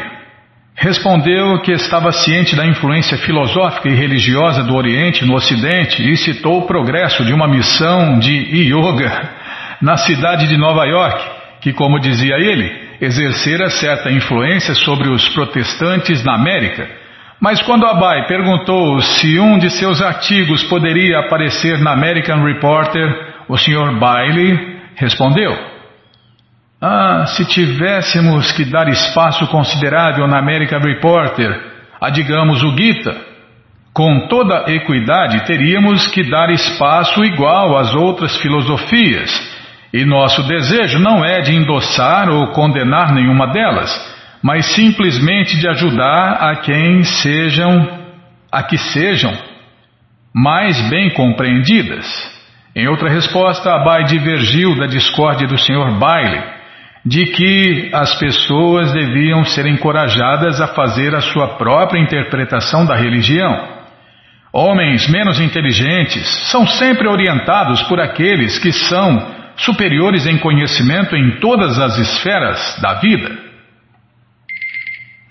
respondeu 0.74 1.60
que 1.64 1.74
estava 1.74 2.14
ciente 2.14 2.56
da 2.56 2.66
influência 2.66 3.18
filosófica 3.18 3.90
e 3.90 3.94
religiosa 3.94 4.64
do 4.64 4.74
Oriente 4.74 5.26
no 5.26 5.36
Ocidente 5.36 6.02
e 6.02 6.16
citou 6.16 6.60
o 6.60 6.66
progresso 6.66 7.26
de 7.26 7.34
uma 7.34 7.50
missão 7.50 8.20
de 8.20 8.32
yoga 8.72 9.32
na 9.82 9.98
cidade 9.98 10.48
de 10.48 10.56
Nova 10.56 10.86
York, 10.86 11.26
que, 11.60 11.74
como 11.74 12.00
dizia 12.00 12.36
ele, 12.38 12.72
exercera 13.02 13.70
certa 13.70 14.10
influência 14.10 14.74
sobre 14.76 15.10
os 15.10 15.28
protestantes 15.28 16.24
na 16.24 16.36
América 16.36 17.01
mas 17.42 17.60
quando 17.64 17.88
Abai 17.88 18.28
perguntou 18.28 19.02
se 19.02 19.40
um 19.40 19.58
de 19.58 19.72
seus 19.72 20.00
artigos 20.00 20.64
poderia 20.66 21.22
aparecer 21.22 21.80
na 21.80 21.92
American 21.92 22.44
Reporter, 22.44 23.10
o 23.50 23.58
Sr. 23.58 23.98
Bailey 24.00 24.80
respondeu: 24.96 25.52
Ah, 26.80 27.26
se 27.26 27.44
tivéssemos 27.46 28.52
que 28.52 28.64
dar 28.64 28.88
espaço 28.90 29.48
considerável 29.48 30.28
na 30.28 30.38
American 30.38 30.82
Reporter, 30.82 31.60
a 32.00 32.12
digamos 32.12 32.62
o 32.62 32.78
Gita, 32.78 33.20
com 33.92 34.28
toda 34.28 34.72
equidade 34.72 35.44
teríamos 35.48 36.06
que 36.08 36.30
dar 36.30 36.52
espaço 36.52 37.26
igual 37.26 37.76
às 37.76 37.96
outras 37.96 38.38
filosofias, 38.38 39.32
e 39.92 40.06
nosso 40.06 40.44
desejo 40.44 41.00
não 41.00 41.26
é 41.26 41.42
de 41.42 41.56
endossar 41.56 42.30
ou 42.30 42.50
condenar 42.50 43.12
nenhuma 43.12 43.48
delas 43.48 44.11
mas 44.42 44.66
simplesmente 44.74 45.58
de 45.58 45.68
ajudar 45.68 46.34
a 46.34 46.56
quem 46.58 47.04
sejam, 47.04 48.00
a 48.52 48.64
que 48.64 48.78
sejam 48.78 49.32
mais 50.34 50.80
bem 50.90 51.10
compreendidas. 51.12 52.06
Em 52.76 52.88
outra 52.88 53.10
resposta, 53.10 53.74
Abai 53.74 54.06
divergiu 54.06 54.78
da 54.78 54.88
discórdia 54.88 55.48
do 55.48 55.58
Sr. 55.58 56.00
Bailey, 56.00 56.42
de 57.06 57.26
que 57.26 57.90
as 57.94 58.16
pessoas 58.16 58.94
deviam 58.94 59.44
ser 59.44 59.66
encorajadas 59.66 60.62
a 60.62 60.68
fazer 60.68 61.14
a 61.14 61.22
sua 61.22 61.56
própria 61.56 62.00
interpretação 62.00 62.86
da 62.86 62.96
religião. 62.96 63.82
Homens 64.54 65.10
menos 65.10 65.40
inteligentes 65.40 66.28
são 66.50 66.66
sempre 66.66 67.08
orientados 67.08 67.82
por 67.84 68.00
aqueles 68.00 68.58
que 68.60 68.72
são 68.72 69.42
superiores 69.58 70.26
em 70.26 70.38
conhecimento 70.38 71.16
em 71.16 71.40
todas 71.40 71.80
as 71.80 71.98
esferas 71.98 72.80
da 72.82 72.96
vida. 72.96 73.51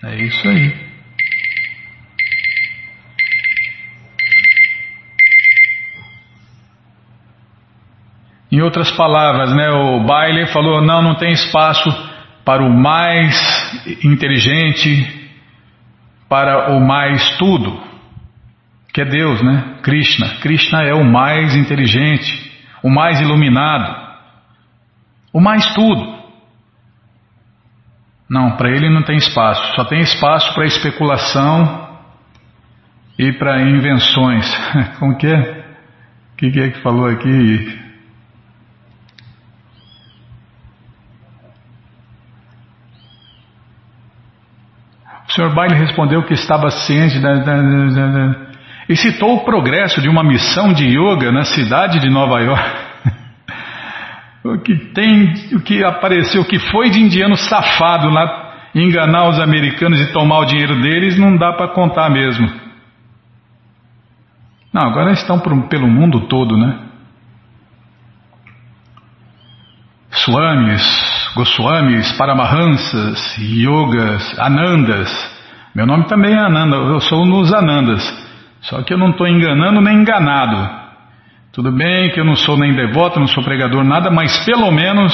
É 0.03 0.15
isso 0.15 0.47
aí. 0.47 0.91
Em 8.51 8.61
outras 8.61 8.91
palavras, 8.91 9.55
né, 9.55 9.69
o 9.69 10.03
Bailey 10.03 10.47
falou: 10.47 10.81
não, 10.81 11.01
não 11.01 11.15
tem 11.15 11.31
espaço 11.31 11.89
para 12.43 12.63
o 12.63 12.69
mais 12.69 13.35
inteligente, 14.03 15.29
para 16.27 16.73
o 16.73 16.81
mais 16.81 17.37
tudo, 17.37 17.79
que 18.91 19.01
é 19.01 19.05
Deus, 19.05 19.41
né? 19.41 19.75
Krishna. 19.83 20.39
Krishna 20.41 20.81
é 20.83 20.93
o 20.93 21.03
mais 21.03 21.55
inteligente, 21.55 22.51
o 22.83 22.89
mais 22.89 23.21
iluminado, 23.21 23.95
o 25.31 25.39
mais 25.39 25.65
tudo. 25.73 26.10
Não, 28.31 28.55
para 28.55 28.69
ele 28.69 28.89
não 28.89 29.03
tem 29.03 29.17
espaço. 29.17 29.75
Só 29.75 29.83
tem 29.83 29.99
espaço 29.99 30.53
para 30.53 30.65
especulação 30.65 31.99
e 33.19 33.33
para 33.33 33.61
invenções. 33.61 34.45
Como 34.99 35.17
que 35.17 35.27
é? 35.27 35.65
O 36.31 36.37
que, 36.37 36.49
que 36.49 36.59
é 36.61 36.69
que 36.69 36.81
falou 36.81 37.07
aqui? 37.07 37.77
O 45.27 45.31
Sr. 45.33 45.53
Bailey 45.53 45.77
respondeu 45.77 46.23
que 46.23 46.33
estava 46.33 46.69
ciente 46.71 47.19
da, 47.19 47.33
da, 47.33 47.55
da, 47.61 48.07
da, 48.07 48.35
e 48.87 48.95
citou 48.95 49.35
o 49.35 49.43
progresso 49.43 50.01
de 50.01 50.07
uma 50.07 50.23
missão 50.23 50.71
de 50.71 50.85
yoga 50.85 51.33
na 51.33 51.43
cidade 51.43 51.99
de 51.99 52.09
Nova 52.09 52.39
York. 52.39 52.90
O 54.43 54.57
que 54.57 54.75
tem, 54.93 55.33
o 55.53 55.61
que 55.61 55.83
apareceu, 55.83 56.41
o 56.41 56.45
que 56.45 56.57
foi 56.57 56.89
de 56.89 56.99
indiano 56.99 57.35
safado 57.35 58.09
lá, 58.09 58.69
enganar 58.73 59.29
os 59.29 59.39
americanos 59.39 59.99
e 59.99 60.11
tomar 60.11 60.39
o 60.39 60.45
dinheiro 60.45 60.81
deles, 60.81 61.17
não 61.19 61.37
dá 61.37 61.53
para 61.53 61.73
contar 61.73 62.09
mesmo. 62.09 62.49
Não, 64.73 64.89
agora 64.89 65.11
estão 65.11 65.39
por, 65.39 65.67
pelo 65.67 65.87
mundo 65.87 66.21
todo, 66.21 66.57
né? 66.57 66.79
Swamis, 70.11 71.31
Goswamis, 71.35 72.11
Paramahansas, 72.13 73.37
Yogas, 73.37 74.39
Anandas. 74.39 75.09
Meu 75.75 75.85
nome 75.85 76.05
também 76.05 76.33
é 76.33 76.39
Ananda, 76.39 76.75
eu 76.75 76.99
sou 76.99 77.25
dos 77.25 77.53
Anandas. 77.53 78.01
Só 78.61 78.81
que 78.83 78.93
eu 78.93 78.97
não 78.97 79.11
estou 79.11 79.27
enganando 79.27 79.81
nem 79.81 79.97
enganado. 79.97 80.80
Tudo 81.51 81.69
bem 81.69 82.11
que 82.11 82.19
eu 82.19 82.23
não 82.23 82.37
sou 82.37 82.57
nem 82.57 82.73
devoto, 82.73 83.19
não 83.19 83.27
sou 83.27 83.43
pregador, 83.43 83.83
nada, 83.83 84.09
mas 84.09 84.45
pelo 84.45 84.71
menos 84.71 85.13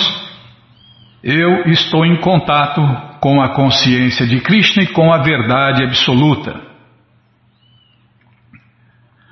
eu 1.24 1.64
estou 1.72 2.06
em 2.06 2.18
contato 2.18 2.80
com 3.20 3.42
a 3.42 3.50
consciência 3.50 4.28
de 4.28 4.40
Krishna 4.42 4.84
e 4.84 4.88
com 4.88 5.12
a 5.12 5.18
verdade 5.18 5.84
absoluta. 5.84 6.62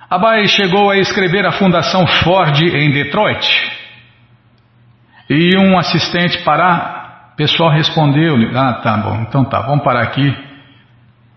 Abai 0.10 0.48
chegou 0.48 0.90
a 0.90 0.98
escrever 0.98 1.46
a 1.46 1.52
Fundação 1.52 2.08
Ford 2.08 2.60
em 2.60 2.92
Detroit. 2.92 3.48
E 5.30 5.56
um 5.58 5.78
assistente 5.78 6.40
parar, 6.44 7.34
pessoal 7.38 7.70
respondeu, 7.70 8.36
ah, 8.56 8.74
tá 8.82 8.98
bom, 8.98 9.22
então 9.22 9.46
tá, 9.46 9.62
vamos 9.62 9.84
parar 9.84 10.02
aqui, 10.02 10.36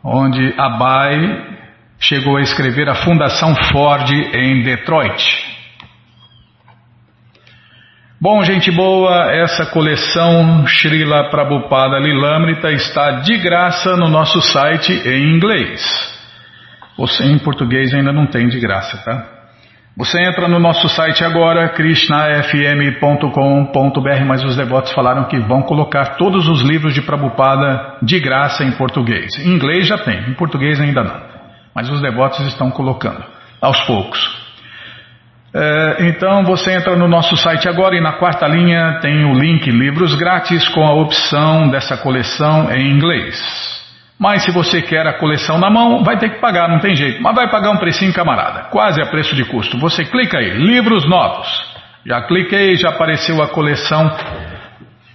onde 0.02 0.54
Abai 0.58 1.58
chegou 1.98 2.38
a 2.38 2.42
escrever 2.42 2.88
a 2.88 2.94
Fundação 2.94 3.54
Ford 3.70 4.10
em 4.10 4.62
Detroit. 4.62 5.57
Bom, 8.20 8.42
gente 8.42 8.68
boa, 8.72 9.32
essa 9.32 9.66
coleção 9.66 10.66
Srila 10.66 11.30
Prabhupada 11.30 12.00
Lilamrita 12.00 12.72
está 12.72 13.20
de 13.20 13.38
graça 13.38 13.96
no 13.96 14.08
nosso 14.08 14.42
site 14.42 14.92
em 14.92 15.36
inglês. 15.36 15.80
Você 16.96 17.22
em 17.22 17.38
português 17.38 17.94
ainda 17.94 18.12
não 18.12 18.26
tem 18.26 18.48
de 18.48 18.58
graça, 18.58 19.00
tá? 19.04 19.24
Você 19.96 20.20
entra 20.20 20.48
no 20.48 20.58
nosso 20.58 20.88
site 20.88 21.22
agora, 21.22 21.68
krishnafm.com.br, 21.68 24.24
mas 24.26 24.42
os 24.42 24.56
devotos 24.56 24.92
falaram 24.94 25.28
que 25.28 25.38
vão 25.38 25.62
colocar 25.62 26.16
todos 26.16 26.48
os 26.48 26.62
livros 26.62 26.94
de 26.94 27.02
Prabhupada 27.02 27.98
de 28.02 28.18
graça 28.18 28.64
em 28.64 28.72
português. 28.72 29.38
Em 29.38 29.50
inglês 29.50 29.86
já 29.86 29.96
tem, 29.96 30.28
em 30.28 30.34
português 30.34 30.80
ainda 30.80 31.04
não. 31.04 31.22
Mas 31.72 31.88
os 31.88 32.00
devotos 32.00 32.44
estão 32.48 32.68
colocando, 32.68 33.24
aos 33.60 33.80
poucos. 33.82 34.47
É, 35.60 36.06
então 36.06 36.44
você 36.44 36.72
entra 36.72 36.94
no 36.94 37.08
nosso 37.08 37.36
site 37.36 37.68
agora 37.68 37.96
e 37.96 38.00
na 38.00 38.12
quarta 38.12 38.46
linha 38.46 39.00
tem 39.00 39.24
o 39.24 39.34
link 39.34 39.68
Livros 39.68 40.14
Grátis 40.14 40.68
com 40.68 40.86
a 40.86 40.94
opção 40.94 41.68
dessa 41.68 41.96
coleção 41.96 42.70
em 42.70 42.92
inglês. 42.92 43.36
Mas 44.16 44.44
se 44.44 44.52
você 44.52 44.80
quer 44.80 45.04
a 45.04 45.18
coleção 45.18 45.58
na 45.58 45.68
mão, 45.68 46.04
vai 46.04 46.16
ter 46.16 46.30
que 46.30 46.40
pagar, 46.40 46.68
não 46.68 46.78
tem 46.78 46.94
jeito. 46.94 47.20
Mas 47.20 47.34
vai 47.34 47.50
pagar 47.50 47.70
um 47.70 47.76
precinho, 47.76 48.12
camarada, 48.12 48.68
quase 48.70 49.02
a 49.02 49.06
preço 49.06 49.34
de 49.34 49.44
custo. 49.46 49.76
Você 49.80 50.04
clica 50.04 50.38
aí, 50.38 50.50
Livros 50.50 51.08
Novos. 51.08 51.48
Já 52.06 52.22
cliquei, 52.22 52.76
já 52.76 52.90
apareceu 52.90 53.42
a 53.42 53.48
coleção 53.48 54.08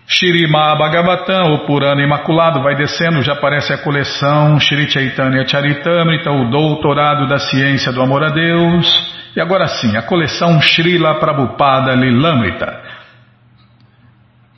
Shirima 0.05 0.75
Bhagavatam, 0.75 1.53
o 1.53 1.65
Purana 1.65 2.01
Imaculado, 2.01 2.61
vai 2.61 2.75
descendo, 2.75 3.21
já 3.21 3.33
aparece 3.33 3.71
a 3.73 3.77
coleção 3.77 4.59
Shri 4.59 4.89
Chaitanya 4.89 5.47
Charitamrita, 5.47 6.29
o 6.29 6.49
Doutorado 6.49 7.27
da 7.27 7.39
Ciência 7.39 7.91
do 7.91 8.01
Amor 8.01 8.23
a 8.23 8.29
Deus. 8.29 9.13
E 9.35 9.39
agora 9.39 9.65
sim, 9.67 9.95
a 9.95 10.01
coleção 10.01 10.59
Srila 10.61 11.19
Prabhupada 11.19 11.95
Lilamrita. 11.95 12.81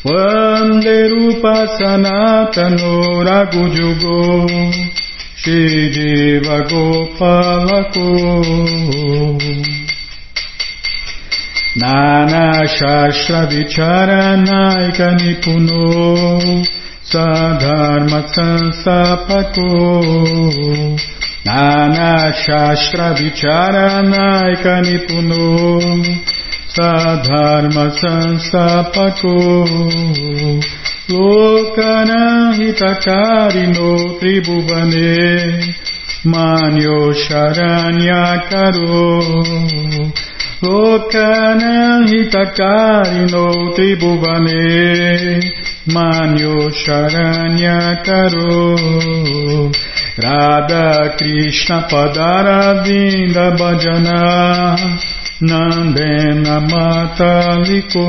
Vanderupa 0.05 1.67
Sanatano 1.77 3.23
Ragujugo 3.23 4.49
Shri 5.37 5.91
Jiva 5.93 6.63
Gopalako. 6.71 8.09
Nana 11.77 12.67
Shastra 12.67 13.47
Vicharanaika 13.47 15.13
Nipuno 15.21 16.78
Sadharma 17.11 18.21
Sansapako 18.35 19.71
Nana 21.47 22.33
Shastra 22.35 23.15
Vicharanaika 23.15 24.75
Nipuno 24.85 25.47
Sadharma 26.69 27.87
Sansapako 28.01 29.37
Lokana 31.09 32.53
Hitakarino 32.59 33.91
Tribhuvane 34.21 35.13
Manyo 45.89 46.69
Sharanya 46.71 48.05
Karo 48.05 48.77
Radha 50.23 51.17
Krishna 51.17 51.89
Padara 51.89 52.85
Vinda 52.85 53.57
Bhajana 53.57 54.77
Nandena 55.41 56.61
Mataliko 56.69 58.07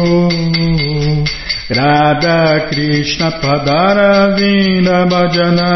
Radha 1.69 2.67
Krishna 2.69 3.31
Padara 3.39 4.35
Vinda 4.35 5.05
Bhajana 5.07 5.71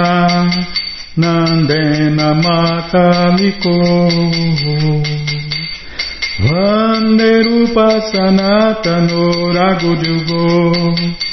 Nandena 1.16 2.34
Mataliko 2.44 3.78
Vanderupa 6.44 7.88
Sanatano 8.12 9.54
Ragudyugo 9.56 11.33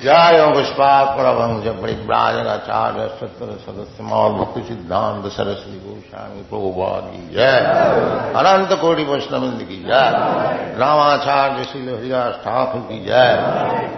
जय 0.00 0.40
पुष्पात 0.54 1.06
परभंज 1.18 1.66
परिव्राजनाचार्य 1.76 3.06
सत्र 3.18 3.46
सदस्य 3.60 4.02
मौल 4.04 4.32
भक्ति 4.32 4.62
सिद्धांत 4.62 5.26
सरस्वती 5.32 5.78
गोस्वामी 5.84 6.42
प्रभुवाद 6.50 7.04
की 7.12 7.34
जय 7.34 7.56
अनंत 8.40 8.72
कोटि 8.80 9.04
वैष्णविंद 9.04 9.62
की 9.68 9.76
जय 9.82 10.10
रामाचार्य 10.80 11.64
श्री 11.70 11.80
हरिदास 11.86 12.34
ठाकुर 12.42 12.80
की 12.88 12.98
जय 13.04 13.32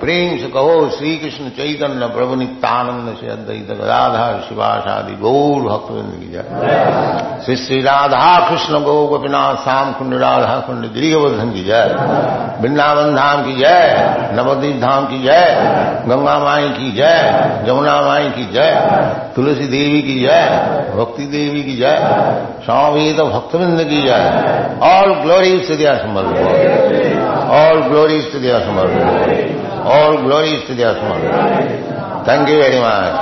प्रेम 0.00 0.36
से 0.38 0.50
कहो 0.50 0.76
श्री 0.90 1.16
कृष्ण 1.16 1.48
चैतन्य 1.58 2.08
प्रभु 2.14 2.34
नित्यानंद 2.36 3.16
से 3.16 3.30
अद्वैत 3.30 3.74
गदाधर 3.80 4.40
शिवाशादि 4.48 5.16
गौर 5.24 5.68
भक्तविंद 5.68 6.14
की 6.20 6.30
जय 6.30 7.42
श्री 7.44 7.56
श्री 7.64 7.80
राधा 7.80 8.30
कृष्ण 8.48 8.82
गौ 8.84 8.96
गोपीनाथ 9.08 9.64
श्याम 9.64 9.92
कुंड 9.98 10.14
राधा 10.22 10.58
कुंड 10.68 10.92
गिरिवर्धन 10.92 11.52
की 11.52 11.64
जय 11.64 11.94
वृंदावन 12.62 13.14
धाम 13.16 13.44
की 13.44 13.58
जय 13.58 14.32
नवदीप 14.34 14.80
धाम 14.80 15.06
की 15.06 15.22
जय 15.22 15.86
गंगा 16.07 16.37
माई 16.39 16.69
की 16.69 16.91
जय 16.91 17.63
जमुना 17.67 17.95
माई 18.01 18.29
की 18.29 18.45
जय 18.53 18.71
तुलसी 19.35 19.67
देवी 19.67 20.01
की 20.01 20.19
जय 20.19 20.43
भक्ति 20.95 21.25
देवी 21.27 21.63
की 21.63 21.75
जय 21.77 21.97
स्वामी 22.65 23.13
तो 23.13 23.25
भक्तविंद 23.27 23.83
की 23.89 24.01
जय 24.01 24.21
all 24.87 25.13
glory 25.21 25.57
to 25.67 25.75
Diya 25.75 25.93
Samarth 25.97 26.35
all 27.53 27.81
glory 27.87 28.21
to 28.31 28.39
Diya 28.39 28.59
Samarth 28.59 28.95
all 29.93 30.17
glory 30.17 30.57
to 30.67 30.73
Diya 30.73 30.93
Samarth 30.93 31.25
thank 32.27 32.49
you 32.49 32.55
very 32.57 32.79
much 32.79 33.13